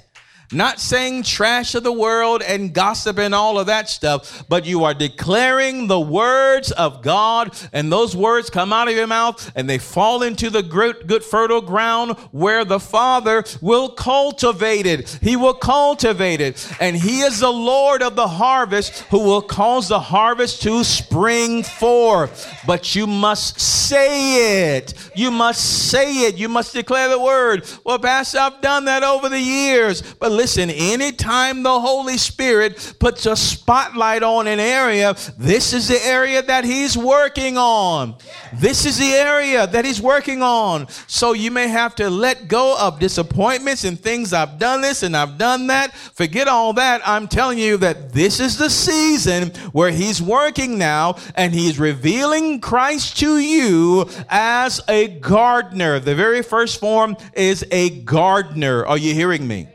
Not 0.51 0.79
saying 0.79 1.23
trash 1.23 1.75
of 1.75 1.83
the 1.83 1.91
world 1.93 2.41
and 2.41 2.73
gossip 2.73 3.19
and 3.19 3.35
all 3.35 3.59
of 3.59 3.67
that 3.67 3.87
stuff, 3.87 4.43
but 4.49 4.65
you 4.65 4.83
are 4.83 4.95
declaring 4.95 5.85
the 5.85 5.99
words 5.99 6.71
of 6.71 7.03
God, 7.03 7.55
and 7.71 7.91
those 7.91 8.15
words 8.15 8.49
come 8.49 8.73
out 8.73 8.87
of 8.87 8.95
your 8.95 9.05
mouth 9.05 9.51
and 9.55 9.69
they 9.69 9.77
fall 9.77 10.23
into 10.23 10.49
the 10.49 10.63
good, 10.63 11.07
good 11.07 11.23
fertile 11.23 11.61
ground 11.61 12.17
where 12.31 12.65
the 12.65 12.79
Father 12.79 13.43
will 13.61 13.89
cultivate 13.89 14.87
it. 14.87 15.19
He 15.21 15.35
will 15.35 15.53
cultivate 15.53 16.41
it, 16.41 16.67
and 16.79 16.95
He 16.95 17.21
is 17.21 17.41
the 17.41 17.51
Lord 17.51 18.01
of 18.01 18.15
the 18.15 18.27
harvest 18.27 19.01
who 19.11 19.19
will 19.19 19.43
cause 19.43 19.87
the 19.87 19.99
harvest 19.99 20.63
to 20.63 20.83
spring 20.83 21.61
forth. 21.61 22.63
But 22.65 22.95
you 22.95 23.05
must 23.05 23.59
say 23.59 24.77
it. 24.77 25.11
You 25.13 25.29
must 25.29 25.89
say 25.91 26.27
it. 26.27 26.37
You 26.37 26.49
must 26.49 26.73
declare 26.73 27.09
the 27.09 27.19
word. 27.19 27.69
Well, 27.83 27.99
Pastor, 27.99 28.39
I've 28.39 28.61
done 28.61 28.85
that 28.85 29.03
over 29.03 29.29
the 29.29 29.39
years, 29.39 30.01
but 30.01 30.38
listen, 30.39 30.69
anytime 30.69 31.63
the 31.63 31.81
Holy 31.81 32.17
Spirit 32.17 32.95
puts 32.97 33.25
a 33.25 33.35
spotlight 33.35 34.23
on 34.23 34.47
an 34.47 34.57
area, 34.57 35.13
this 35.37 35.73
is 35.73 35.89
the 35.89 36.01
area 36.01 36.41
that 36.41 36.63
He's 36.63 36.97
working 36.97 37.57
on. 37.57 38.15
This 38.53 38.85
is 38.85 38.97
the 38.97 39.11
area 39.11 39.67
that 39.67 39.83
He's 39.83 40.01
working 40.01 40.41
on. 40.41 40.87
So 41.07 41.33
you 41.33 41.51
may 41.51 41.67
have 41.67 41.93
to 41.95 42.09
let 42.09 42.47
go 42.47 42.77
of 42.79 42.99
disappointments 42.99 43.83
and 43.83 43.99
things. 43.99 44.31
I've 44.31 44.57
done 44.57 44.79
this 44.79 45.03
and 45.03 45.13
I've 45.17 45.37
done 45.37 45.67
that. 45.67 45.93
Forget 45.93 46.47
all 46.47 46.71
that. 46.71 47.01
I'm 47.05 47.27
telling 47.27 47.57
you 47.57 47.75
that 47.75 48.13
this 48.13 48.39
is 48.39 48.57
the 48.57 48.69
season 48.69 49.49
where 49.73 49.91
He's 49.91 50.21
working 50.21 50.77
now 50.77 51.17
and 51.35 51.53
He's 51.53 51.77
revealing 51.77 52.61
Christ 52.61 53.17
to 53.17 53.39
you 53.39 54.07
as 54.29 54.79
a 54.87 55.09
gardener. 55.19 55.99
The 55.99 56.15
very 56.15 56.43
first 56.43 56.79
form 56.79 57.17
is 57.33 57.65
a 57.71 57.89
gardener. 58.03 58.85
Are 58.85 58.97
you 58.97 59.13
hearing 59.13 59.45
me? 59.45 59.67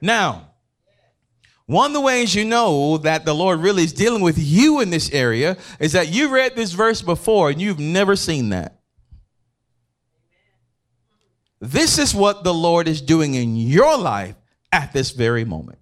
Now, 0.00 0.54
one 1.66 1.90
of 1.90 1.94
the 1.94 2.00
ways 2.00 2.34
you 2.34 2.44
know 2.44 2.98
that 2.98 3.24
the 3.24 3.34
Lord 3.34 3.60
really 3.60 3.84
is 3.84 3.92
dealing 3.92 4.20
with 4.20 4.36
you 4.38 4.80
in 4.80 4.90
this 4.90 5.10
area 5.12 5.56
is 5.80 5.92
that 5.92 6.12
you 6.12 6.28
read 6.28 6.56
this 6.56 6.72
verse 6.72 7.00
before 7.00 7.50
and 7.50 7.60
you've 7.60 7.78
never 7.78 8.16
seen 8.16 8.50
that. 8.50 8.80
This 11.60 11.98
is 11.98 12.14
what 12.14 12.44
the 12.44 12.52
Lord 12.52 12.86
is 12.86 13.00
doing 13.00 13.34
in 13.34 13.56
your 13.56 13.96
life 13.96 14.36
at 14.70 14.92
this 14.92 15.12
very 15.12 15.46
moment. 15.46 15.78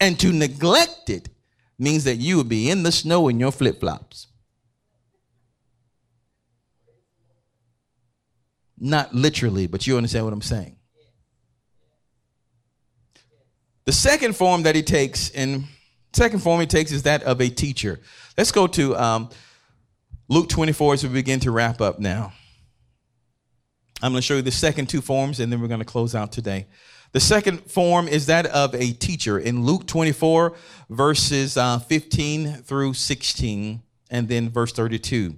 And 0.00 0.18
to 0.18 0.32
neglect 0.32 1.08
it 1.08 1.28
means 1.78 2.02
that 2.04 2.16
you 2.16 2.36
will 2.36 2.44
be 2.44 2.68
in 2.68 2.82
the 2.82 2.90
snow 2.90 3.28
in 3.28 3.38
your 3.38 3.52
flip 3.52 3.78
flops. 3.78 4.26
Not 8.76 9.14
literally, 9.14 9.68
but 9.68 9.86
you 9.86 9.96
understand 9.96 10.24
what 10.24 10.34
I'm 10.34 10.42
saying. 10.42 10.76
The 13.86 13.92
second 13.92 14.34
form 14.34 14.62
that 14.62 14.74
he 14.74 14.82
takes, 14.82 15.28
in 15.30 15.64
second 16.14 16.40
form 16.40 16.60
he 16.60 16.66
takes 16.66 16.90
is 16.90 17.02
that 17.02 17.22
of 17.24 17.40
a 17.40 17.50
teacher. 17.50 18.00
Let's 18.36 18.50
go 18.50 18.66
to 18.66 18.96
um, 18.96 19.28
Luke 20.28 20.48
24 20.48 20.94
as 20.94 21.02
we 21.02 21.10
begin 21.10 21.40
to 21.40 21.50
wrap 21.50 21.82
up 21.82 21.98
now. 21.98 22.32
I'm 24.02 24.12
going 24.12 24.20
to 24.20 24.26
show 24.26 24.36
you 24.36 24.42
the 24.42 24.50
second 24.50 24.88
two 24.88 25.00
forms, 25.00 25.38
and 25.38 25.52
then 25.52 25.60
we're 25.60 25.68
going 25.68 25.80
to 25.80 25.86
close 25.86 26.14
out 26.14 26.32
today. 26.32 26.66
The 27.12 27.20
second 27.20 27.70
form 27.70 28.08
is 28.08 28.26
that 28.26 28.46
of 28.46 28.74
a 28.74 28.92
teacher 28.92 29.38
in 29.38 29.64
Luke 29.64 29.86
24, 29.86 30.54
verses 30.90 31.56
uh, 31.56 31.78
15 31.78 32.62
through 32.62 32.94
16, 32.94 33.82
and 34.10 34.28
then 34.28 34.48
verse 34.48 34.72
32. 34.72 35.36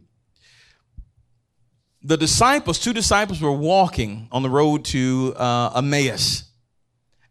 The 2.02 2.16
disciples, 2.16 2.78
two 2.78 2.92
disciples, 2.92 3.42
were 3.42 3.52
walking 3.52 4.28
on 4.30 4.42
the 4.42 4.50
road 4.50 4.84
to 4.86 5.34
uh, 5.36 5.72
Emmaus. 5.76 6.44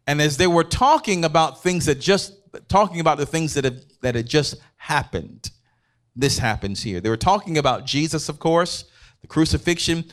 And 0.06 0.20
as 0.20 0.36
they 0.36 0.46
were 0.46 0.64
talking 0.64 1.24
about 1.24 1.62
things 1.62 1.86
that 1.86 2.00
just 2.00 2.32
talking 2.68 3.00
about 3.00 3.18
the 3.18 3.26
things 3.26 3.54
that 3.54 3.64
have, 3.64 3.80
that 4.02 4.14
had 4.14 4.26
just 4.26 4.56
happened, 4.76 5.50
this 6.14 6.38
happens 6.38 6.82
here. 6.82 7.00
They 7.00 7.10
were 7.10 7.16
talking 7.16 7.58
about 7.58 7.84
Jesus, 7.84 8.28
of 8.28 8.38
course, 8.38 8.84
the 9.20 9.26
crucifixion, 9.26 10.04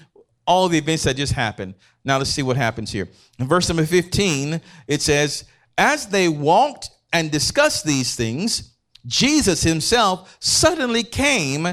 all 0.45 0.67
the 0.67 0.77
events 0.77 1.03
that 1.03 1.15
just 1.15 1.33
happened. 1.33 1.75
Now 2.03 2.17
let's 2.17 2.31
see 2.31 2.43
what 2.43 2.57
happens 2.57 2.91
here. 2.91 3.07
In 3.39 3.47
verse 3.47 3.69
number 3.69 3.85
15, 3.85 4.61
it 4.87 5.01
says, 5.01 5.45
As 5.77 6.07
they 6.07 6.27
walked 6.27 6.89
and 7.13 7.31
discussed 7.31 7.85
these 7.85 8.15
things, 8.15 8.73
Jesus 9.05 9.63
himself 9.63 10.37
suddenly 10.39 11.03
came 11.03 11.67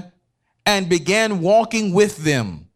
and 0.66 0.88
began 0.88 1.40
walking 1.40 1.92
with 1.92 2.18
them. 2.18 2.68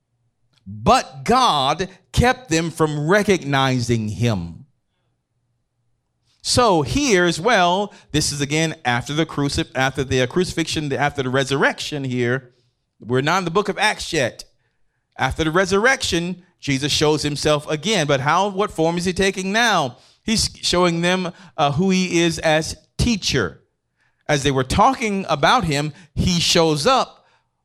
But 0.66 1.24
God 1.24 1.88
kept 2.12 2.48
them 2.48 2.70
from 2.70 3.08
recognizing 3.08 4.08
him. 4.08 4.63
So 6.46 6.82
here 6.82 7.24
as 7.24 7.40
well, 7.40 7.90
this 8.12 8.30
is 8.30 8.42
again 8.42 8.74
after 8.84 9.14
the 9.14 9.24
crucif- 9.24 9.70
after 9.74 10.04
the 10.04 10.26
crucifixion, 10.26 10.92
after 10.92 11.22
the 11.22 11.30
resurrection. 11.30 12.04
Here, 12.04 12.52
we're 13.00 13.22
not 13.22 13.38
in 13.38 13.44
the 13.46 13.50
book 13.50 13.70
of 13.70 13.78
Acts 13.78 14.12
yet. 14.12 14.44
After 15.16 15.42
the 15.42 15.50
resurrection, 15.50 16.44
Jesus 16.60 16.92
shows 16.92 17.22
himself 17.22 17.66
again. 17.70 18.06
But 18.06 18.20
how? 18.20 18.50
What 18.50 18.70
form 18.70 18.98
is 18.98 19.06
he 19.06 19.14
taking 19.14 19.52
now? 19.52 19.96
He's 20.22 20.50
showing 20.60 21.00
them 21.00 21.32
uh, 21.56 21.72
who 21.72 21.88
he 21.88 22.20
is 22.20 22.38
as 22.40 22.76
teacher. 22.98 23.62
As 24.28 24.42
they 24.42 24.50
were 24.50 24.64
talking 24.64 25.24
about 25.30 25.64
him, 25.64 25.94
he 26.14 26.40
shows 26.40 26.86
up, 26.86 27.24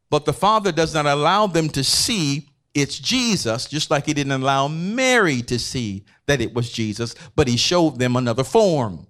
but 0.10 0.24
the 0.24 0.32
Father 0.32 0.72
does 0.72 0.94
not 0.94 1.06
allow 1.06 1.48
them 1.48 1.68
to 1.72 1.84
see 1.84 2.49
it's 2.74 3.00
Jesus, 3.00 3.66
just 3.66 3.90
like 3.90 4.06
he 4.06 4.14
didn't 4.14 4.32
allow 4.32 4.68
Mary 4.68 5.42
to 5.44 5.58
see 5.58 6.06
that 6.28 6.42
it 6.42 6.54
was 6.54 6.72
Jesus, 6.72 7.16
but 7.36 7.48
he 7.48 7.58
showed 7.58 8.00
them 8.00 8.16
another 8.16 8.44
form. 8.44 9.08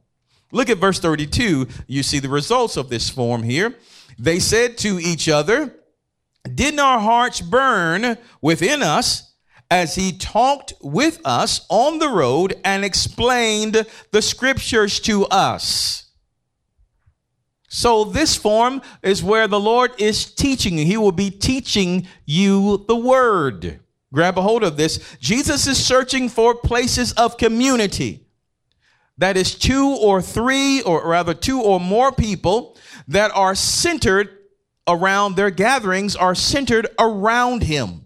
Look 0.51 0.69
at 0.69 0.77
verse 0.77 0.99
32. 0.99 1.67
You 1.87 2.03
see 2.03 2.19
the 2.19 2.29
results 2.29 2.77
of 2.77 2.89
this 2.89 3.09
form 3.09 3.43
here. 3.43 3.75
They 4.17 4.39
said 4.39 4.77
to 4.79 4.99
each 4.99 5.29
other, 5.29 5.75
Didn't 6.43 6.79
our 6.79 6.99
hearts 6.99 7.41
burn 7.41 8.17
within 8.41 8.81
us 8.81 9.33
as 9.69 9.95
he 9.95 10.11
talked 10.11 10.73
with 10.81 11.21
us 11.23 11.65
on 11.69 11.99
the 11.99 12.09
road 12.09 12.59
and 12.65 12.83
explained 12.83 13.85
the 14.11 14.21
scriptures 14.21 14.99
to 15.01 15.25
us? 15.25 16.08
So, 17.69 18.03
this 18.03 18.35
form 18.35 18.81
is 19.03 19.23
where 19.23 19.47
the 19.47 19.59
Lord 19.59 19.91
is 19.99 20.25
teaching 20.25 20.79
you. 20.79 20.85
He 20.85 20.97
will 20.97 21.11
be 21.11 21.29
teaching 21.29 22.07
you 22.25 22.83
the 22.87 22.95
word. 22.95 23.79
Grab 24.11 24.39
a 24.39 24.41
hold 24.41 24.63
of 24.63 24.75
this. 24.75 25.17
Jesus 25.19 25.67
is 25.67 25.83
searching 25.83 26.29
for 26.29 26.55
places 26.55 27.13
of 27.13 27.37
community. 27.37 28.25
That 29.19 29.37
is 29.37 29.53
two 29.53 29.97
or 30.01 30.19
three, 30.21 30.81
or 30.81 31.07
rather 31.07 31.35
two 31.35 31.61
or 31.61 31.79
more 31.79 32.11
people 32.11 32.75
that 33.07 33.31
are 33.35 33.53
centered 33.53 34.29
around 34.87 35.35
their 35.35 35.51
gatherings 35.51 36.15
are 36.15 36.33
centered 36.33 36.87
around 36.97 37.63
him, 37.63 38.05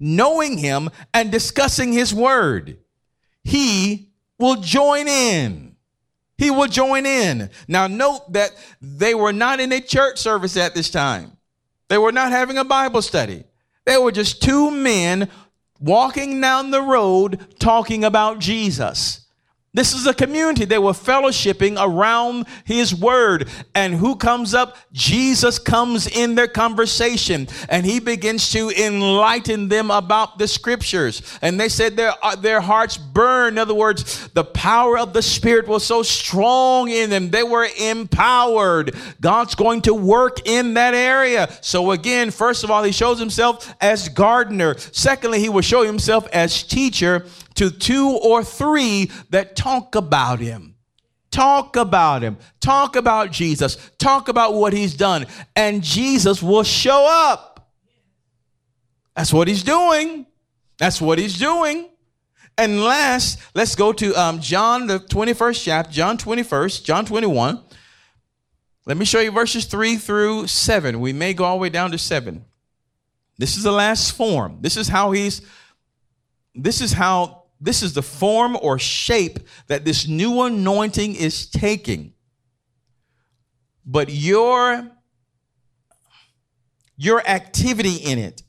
knowing 0.00 0.58
him 0.58 0.90
and 1.14 1.30
discussing 1.30 1.92
his 1.92 2.12
word. 2.12 2.78
He 3.44 4.10
will 4.38 4.56
join 4.56 5.06
in. 5.06 5.75
He 6.38 6.50
will 6.50 6.68
join 6.68 7.06
in. 7.06 7.50
Now, 7.66 7.86
note 7.86 8.32
that 8.32 8.50
they 8.80 9.14
were 9.14 9.32
not 9.32 9.60
in 9.60 9.72
a 9.72 9.80
church 9.80 10.18
service 10.18 10.56
at 10.56 10.74
this 10.74 10.90
time. 10.90 11.36
They 11.88 11.98
were 11.98 12.12
not 12.12 12.32
having 12.32 12.58
a 12.58 12.64
Bible 12.64 13.02
study. 13.02 13.44
They 13.84 13.96
were 13.96 14.12
just 14.12 14.42
two 14.42 14.70
men 14.70 15.30
walking 15.80 16.40
down 16.40 16.70
the 16.70 16.82
road 16.82 17.58
talking 17.58 18.04
about 18.04 18.38
Jesus. 18.38 19.25
This 19.76 19.92
is 19.92 20.06
a 20.06 20.14
community. 20.14 20.64
They 20.64 20.78
were 20.78 20.92
fellowshipping 20.92 21.76
around 21.78 22.46
his 22.64 22.94
word. 22.94 23.46
And 23.74 23.92
who 23.92 24.16
comes 24.16 24.54
up? 24.54 24.78
Jesus 24.94 25.58
comes 25.58 26.06
in 26.06 26.34
their 26.34 26.48
conversation 26.48 27.46
and 27.68 27.84
he 27.84 28.00
begins 28.00 28.50
to 28.52 28.70
enlighten 28.70 29.68
them 29.68 29.90
about 29.90 30.38
the 30.38 30.48
scriptures. 30.48 31.20
And 31.42 31.60
they 31.60 31.68
said 31.68 31.94
their, 31.94 32.14
uh, 32.22 32.36
their 32.36 32.62
hearts 32.62 32.96
burned. 32.96 33.56
In 33.56 33.58
other 33.58 33.74
words, 33.74 34.28
the 34.28 34.44
power 34.44 34.96
of 34.96 35.12
the 35.12 35.20
Spirit 35.20 35.68
was 35.68 35.84
so 35.84 36.02
strong 36.02 36.88
in 36.88 37.10
them. 37.10 37.28
They 37.28 37.42
were 37.42 37.68
empowered. 37.78 38.94
God's 39.20 39.54
going 39.54 39.82
to 39.82 39.92
work 39.92 40.48
in 40.48 40.72
that 40.72 40.94
area. 40.94 41.50
So, 41.60 41.90
again, 41.90 42.30
first 42.30 42.64
of 42.64 42.70
all, 42.70 42.82
he 42.82 42.92
shows 42.92 43.18
himself 43.18 43.74
as 43.82 44.08
gardener. 44.08 44.78
Secondly, 44.78 45.38
he 45.38 45.50
will 45.50 45.60
show 45.60 45.82
himself 45.82 46.26
as 46.32 46.62
teacher 46.62 47.26
to 47.56 47.70
two 47.70 48.18
or 48.22 48.44
three 48.44 49.10
that 49.30 49.56
talk 49.56 49.94
about 49.94 50.40
him. 50.40 50.76
Talk 51.30 51.76
about 51.76 52.22
him. 52.22 52.38
Talk 52.60 52.96
about 52.96 53.30
Jesus. 53.30 53.76
Talk 53.98 54.28
about 54.28 54.54
what 54.54 54.72
he's 54.72 54.94
done. 54.94 55.26
And 55.54 55.82
Jesus 55.82 56.42
will 56.42 56.62
show 56.62 57.06
up. 57.08 57.70
That's 59.14 59.32
what 59.32 59.48
he's 59.48 59.62
doing. 59.62 60.26
That's 60.78 61.00
what 61.00 61.18
he's 61.18 61.38
doing. 61.38 61.88
And 62.58 62.82
last, 62.82 63.38
let's 63.54 63.74
go 63.74 63.92
to 63.92 64.14
um, 64.14 64.40
John, 64.40 64.86
the 64.86 64.98
21st 64.98 65.64
chapter, 65.64 65.92
John 65.92 66.16
21st, 66.16 66.84
John 66.84 67.04
21. 67.04 67.62
Let 68.86 68.96
me 68.96 69.04
show 69.04 69.20
you 69.20 69.30
verses 69.30 69.66
3 69.66 69.96
through 69.96 70.46
7. 70.46 71.00
We 71.00 71.12
may 71.12 71.34
go 71.34 71.44
all 71.44 71.56
the 71.56 71.62
way 71.62 71.68
down 71.68 71.90
to 71.90 71.98
7. 71.98 72.44
This 73.36 73.56
is 73.56 73.62
the 73.62 73.72
last 73.72 74.12
form. 74.12 74.58
This 74.60 74.76
is 74.76 74.88
how 74.88 75.12
he's, 75.12 75.42
this 76.54 76.80
is 76.80 76.92
how 76.92 77.45
this 77.60 77.82
is 77.82 77.94
the 77.94 78.02
form 78.02 78.56
or 78.60 78.78
shape 78.78 79.38
that 79.68 79.84
this 79.84 80.06
new 80.06 80.42
anointing 80.42 81.14
is 81.14 81.46
taking. 81.48 82.12
But 83.84 84.08
your 84.10 84.90
your 86.98 87.26
activity 87.26 87.96
in 87.96 88.18
it 88.18 88.42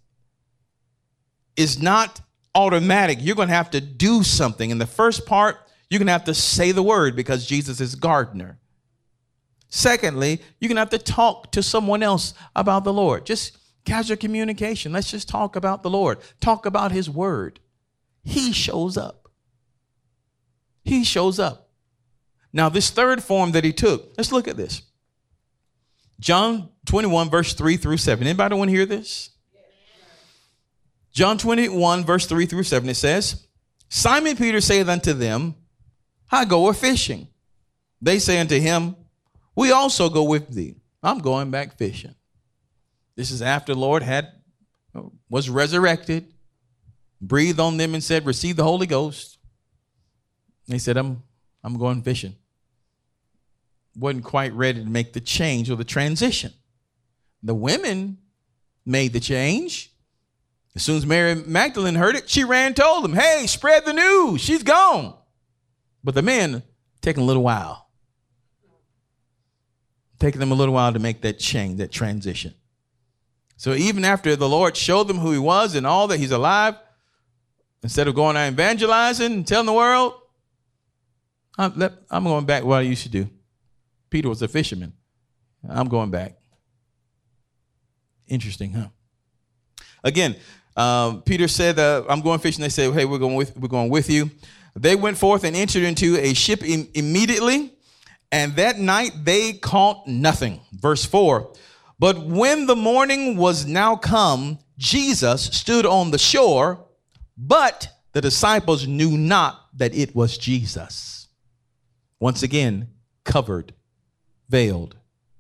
is 1.56 1.82
not 1.82 2.22
automatic. 2.56 3.20
You're 3.22 3.36
going 3.36 3.50
to 3.50 3.54
have 3.54 3.72
to 3.72 3.82
do 3.82 4.24
something. 4.24 4.70
In 4.70 4.78
the 4.78 4.88
first 4.88 5.26
part, 5.26 5.58
you're 5.90 6.00
going 6.00 6.08
to 6.08 6.14
have 6.14 6.26
to 6.26 6.34
say 6.34 6.72
the 6.72 6.84
word 6.84 7.16
because 7.16 7.46
Jesus 7.46 7.82
is 7.82 7.96
gardener. 7.96 8.58
Secondly, 9.70 10.42
you're 10.60 10.70
going 10.70 10.78
to 10.78 10.82
have 10.82 10.90
to 10.92 10.98
talk 10.98 11.52
to 11.52 11.62
someone 11.62 12.02
else 12.02 12.34
about 12.56 12.86
the 12.86 12.94
Lord. 12.94 13.26
Just 13.26 13.58
casual 13.84 14.16
communication. 14.16 14.94
Let's 14.94 15.12
just 15.12 15.28
talk 15.28 15.58
about 15.58 15.84
the 15.84 15.90
Lord, 15.90 16.20
talk 16.40 16.66
about 16.66 16.94
his 16.94 17.10
word 17.10 17.60
he 18.28 18.52
shows 18.52 18.98
up. 18.98 19.30
He 20.84 21.06
shows 21.06 21.40
up. 21.40 21.70
Now, 22.52 22.68
this 22.68 22.90
third 22.90 23.24
form 23.24 23.54
that 23.54 23.64
he 23.64 23.72
took, 23.72 24.12
let's 24.18 24.34
look 24.34 24.50
at 24.50 24.58
this. 24.58 24.82
John 26.20 26.68
21, 26.88 27.30
verse 27.30 27.54
3 27.54 27.78
through 27.78 27.96
7. 27.96 28.28
Anybody 28.28 28.56
want 28.56 28.70
to 28.70 28.76
hear 28.76 28.86
this? 28.86 29.30
John 31.14 31.38
21, 31.38 32.04
verse 32.04 32.26
3 32.26 32.46
through 32.46 32.64
7, 32.64 32.90
it 32.90 32.96
says, 32.96 33.48
Simon 33.88 34.36
Peter 34.36 34.60
saith 34.60 34.90
unto 34.90 35.14
them, 35.14 35.56
I 36.30 36.44
go 36.44 36.68
a 36.68 36.74
fishing. 36.74 37.30
They 38.02 38.20
say 38.20 38.40
unto 38.40 38.60
him, 38.60 38.98
We 39.56 39.72
also 39.72 40.10
go 40.10 40.24
with 40.24 40.50
thee. 40.50 40.76
I'm 41.02 41.20
going 41.20 41.50
back 41.50 41.78
fishing. 41.78 42.16
This 43.16 43.32
is 43.32 43.42
after 43.42 43.74
the 43.74 43.80
Lord 43.80 44.04
had 44.04 44.34
was 45.30 45.50
resurrected 45.50 46.34
breathed 47.22 47.60
on 47.60 47.78
them 47.78 47.94
and 47.94 48.04
said, 48.04 48.26
Receive 48.26 48.56
the 48.56 48.64
Holy 48.64 48.88
Ghost. 48.88 49.38
They 50.68 50.78
said, 50.78 50.98
I'm, 50.98 51.24
I'm 51.64 51.78
going 51.78 52.02
fishing. 52.02 52.36
Wasn't 53.96 54.24
quite 54.24 54.54
ready 54.54 54.84
to 54.84 54.90
make 54.90 55.14
the 55.14 55.22
change 55.22 55.70
or 55.70 55.76
the 55.76 55.84
transition. 55.84 56.54
The 57.42 57.56
women 57.56 58.18
made 58.86 59.14
the 59.14 59.20
change. 59.20 59.92
As 60.76 60.84
soon 60.84 60.98
as 60.98 61.06
Mary 61.06 61.34
Magdalene 61.34 61.96
heard 61.96 62.16
it, 62.16 62.30
she 62.30 62.44
ran 62.44 62.74
told 62.74 63.04
them, 63.04 63.14
Hey, 63.14 63.46
spread 63.48 63.86
the 63.86 63.94
news. 63.94 64.42
She's 64.42 64.64
gone. 64.64 65.16
But 66.04 66.14
the 66.16 66.22
men 66.22 66.62
taking 67.02 67.24
a 67.24 67.26
little 67.26 67.44
while. 67.44 67.90
Taking 70.20 70.40
them 70.40 70.52
a 70.52 70.56
little 70.56 70.74
while 70.74 70.94
to 70.94 71.00
make 71.00 71.22
that 71.22 71.40
change, 71.40 71.78
that 71.80 71.92
transition. 71.92 72.54
So 73.56 73.74
even 73.74 74.06
after 74.06 74.36
the 74.36 74.48
Lord 74.48 74.78
showed 74.78 75.08
them 75.08 75.18
who 75.18 75.32
he 75.32 75.40
was 75.40 75.74
and 75.74 75.88
all 75.88 76.08
that 76.08 76.20
he's 76.20 76.32
alive, 76.32 76.76
Instead 77.84 78.08
of 78.08 78.16
going 78.16 78.36
out 78.36 78.52
evangelizing 78.52 79.32
and 79.34 79.48
telling 79.48 79.66
the 79.66 79.74
world, 79.74 80.14
I'm, 81.58 81.90
I'm 82.10 82.24
going 82.24 82.46
back 82.46 82.64
what 82.64 82.80
I 82.80 82.82
used 82.82 83.04
to 83.04 83.10
do. 83.10 83.30
Peter 84.10 84.30
was 84.30 84.42
a 84.42 84.48
fisherman. 84.48 84.94
I'm 85.68 85.88
going 85.88 86.12
back. 86.12 86.38
Interesting, 88.28 88.74
huh? 88.74 88.88
Again, 90.04 90.36
um, 90.76 91.22
Peter 91.24 91.48
said, 91.48 91.80
uh, 91.80 92.04
"I'm 92.08 92.22
going 92.22 92.40
fishing." 92.40 92.62
They 92.62 92.70
said, 92.70 92.94
"Hey, 92.94 93.06
we're 93.06 93.18
going 93.18 93.36
with 93.36 93.56
we're 93.58 93.68
going 93.68 93.90
with 93.90 94.10
you." 94.10 94.30
They 94.76 94.96
went 94.96 95.18
forth 95.18 95.44
and 95.44 95.56
entered 95.56 95.84
into 95.84 96.18
a 96.18 96.34
ship 96.34 96.64
Im- 96.64 96.88
immediately, 96.94 97.74
and 98.32 98.56
that 98.58 98.80
night 98.80 99.12
they 99.24 99.54
caught 99.54 100.08
nothing. 100.08 100.62
Verse 100.72 101.04
four. 101.04 101.54
But 102.00 102.26
when 102.26 102.68
the 102.68 102.76
morning 102.76 103.38
was 103.38 103.66
now 103.66 103.96
come, 103.96 104.60
Jesus 104.78 105.44
stood 105.46 105.86
on 105.86 106.12
the 106.12 106.20
shore 106.20 106.86
but 107.38 107.90
the 108.14 108.22
disciples 108.22 108.88
knew 108.88 109.18
not 109.18 109.68
that 109.76 109.94
it 109.94 110.16
was 110.16 110.38
Jesus. 110.38 111.28
Once 112.20 112.42
again, 112.42 112.90
covered, 113.24 113.74
veiled. 114.50 114.96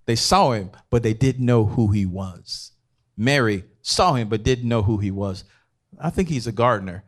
They 0.05 0.15
saw 0.15 0.51
him, 0.51 0.71
but 0.89 1.03
they 1.03 1.13
didn't 1.13 1.45
know 1.45 1.65
who 1.65 1.87
he 1.87 2.05
was. 2.05 2.71
Mary 3.17 3.63
saw 3.81 4.13
him, 4.13 4.29
but 4.29 4.43
didn't 4.43 4.69
know 4.69 4.83
who 4.83 4.97
he 4.99 5.09
was. 5.09 5.43
I 5.99 6.09
think 6.11 6.29
he's 6.29 6.47
a 6.47 6.51
gardener. 6.51 7.03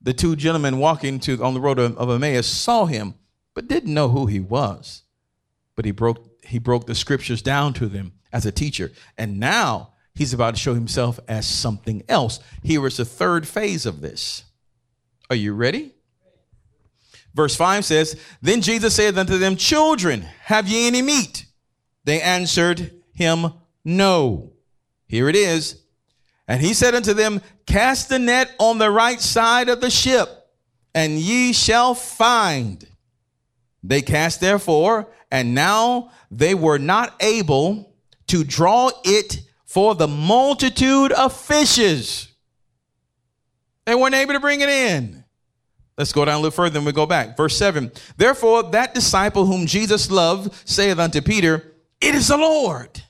The 0.00 0.14
two 0.14 0.36
gentlemen 0.36 0.78
walking 0.78 1.20
to, 1.20 1.42
on 1.42 1.54
the 1.54 1.60
road 1.60 1.78
of, 1.78 1.98
of 1.98 2.08
Emmaus 2.08 2.46
saw 2.46 2.86
him, 2.86 3.14
but 3.54 3.68
didn't 3.68 3.92
know 3.92 4.08
who 4.08 4.26
he 4.26 4.40
was. 4.40 5.02
But 5.76 5.84
he 5.84 5.90
broke, 5.90 6.24
he 6.44 6.58
broke 6.58 6.86
the 6.86 6.94
scriptures 6.94 7.42
down 7.42 7.74
to 7.74 7.86
them 7.86 8.12
as 8.32 8.46
a 8.46 8.52
teacher. 8.52 8.92
And 9.16 9.38
now 9.38 9.94
He's 10.18 10.34
about 10.34 10.56
to 10.56 10.60
show 10.60 10.74
himself 10.74 11.20
as 11.28 11.46
something 11.46 12.02
else. 12.08 12.40
Here 12.64 12.84
is 12.88 12.96
the 12.96 13.04
third 13.04 13.46
phase 13.46 13.86
of 13.86 14.00
this. 14.00 14.42
Are 15.30 15.36
you 15.36 15.54
ready? 15.54 15.94
Verse 17.34 17.54
5 17.54 17.84
says, 17.84 18.20
Then 18.42 18.60
Jesus 18.60 18.96
said 18.96 19.16
unto 19.16 19.38
them, 19.38 19.54
Children, 19.54 20.22
have 20.42 20.66
ye 20.66 20.88
any 20.88 21.02
meat? 21.02 21.46
They 22.02 22.20
answered 22.20 23.00
him, 23.14 23.52
No. 23.84 24.54
Here 25.06 25.28
it 25.28 25.36
is. 25.36 25.82
And 26.48 26.60
he 26.60 26.74
said 26.74 26.96
unto 26.96 27.14
them, 27.14 27.40
Cast 27.64 28.08
the 28.08 28.18
net 28.18 28.50
on 28.58 28.78
the 28.78 28.90
right 28.90 29.20
side 29.20 29.68
of 29.68 29.80
the 29.80 29.88
ship, 29.88 30.28
and 30.96 31.12
ye 31.12 31.52
shall 31.52 31.94
find. 31.94 32.84
They 33.84 34.02
cast 34.02 34.40
therefore, 34.40 35.12
and 35.30 35.54
now 35.54 36.10
they 36.28 36.56
were 36.56 36.80
not 36.80 37.14
able 37.20 37.94
to 38.26 38.42
draw 38.42 38.90
it 39.04 39.42
for 39.78 39.94
the 39.94 40.08
multitude 40.08 41.12
of 41.12 41.32
fishes. 41.32 42.32
They 43.86 43.94
weren't 43.94 44.16
able 44.16 44.32
to 44.32 44.40
bring 44.40 44.60
it 44.60 44.68
in. 44.68 45.22
Let's 45.96 46.12
go 46.12 46.24
down 46.24 46.34
a 46.34 46.38
little 46.38 46.50
further 46.50 46.78
and 46.78 46.84
we 46.84 46.90
go 46.90 47.06
back. 47.06 47.36
Verse 47.36 47.56
7. 47.56 47.92
Therefore, 48.16 48.64
that 48.72 48.92
disciple 48.92 49.46
whom 49.46 49.66
Jesus 49.66 50.10
loved 50.10 50.52
saith 50.68 50.98
unto 50.98 51.22
Peter, 51.22 51.76
It 52.00 52.16
is 52.16 52.26
the 52.26 52.36
Lord. 52.36 53.04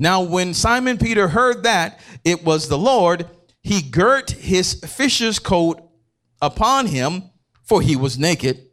Now, 0.00 0.20
when 0.20 0.52
Simon 0.52 0.98
Peter 0.98 1.28
heard 1.28 1.62
that 1.62 2.00
it 2.24 2.44
was 2.44 2.68
the 2.68 2.76
Lord, 2.76 3.28
he 3.62 3.80
girt 3.80 4.32
his 4.32 4.80
fisher's 4.80 5.38
coat 5.38 5.80
upon 6.42 6.86
him, 6.86 7.30
for 7.62 7.80
he 7.82 7.94
was 7.94 8.18
naked, 8.18 8.67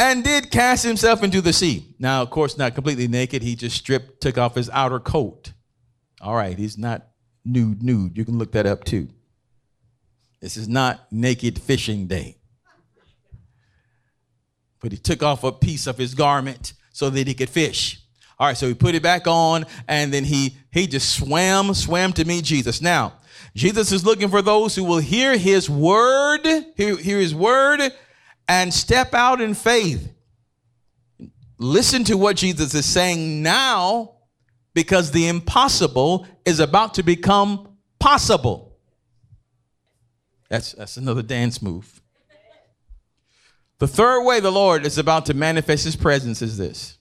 and 0.00 0.24
did 0.24 0.50
cast 0.50 0.82
himself 0.82 1.22
into 1.22 1.42
the 1.42 1.52
sea. 1.52 1.94
Now, 1.98 2.22
of 2.22 2.30
course, 2.30 2.56
not 2.56 2.74
completely 2.74 3.06
naked. 3.06 3.42
He 3.42 3.54
just 3.54 3.76
stripped, 3.76 4.22
took 4.22 4.38
off 4.38 4.54
his 4.54 4.70
outer 4.70 4.98
coat. 4.98 5.52
All 6.22 6.34
right, 6.34 6.56
he's 6.56 6.78
not 6.78 7.06
nude, 7.44 7.82
nude. 7.82 8.16
You 8.16 8.24
can 8.24 8.38
look 8.38 8.52
that 8.52 8.64
up 8.64 8.84
too. 8.84 9.08
This 10.40 10.56
is 10.56 10.68
not 10.68 11.06
naked 11.12 11.60
fishing 11.60 12.06
day. 12.06 12.38
But 14.80 14.92
he 14.92 14.98
took 14.98 15.22
off 15.22 15.44
a 15.44 15.52
piece 15.52 15.86
of 15.86 15.98
his 15.98 16.14
garment 16.14 16.72
so 16.92 17.10
that 17.10 17.26
he 17.26 17.34
could 17.34 17.50
fish. 17.50 18.00
All 18.38 18.46
right, 18.46 18.56
so 18.56 18.68
he 18.68 18.72
put 18.72 18.94
it 18.94 19.02
back 19.02 19.26
on 19.26 19.66
and 19.86 20.14
then 20.14 20.24
he 20.24 20.56
he 20.72 20.86
just 20.86 21.14
swam, 21.14 21.74
swam 21.74 22.14
to 22.14 22.24
meet 22.24 22.44
Jesus. 22.44 22.80
Now, 22.80 23.12
Jesus 23.54 23.92
is 23.92 24.06
looking 24.06 24.30
for 24.30 24.40
those 24.40 24.74
who 24.74 24.84
will 24.84 24.98
hear 24.98 25.36
his 25.36 25.68
word, 25.68 26.46
hear, 26.74 26.96
hear 26.96 27.18
his 27.18 27.34
word, 27.34 27.82
and 28.50 28.74
step 28.74 29.14
out 29.14 29.40
in 29.40 29.54
faith. 29.54 30.12
Listen 31.56 32.02
to 32.02 32.16
what 32.16 32.34
Jesus 32.34 32.74
is 32.74 32.84
saying 32.84 33.44
now 33.44 34.16
because 34.74 35.12
the 35.12 35.28
impossible 35.28 36.26
is 36.44 36.58
about 36.58 36.94
to 36.94 37.04
become 37.04 37.76
possible. 38.00 38.76
That's, 40.48 40.72
that's 40.72 40.96
another 40.96 41.22
dance 41.22 41.62
move. 41.62 42.02
The 43.78 43.86
third 43.86 44.24
way 44.24 44.40
the 44.40 44.50
Lord 44.50 44.84
is 44.84 44.98
about 44.98 45.26
to 45.26 45.34
manifest 45.34 45.84
his 45.84 45.94
presence 45.94 46.42
is 46.42 46.58
this 46.58 46.98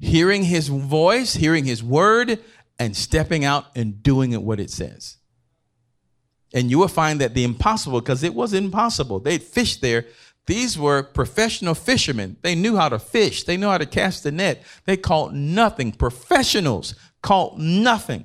hearing 0.00 0.44
his 0.44 0.68
voice, 0.68 1.34
hearing 1.34 1.64
his 1.64 1.82
word, 1.82 2.38
and 2.78 2.96
stepping 2.96 3.44
out 3.44 3.66
and 3.74 4.00
doing 4.00 4.30
it 4.30 4.42
what 4.42 4.60
it 4.60 4.70
says. 4.70 5.17
And 6.52 6.70
you 6.70 6.78
will 6.78 6.88
find 6.88 7.20
that 7.20 7.34
the 7.34 7.44
impossible, 7.44 8.00
because 8.00 8.22
it 8.22 8.34
was 8.34 8.54
impossible, 8.54 9.20
they'd 9.20 9.42
fished 9.42 9.82
there. 9.82 10.06
These 10.46 10.78
were 10.78 11.02
professional 11.02 11.74
fishermen. 11.74 12.36
They 12.40 12.54
knew 12.54 12.76
how 12.76 12.88
to 12.88 12.98
fish, 12.98 13.44
they 13.44 13.56
knew 13.56 13.68
how 13.68 13.78
to 13.78 13.86
cast 13.86 14.22
the 14.22 14.32
net. 14.32 14.62
They 14.86 14.96
caught 14.96 15.34
nothing. 15.34 15.92
Professionals 15.92 16.94
caught 17.22 17.58
nothing. 17.58 18.24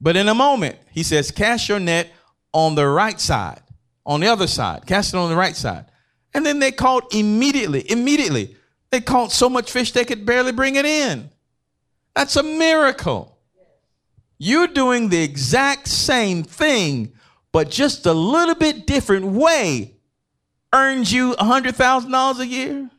But 0.00 0.16
in 0.16 0.28
a 0.28 0.34
moment, 0.34 0.76
he 0.90 1.02
says, 1.02 1.30
Cast 1.30 1.68
your 1.68 1.78
net 1.78 2.10
on 2.52 2.74
the 2.74 2.86
right 2.86 3.20
side, 3.20 3.62
on 4.04 4.20
the 4.20 4.26
other 4.26 4.46
side, 4.46 4.86
cast 4.86 5.14
it 5.14 5.16
on 5.16 5.30
the 5.30 5.36
right 5.36 5.56
side. 5.56 5.86
And 6.34 6.44
then 6.44 6.58
they 6.58 6.72
caught 6.72 7.14
immediately, 7.14 7.90
immediately. 7.90 8.56
They 8.90 9.00
caught 9.00 9.32
so 9.32 9.48
much 9.48 9.70
fish 9.70 9.92
they 9.92 10.04
could 10.04 10.26
barely 10.26 10.52
bring 10.52 10.76
it 10.76 10.84
in. 10.84 11.30
That's 12.14 12.36
a 12.36 12.42
miracle. 12.42 13.35
You're 14.38 14.66
doing 14.66 15.08
the 15.08 15.22
exact 15.22 15.88
same 15.88 16.42
thing, 16.42 17.12
but 17.52 17.70
just 17.70 18.06
a 18.06 18.12
little 18.12 18.54
bit 18.54 18.86
different 18.86 19.26
way 19.26 19.94
earns 20.72 21.12
you 21.12 21.34
$100,000 21.36 22.38
a 22.38 22.46
year. 22.46 22.90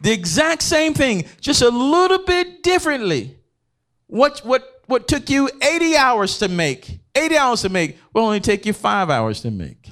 The 0.00 0.12
exact 0.12 0.62
same 0.62 0.92
thing, 0.92 1.24
just 1.40 1.62
a 1.62 1.70
little 1.70 2.24
bit 2.24 2.62
differently. 2.62 3.38
What, 4.06 4.40
what, 4.40 4.82
what 4.86 5.08
took 5.08 5.30
you 5.30 5.48
80 5.62 5.96
hours 5.96 6.38
to 6.38 6.48
make, 6.48 7.00
80 7.14 7.36
hours 7.36 7.62
to 7.62 7.70
make, 7.70 7.98
will 8.12 8.24
only 8.24 8.40
take 8.40 8.66
you 8.66 8.72
five 8.72 9.08
hours 9.08 9.40
to 9.40 9.50
make 9.50 9.90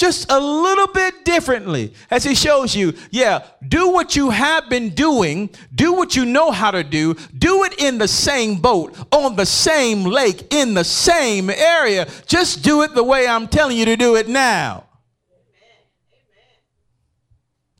just 0.00 0.32
a 0.32 0.40
little 0.40 0.86
bit 0.86 1.26
differently. 1.26 1.92
As 2.10 2.24
he 2.24 2.34
shows 2.34 2.74
you 2.74 2.94
yeah 3.10 3.44
do 3.68 3.90
what 3.90 4.16
you 4.16 4.30
have 4.30 4.70
been 4.70 4.90
doing 4.90 5.50
do 5.74 5.92
what 5.92 6.16
you 6.16 6.24
know 6.24 6.50
how 6.50 6.70
to 6.70 6.82
do 6.82 7.14
do 7.36 7.64
it 7.64 7.78
in 7.78 7.98
the 7.98 8.08
same 8.08 8.56
boat 8.62 8.96
on 9.12 9.36
the 9.36 9.44
same 9.44 10.04
lake 10.04 10.54
in 10.54 10.72
the 10.72 10.84
same 10.84 11.50
area. 11.50 12.08
Just 12.26 12.64
do 12.64 12.80
it 12.80 12.94
the 12.94 13.04
way 13.04 13.28
i'm 13.28 13.46
telling 13.46 13.76
you 13.76 13.84
to 13.84 13.96
do 13.96 14.16
it 14.16 14.26
now. 14.26 14.86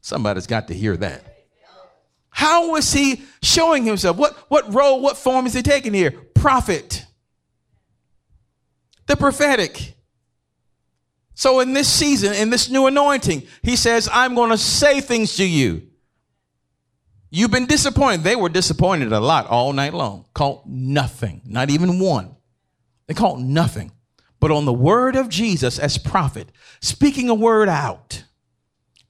Somebody's 0.03 0.47
got 0.47 0.69
to 0.69 0.75
hear 0.75 0.99
that. 0.99 1.25
How 2.29 2.73
was 2.73 2.93
he 2.93 3.23
showing 3.43 3.85
himself? 3.85 4.19
What 4.19 4.37
what 4.51 4.75
role 4.75 5.01
what 5.01 5.17
form 5.17 5.47
is 5.47 5.55
he 5.55 5.63
taking 5.63 5.95
here? 5.95 6.11
Prophet. 6.35 7.07
The 9.07 9.17
prophetic 9.17 9.95
so 11.41 11.61
in 11.61 11.73
this 11.73 11.89
season, 11.91 12.35
in 12.35 12.51
this 12.51 12.69
new 12.69 12.87
anointing, 12.87 13.45
he 13.63 13.75
says, 13.75 14.11
I'm 14.13 14.35
going 14.35 14.51
to 14.51 14.59
say 14.59 15.01
things 15.01 15.37
to 15.37 15.45
you. 15.47 15.89
You've 17.31 17.51
been 17.51 17.65
disappointed. 17.65 18.25
They 18.25 18.37
were 18.37 18.51
disappointed 18.51 19.11
a 19.11 19.21
lot 19.21 19.47
all 19.47 19.73
night 19.73 19.95
long. 19.95 20.27
Caught 20.35 20.67
nothing, 20.67 21.41
not 21.47 21.71
even 21.71 21.99
one. 21.99 22.37
They 23.07 23.15
caught 23.15 23.41
nothing. 23.41 23.91
But 24.39 24.51
on 24.51 24.67
the 24.67 24.73
word 24.75 25.17
of 25.17 25.31
Jesus 25.31 25.79
as 25.79 25.97
prophet, 25.97 26.53
speaking 26.83 27.31
a 27.31 27.35
word 27.35 27.71
out, 27.71 28.25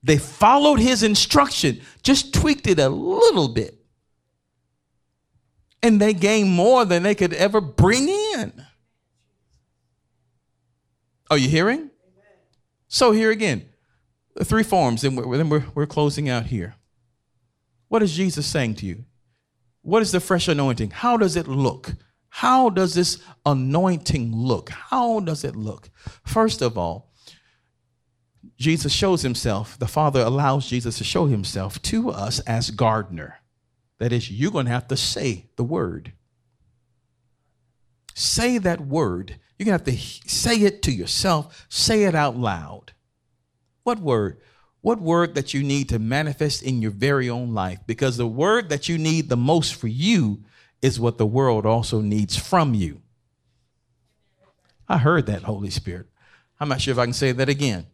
they 0.00 0.16
followed 0.16 0.78
his 0.78 1.02
instruction, 1.02 1.80
just 2.04 2.32
tweaked 2.32 2.68
it 2.68 2.78
a 2.78 2.88
little 2.88 3.48
bit. 3.48 3.76
And 5.82 6.00
they 6.00 6.14
gained 6.14 6.50
more 6.50 6.84
than 6.84 7.02
they 7.02 7.16
could 7.16 7.32
ever 7.32 7.60
bring 7.60 8.08
in. 8.08 8.64
Are 11.28 11.36
you 11.36 11.48
hearing? 11.48 11.89
So 12.92 13.12
here 13.12 13.30
again, 13.30 13.66
the 14.34 14.44
three 14.44 14.64
forms, 14.64 15.04
and 15.04 15.16
then 15.16 15.48
we're, 15.48 15.64
we're 15.76 15.86
closing 15.86 16.28
out 16.28 16.46
here. 16.46 16.74
What 17.86 18.02
is 18.02 18.16
Jesus 18.16 18.46
saying 18.46 18.74
to 18.76 18.86
you? 18.86 19.04
What 19.82 20.02
is 20.02 20.10
the 20.10 20.18
fresh 20.18 20.48
anointing? 20.48 20.90
How 20.90 21.16
does 21.16 21.36
it 21.36 21.46
look? 21.46 21.94
How 22.30 22.68
does 22.68 22.94
this 22.94 23.22
anointing 23.46 24.34
look? 24.34 24.70
How 24.70 25.20
does 25.20 25.44
it 25.44 25.54
look? 25.54 25.88
First 26.24 26.62
of 26.62 26.76
all, 26.76 27.12
Jesus 28.56 28.92
shows 28.92 29.22
himself, 29.22 29.78
the 29.78 29.86
Father 29.86 30.20
allows 30.20 30.68
Jesus 30.68 30.98
to 30.98 31.04
show 31.04 31.26
himself 31.26 31.80
to 31.82 32.10
us 32.10 32.40
as 32.40 32.72
gardener. 32.72 33.36
That 33.98 34.12
is, 34.12 34.32
you're 34.32 34.50
going 34.50 34.66
to 34.66 34.72
have 34.72 34.88
to 34.88 34.96
say 34.96 35.46
the 35.54 35.64
word. 35.64 36.12
Say 38.20 38.58
that 38.58 38.80
word 38.80 39.36
you're 39.60 39.66
going 39.66 39.78
to 39.78 39.90
have 39.90 40.00
to 40.00 40.26
say 40.26 40.56
it 40.62 40.80
to 40.84 40.90
yourself, 40.90 41.66
say 41.68 42.04
it 42.04 42.14
out 42.14 42.34
loud. 42.34 42.94
What 43.82 43.98
word? 43.98 44.40
What 44.80 45.02
word 45.02 45.34
that 45.34 45.52
you 45.52 45.62
need 45.62 45.90
to 45.90 45.98
manifest 45.98 46.62
in 46.62 46.80
your 46.80 46.92
very 46.92 47.28
own 47.28 47.52
life? 47.52 47.78
Because 47.86 48.16
the 48.16 48.26
word 48.26 48.70
that 48.70 48.88
you 48.88 48.96
need 48.96 49.28
the 49.28 49.36
most 49.36 49.74
for 49.74 49.86
you 49.86 50.44
is 50.80 50.98
what 50.98 51.18
the 51.18 51.26
world 51.26 51.66
also 51.66 52.00
needs 52.00 52.38
from 52.38 52.72
you. 52.72 53.02
I 54.88 54.96
heard 54.96 55.26
that, 55.26 55.42
Holy 55.42 55.68
Spirit. 55.68 56.06
I'm 56.58 56.70
not 56.70 56.80
sure 56.80 56.92
if 56.92 56.98
I 56.98 57.04
can 57.04 57.12
say 57.12 57.32
that 57.32 57.50
again. 57.50 57.86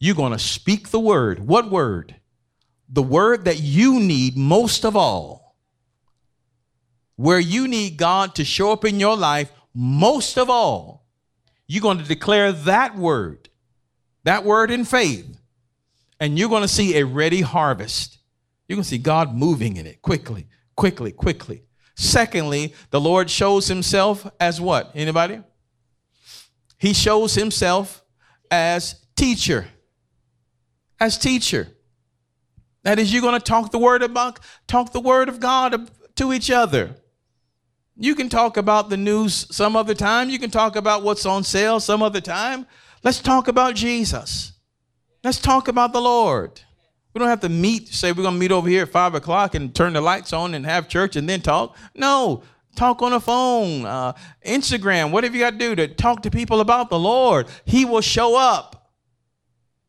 You're 0.00 0.16
going 0.16 0.32
to 0.32 0.38
speak 0.38 0.88
the 0.88 1.00
word. 1.00 1.38
What 1.40 1.70
word? 1.70 2.16
The 2.88 3.02
word 3.02 3.44
that 3.44 3.60
you 3.60 4.00
need 4.00 4.38
most 4.38 4.86
of 4.86 4.96
all. 4.96 5.47
Where 7.18 7.40
you 7.40 7.66
need 7.66 7.96
God 7.96 8.36
to 8.36 8.44
show 8.44 8.70
up 8.70 8.84
in 8.84 9.00
your 9.00 9.16
life 9.16 9.50
most 9.74 10.38
of 10.38 10.48
all, 10.48 11.04
you're 11.66 11.82
going 11.82 11.98
to 11.98 12.04
declare 12.04 12.52
that 12.52 12.96
word, 12.96 13.48
that 14.22 14.44
word 14.44 14.70
in 14.70 14.84
faith, 14.84 15.36
and 16.20 16.38
you're 16.38 16.48
going 16.48 16.62
to 16.62 16.68
see 16.68 16.96
a 16.96 17.04
ready 17.04 17.40
harvest. 17.40 18.18
You're 18.68 18.76
going 18.76 18.84
to 18.84 18.88
see 18.88 18.98
God 18.98 19.34
moving 19.34 19.76
in 19.76 19.84
it 19.84 20.00
quickly, 20.00 20.46
quickly, 20.76 21.10
quickly. 21.10 21.64
Secondly, 21.96 22.72
the 22.90 23.00
Lord 23.00 23.28
shows 23.28 23.66
himself 23.66 24.30
as 24.38 24.60
what? 24.60 24.92
Anybody? 24.94 25.40
He 26.78 26.92
shows 26.92 27.34
himself 27.34 28.04
as 28.48 28.94
teacher. 29.16 29.66
As 31.00 31.18
teacher. 31.18 31.66
That 32.84 33.00
is, 33.00 33.12
you're 33.12 33.22
going 33.22 33.40
to 33.40 33.44
talk 33.44 33.72
the 33.72 33.78
word 33.80 34.04
about, 34.04 34.38
talk 34.68 34.92
the 34.92 35.00
word 35.00 35.28
of 35.28 35.40
God 35.40 35.90
to 36.14 36.32
each 36.32 36.48
other. 36.48 36.94
You 38.00 38.14
can 38.14 38.28
talk 38.28 38.56
about 38.56 38.90
the 38.90 38.96
news 38.96 39.46
some 39.50 39.74
other 39.74 39.94
time. 39.94 40.30
You 40.30 40.38
can 40.38 40.50
talk 40.50 40.76
about 40.76 41.02
what's 41.02 41.26
on 41.26 41.42
sale 41.42 41.80
some 41.80 42.00
other 42.00 42.20
time. 42.20 42.64
Let's 43.02 43.20
talk 43.20 43.48
about 43.48 43.74
Jesus. 43.74 44.52
Let's 45.24 45.40
talk 45.40 45.66
about 45.66 45.92
the 45.92 46.00
Lord. 46.00 46.60
We 47.12 47.18
don't 47.18 47.28
have 47.28 47.40
to 47.40 47.48
meet, 47.48 47.88
say 47.88 48.12
we're 48.12 48.22
going 48.22 48.34
to 48.34 48.40
meet 48.40 48.52
over 48.52 48.68
here 48.68 48.82
at 48.82 48.90
five 48.90 49.16
o'clock 49.16 49.56
and 49.56 49.74
turn 49.74 49.94
the 49.94 50.00
lights 50.00 50.32
on 50.32 50.54
and 50.54 50.64
have 50.64 50.88
church 50.88 51.16
and 51.16 51.28
then 51.28 51.40
talk. 51.40 51.76
No, 51.92 52.44
talk 52.76 53.02
on 53.02 53.10
the 53.10 53.20
phone, 53.20 53.84
uh, 53.84 54.12
Instagram, 54.46 55.10
whatever 55.10 55.34
you 55.34 55.40
got 55.40 55.52
to 55.52 55.58
do 55.58 55.74
to 55.74 55.88
talk 55.88 56.22
to 56.22 56.30
people 56.30 56.60
about 56.60 56.90
the 56.90 56.98
Lord. 56.98 57.48
He 57.64 57.84
will 57.84 58.00
show 58.00 58.36
up 58.38 58.92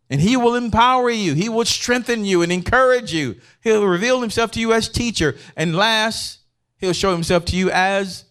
and 0.10 0.20
He 0.20 0.36
will 0.36 0.56
empower 0.56 1.12
you, 1.12 1.36
He 1.36 1.48
will 1.48 1.66
strengthen 1.66 2.26
you 2.26 2.42
and 2.42 2.52
encourage 2.52 3.14
you. 3.14 3.36
He'll 3.62 3.86
reveal 3.86 4.22
Himself 4.22 4.50
to 4.52 4.60
you 4.60 4.74
as 4.74 4.90
teacher. 4.90 5.36
And 5.56 5.76
last, 5.76 6.39
He'll 6.80 6.94
show 6.94 7.12
himself 7.12 7.46
to 7.46 7.56
you 7.56 7.70
as 7.70 8.26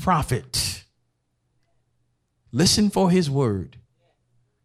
prophet. 0.00 0.84
Listen 2.50 2.90
for 2.90 3.10
his 3.10 3.30
word. 3.30 3.78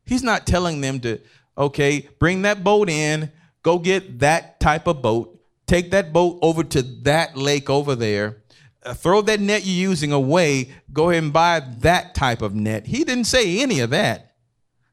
He's 0.05 0.23
not 0.23 0.47
telling 0.47 0.81
them 0.81 0.99
to, 1.01 1.19
okay, 1.57 2.09
bring 2.19 2.43
that 2.43 2.63
boat 2.63 2.89
in, 2.89 3.31
go 3.61 3.79
get 3.79 4.19
that 4.19 4.59
type 4.59 4.87
of 4.87 5.01
boat, 5.01 5.39
take 5.65 5.91
that 5.91 6.13
boat 6.13 6.39
over 6.41 6.63
to 6.63 6.81
that 7.03 7.35
lake 7.35 7.69
over 7.69 7.95
there, 7.95 8.43
uh, 8.83 8.93
throw 8.93 9.21
that 9.21 9.41
net 9.41 9.65
you're 9.65 9.89
using 9.89 10.13
away, 10.13 10.73
go 10.93 11.09
ahead 11.09 11.23
and 11.23 11.33
buy 11.33 11.61
that 11.79 12.15
type 12.15 12.41
of 12.41 12.55
net. 12.55 12.87
He 12.87 13.03
didn't 13.03 13.25
say 13.25 13.59
any 13.59 13.81
of 13.81 13.89
that. 13.89 14.35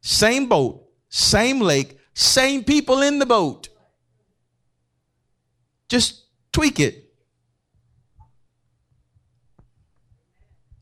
Same 0.00 0.46
boat, 0.48 0.84
same 1.08 1.60
lake, 1.60 1.98
same 2.14 2.64
people 2.64 3.02
in 3.02 3.20
the 3.20 3.26
boat. 3.26 3.68
Just 5.88 6.24
tweak 6.52 6.80
it. 6.80 7.03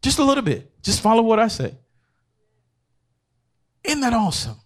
Just 0.03 0.19
a 0.19 0.25
little 0.25 0.43
bit. 0.43 0.71
Just 0.83 1.01
follow 1.01 1.23
what 1.23 1.39
I 1.39 1.49
say. 1.49 1.75
Isn't 3.85 4.01
that 4.01 4.13
awesome? 4.13 4.57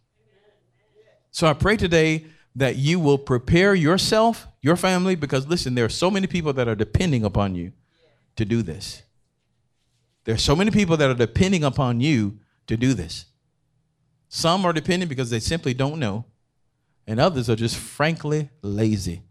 So 1.31 1.47
I 1.47 1.53
pray 1.53 1.77
today 1.77 2.27
that 2.55 2.77
you 2.77 2.99
will 2.99 3.19
prepare 3.19 3.75
yourself, 3.75 4.49
your 4.63 4.77
family, 4.77 5.15
because 5.15 5.47
listen, 5.47 5.75
there 5.75 5.85
are 5.85 5.91
so 5.91 6.11
many 6.11 6.27
people 6.27 6.53
that 6.55 6.69
are 6.69 6.75
depending 6.75 7.25
upon 7.25 7.55
you 7.55 7.73
to 8.37 8.45
do 8.45 8.63
this. 8.63 9.03
There 10.25 10.35
are 10.35 10.39
so 10.39 10.57
many 10.57 10.71
people 10.71 10.97
that 10.97 11.11
are 11.11 11.15
depending 11.15 11.63
upon 11.63 12.01
you 12.01 12.41
to 12.67 12.77
do 12.77 12.95
this. 12.95 13.27
Some 14.29 14.65
are 14.65 14.73
depending 14.73 15.09
because 15.09 15.31
they 15.31 15.39
simply 15.39 15.75
don't 15.75 16.01
know, 16.01 16.25
and 17.07 17.21
others 17.21 17.49
are 17.49 17.57
just 17.57 17.77
frankly 17.77 18.51
lazy, 18.63 19.23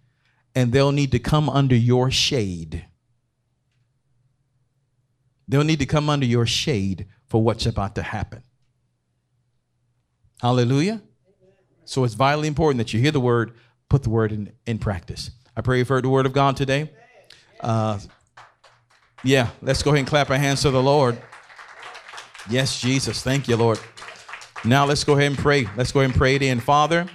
and 0.54 0.72
they'll 0.72 0.92
need 0.92 1.12
to 1.12 1.20
come 1.20 1.50
under 1.50 1.76
your 1.76 2.12
shade. 2.12 2.86
They'll 5.48 5.64
need 5.64 5.80
to 5.80 5.86
come 5.86 6.10
under 6.10 6.26
your 6.26 6.46
shade 6.46 7.08
for 7.28 7.42
what's 7.42 7.66
about 7.66 7.96
to 7.96 8.04
happen. 8.04 8.44
Hallelujah. 10.42 11.02
So 11.86 12.04
it's 12.04 12.16
vitally 12.16 12.48
important 12.48 12.80
that 12.80 12.94
you 12.94 13.00
hear 13.00 13.12
the 13.12 13.20
word, 13.20 13.54
put 13.90 14.04
the 14.04 14.10
word 14.10 14.32
in, 14.32 14.52
in 14.66 14.80
practice. 14.80 15.32
I 15.56 15.62
pray 15.62 15.78
you've 15.78 15.88
heard 15.88 16.04
the 16.04 16.10
word 16.10 16.26
of 16.26 16.34
God 16.34 16.58
today. 16.58 16.92
Uh, 17.60 18.00
yeah, 19.24 19.50
let's 19.62 19.82
go 19.82 19.92
ahead 19.92 20.00
and 20.00 20.08
clap 20.08 20.30
our 20.30 20.38
hands 20.38 20.62
to 20.64 20.72
the 20.72 20.82
Lord. 20.82 21.20
Yes, 22.50 22.80
Jesus. 22.80 23.24
Thank 23.24 23.48
you, 23.48 23.56
Lord. 23.56 23.80
Now 24.64 24.86
let's 24.86 25.04
go 25.04 25.14
ahead 25.14 25.28
and 25.28 25.38
pray. 25.38 25.68
Let's 25.76 25.92
go 25.92 26.02
ahead 26.02 26.12
and 26.12 26.18
pray 26.18 26.36
it 26.36 26.44
in. 26.44 26.60
Father, 26.60 27.08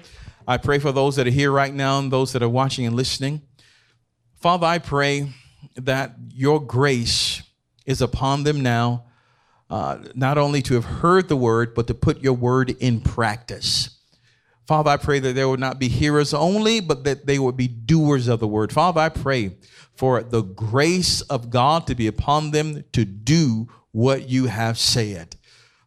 I 0.47 0.57
pray 0.57 0.81
for 0.81 0.91
those 0.91 1.17
that 1.17 1.27
are 1.29 1.31
here 1.31 1.53
right 1.53 1.73
now 1.73 2.01
and 2.01 2.11
those 2.11 2.33
that 2.33 2.43
are 2.43 2.49
watching 2.49 2.85
and 2.85 2.97
listening. 2.97 3.43
Father, 4.41 4.67
I 4.67 4.79
pray 4.79 5.33
that 5.77 6.17
your 6.33 6.61
grace 6.61 7.30
is 7.87 8.01
upon 8.03 8.45
them 8.45 8.63
now, 8.63 9.05
uh, 9.69 9.99
not 10.15 10.39
only 10.39 10.63
to 10.63 10.75
have 10.75 10.85
heard 10.85 11.29
the 11.29 11.37
word, 11.37 11.75
but 11.75 11.87
to 11.87 11.95
put 11.95 12.21
your 12.21 12.33
word 12.33 12.71
in 12.81 13.01
practice. 13.01 13.99
Father, 14.67 14.91
I 14.91 14.97
pray 14.99 15.19
that 15.19 15.35
there 15.35 15.49
would 15.49 15.61
not 15.61 15.81
be 15.81 15.89
hearers 15.89 16.33
only, 16.33 16.81
but 16.81 17.05
that 17.05 17.27
they 17.27 17.39
would 17.39 17.57
be 17.57 17.67
doers 17.67 18.29
of 18.29 18.39
the 18.41 18.47
word. 18.47 18.73
Father, 18.73 19.01
I 19.01 19.09
pray 19.09 19.57
for 19.97 20.23
the 20.23 20.43
grace 20.43 21.21
of 21.23 21.51
God 21.51 21.87
to 21.89 21.95
be 21.95 22.07
upon 22.07 22.53
them 22.53 22.85
to 22.93 23.05
do 23.05 23.69
what 23.93 24.29
you 24.29 24.47
have 24.47 24.79
said. 24.79 25.37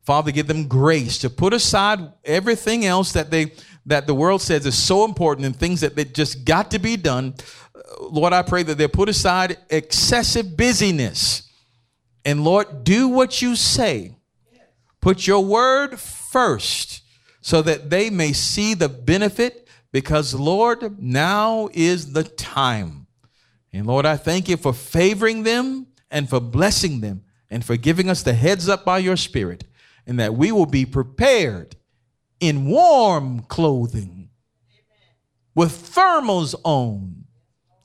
Father, 0.03 0.31
give 0.31 0.47
them 0.47 0.67
grace 0.67 1.17
to 1.19 1.29
put 1.29 1.53
aside 1.53 1.99
everything 2.25 2.85
else 2.85 3.13
that 3.13 3.31
they 3.31 3.53
that 3.85 4.07
the 4.07 4.13
world 4.13 4.41
says 4.41 4.65
is 4.65 4.77
so 4.77 5.05
important 5.05 5.45
and 5.45 5.55
things 5.55 5.81
that 5.81 5.95
they 5.95 6.05
just 6.05 6.45
got 6.45 6.71
to 6.71 6.79
be 6.79 6.95
done. 6.95 7.35
Lord, 8.01 8.33
I 8.33 8.41
pray 8.41 8.63
that 8.63 8.77
they 8.77 8.87
put 8.87 9.09
aside 9.09 9.57
excessive 9.69 10.55
busyness. 10.55 11.49
And 12.25 12.43
Lord, 12.43 12.83
do 12.83 13.07
what 13.07 13.41
you 13.41 13.55
say. 13.55 14.15
Put 15.01 15.27
your 15.27 15.43
word 15.43 15.99
first 15.99 17.01
so 17.41 17.61
that 17.61 17.89
they 17.89 18.09
may 18.09 18.31
see 18.31 18.73
the 18.73 18.87
benefit 18.87 19.67
because, 19.91 20.33
Lord, 20.33 21.01
now 21.01 21.69
is 21.73 22.13
the 22.13 22.23
time. 22.23 23.07
And 23.73 23.85
Lord, 23.85 24.05
I 24.05 24.15
thank 24.15 24.47
you 24.47 24.55
for 24.55 24.71
favoring 24.71 25.43
them 25.43 25.87
and 26.09 26.29
for 26.29 26.39
blessing 26.39 27.01
them 27.01 27.23
and 27.49 27.65
for 27.65 27.75
giving 27.75 28.09
us 28.09 28.23
the 28.23 28.33
heads 28.33 28.69
up 28.69 28.85
by 28.85 28.97
your 28.97 29.17
Spirit, 29.17 29.65
and 30.07 30.19
that 30.19 30.33
we 30.33 30.51
will 30.51 30.65
be 30.65 30.85
prepared 30.85 31.75
in 32.39 32.65
warm 32.65 33.41
clothing 33.41 34.29
with 35.53 35.71
thermals 35.93 36.55
on 36.63 37.25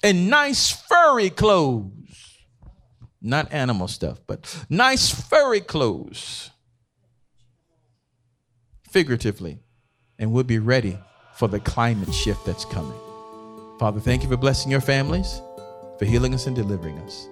and 0.02 0.30
nice 0.30 0.70
furry 0.70 1.30
clothes. 1.30 1.97
Not 3.28 3.52
animal 3.52 3.88
stuff, 3.88 4.22
but 4.26 4.64
nice 4.70 5.10
furry 5.10 5.60
clothes 5.60 6.50
figuratively, 8.90 9.58
and 10.18 10.32
we'll 10.32 10.44
be 10.44 10.58
ready 10.58 10.98
for 11.34 11.46
the 11.46 11.60
climate 11.60 12.14
shift 12.14 12.46
that's 12.46 12.64
coming. 12.64 12.98
Father, 13.78 14.00
thank 14.00 14.22
you 14.22 14.30
for 14.30 14.38
blessing 14.38 14.70
your 14.70 14.80
families, 14.80 15.42
for 15.98 16.06
healing 16.06 16.32
us 16.32 16.46
and 16.46 16.56
delivering 16.56 16.98
us. 17.00 17.28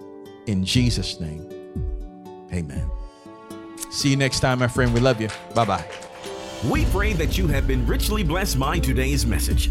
In 0.46 0.66
Jesus' 0.66 1.18
name, 1.18 1.50
amen. 2.52 2.90
See 3.90 4.10
you 4.10 4.16
next 4.16 4.40
time, 4.40 4.58
my 4.58 4.68
friend. 4.68 4.92
We 4.92 5.00
love 5.00 5.18
you. 5.18 5.28
Bye 5.54 5.64
bye. 5.64 5.84
We 6.68 6.84
pray 6.86 7.14
that 7.14 7.38
you 7.38 7.46
have 7.46 7.66
been 7.66 7.86
richly 7.86 8.22
blessed 8.22 8.58
by 8.58 8.80
today's 8.80 9.24
message. 9.24 9.70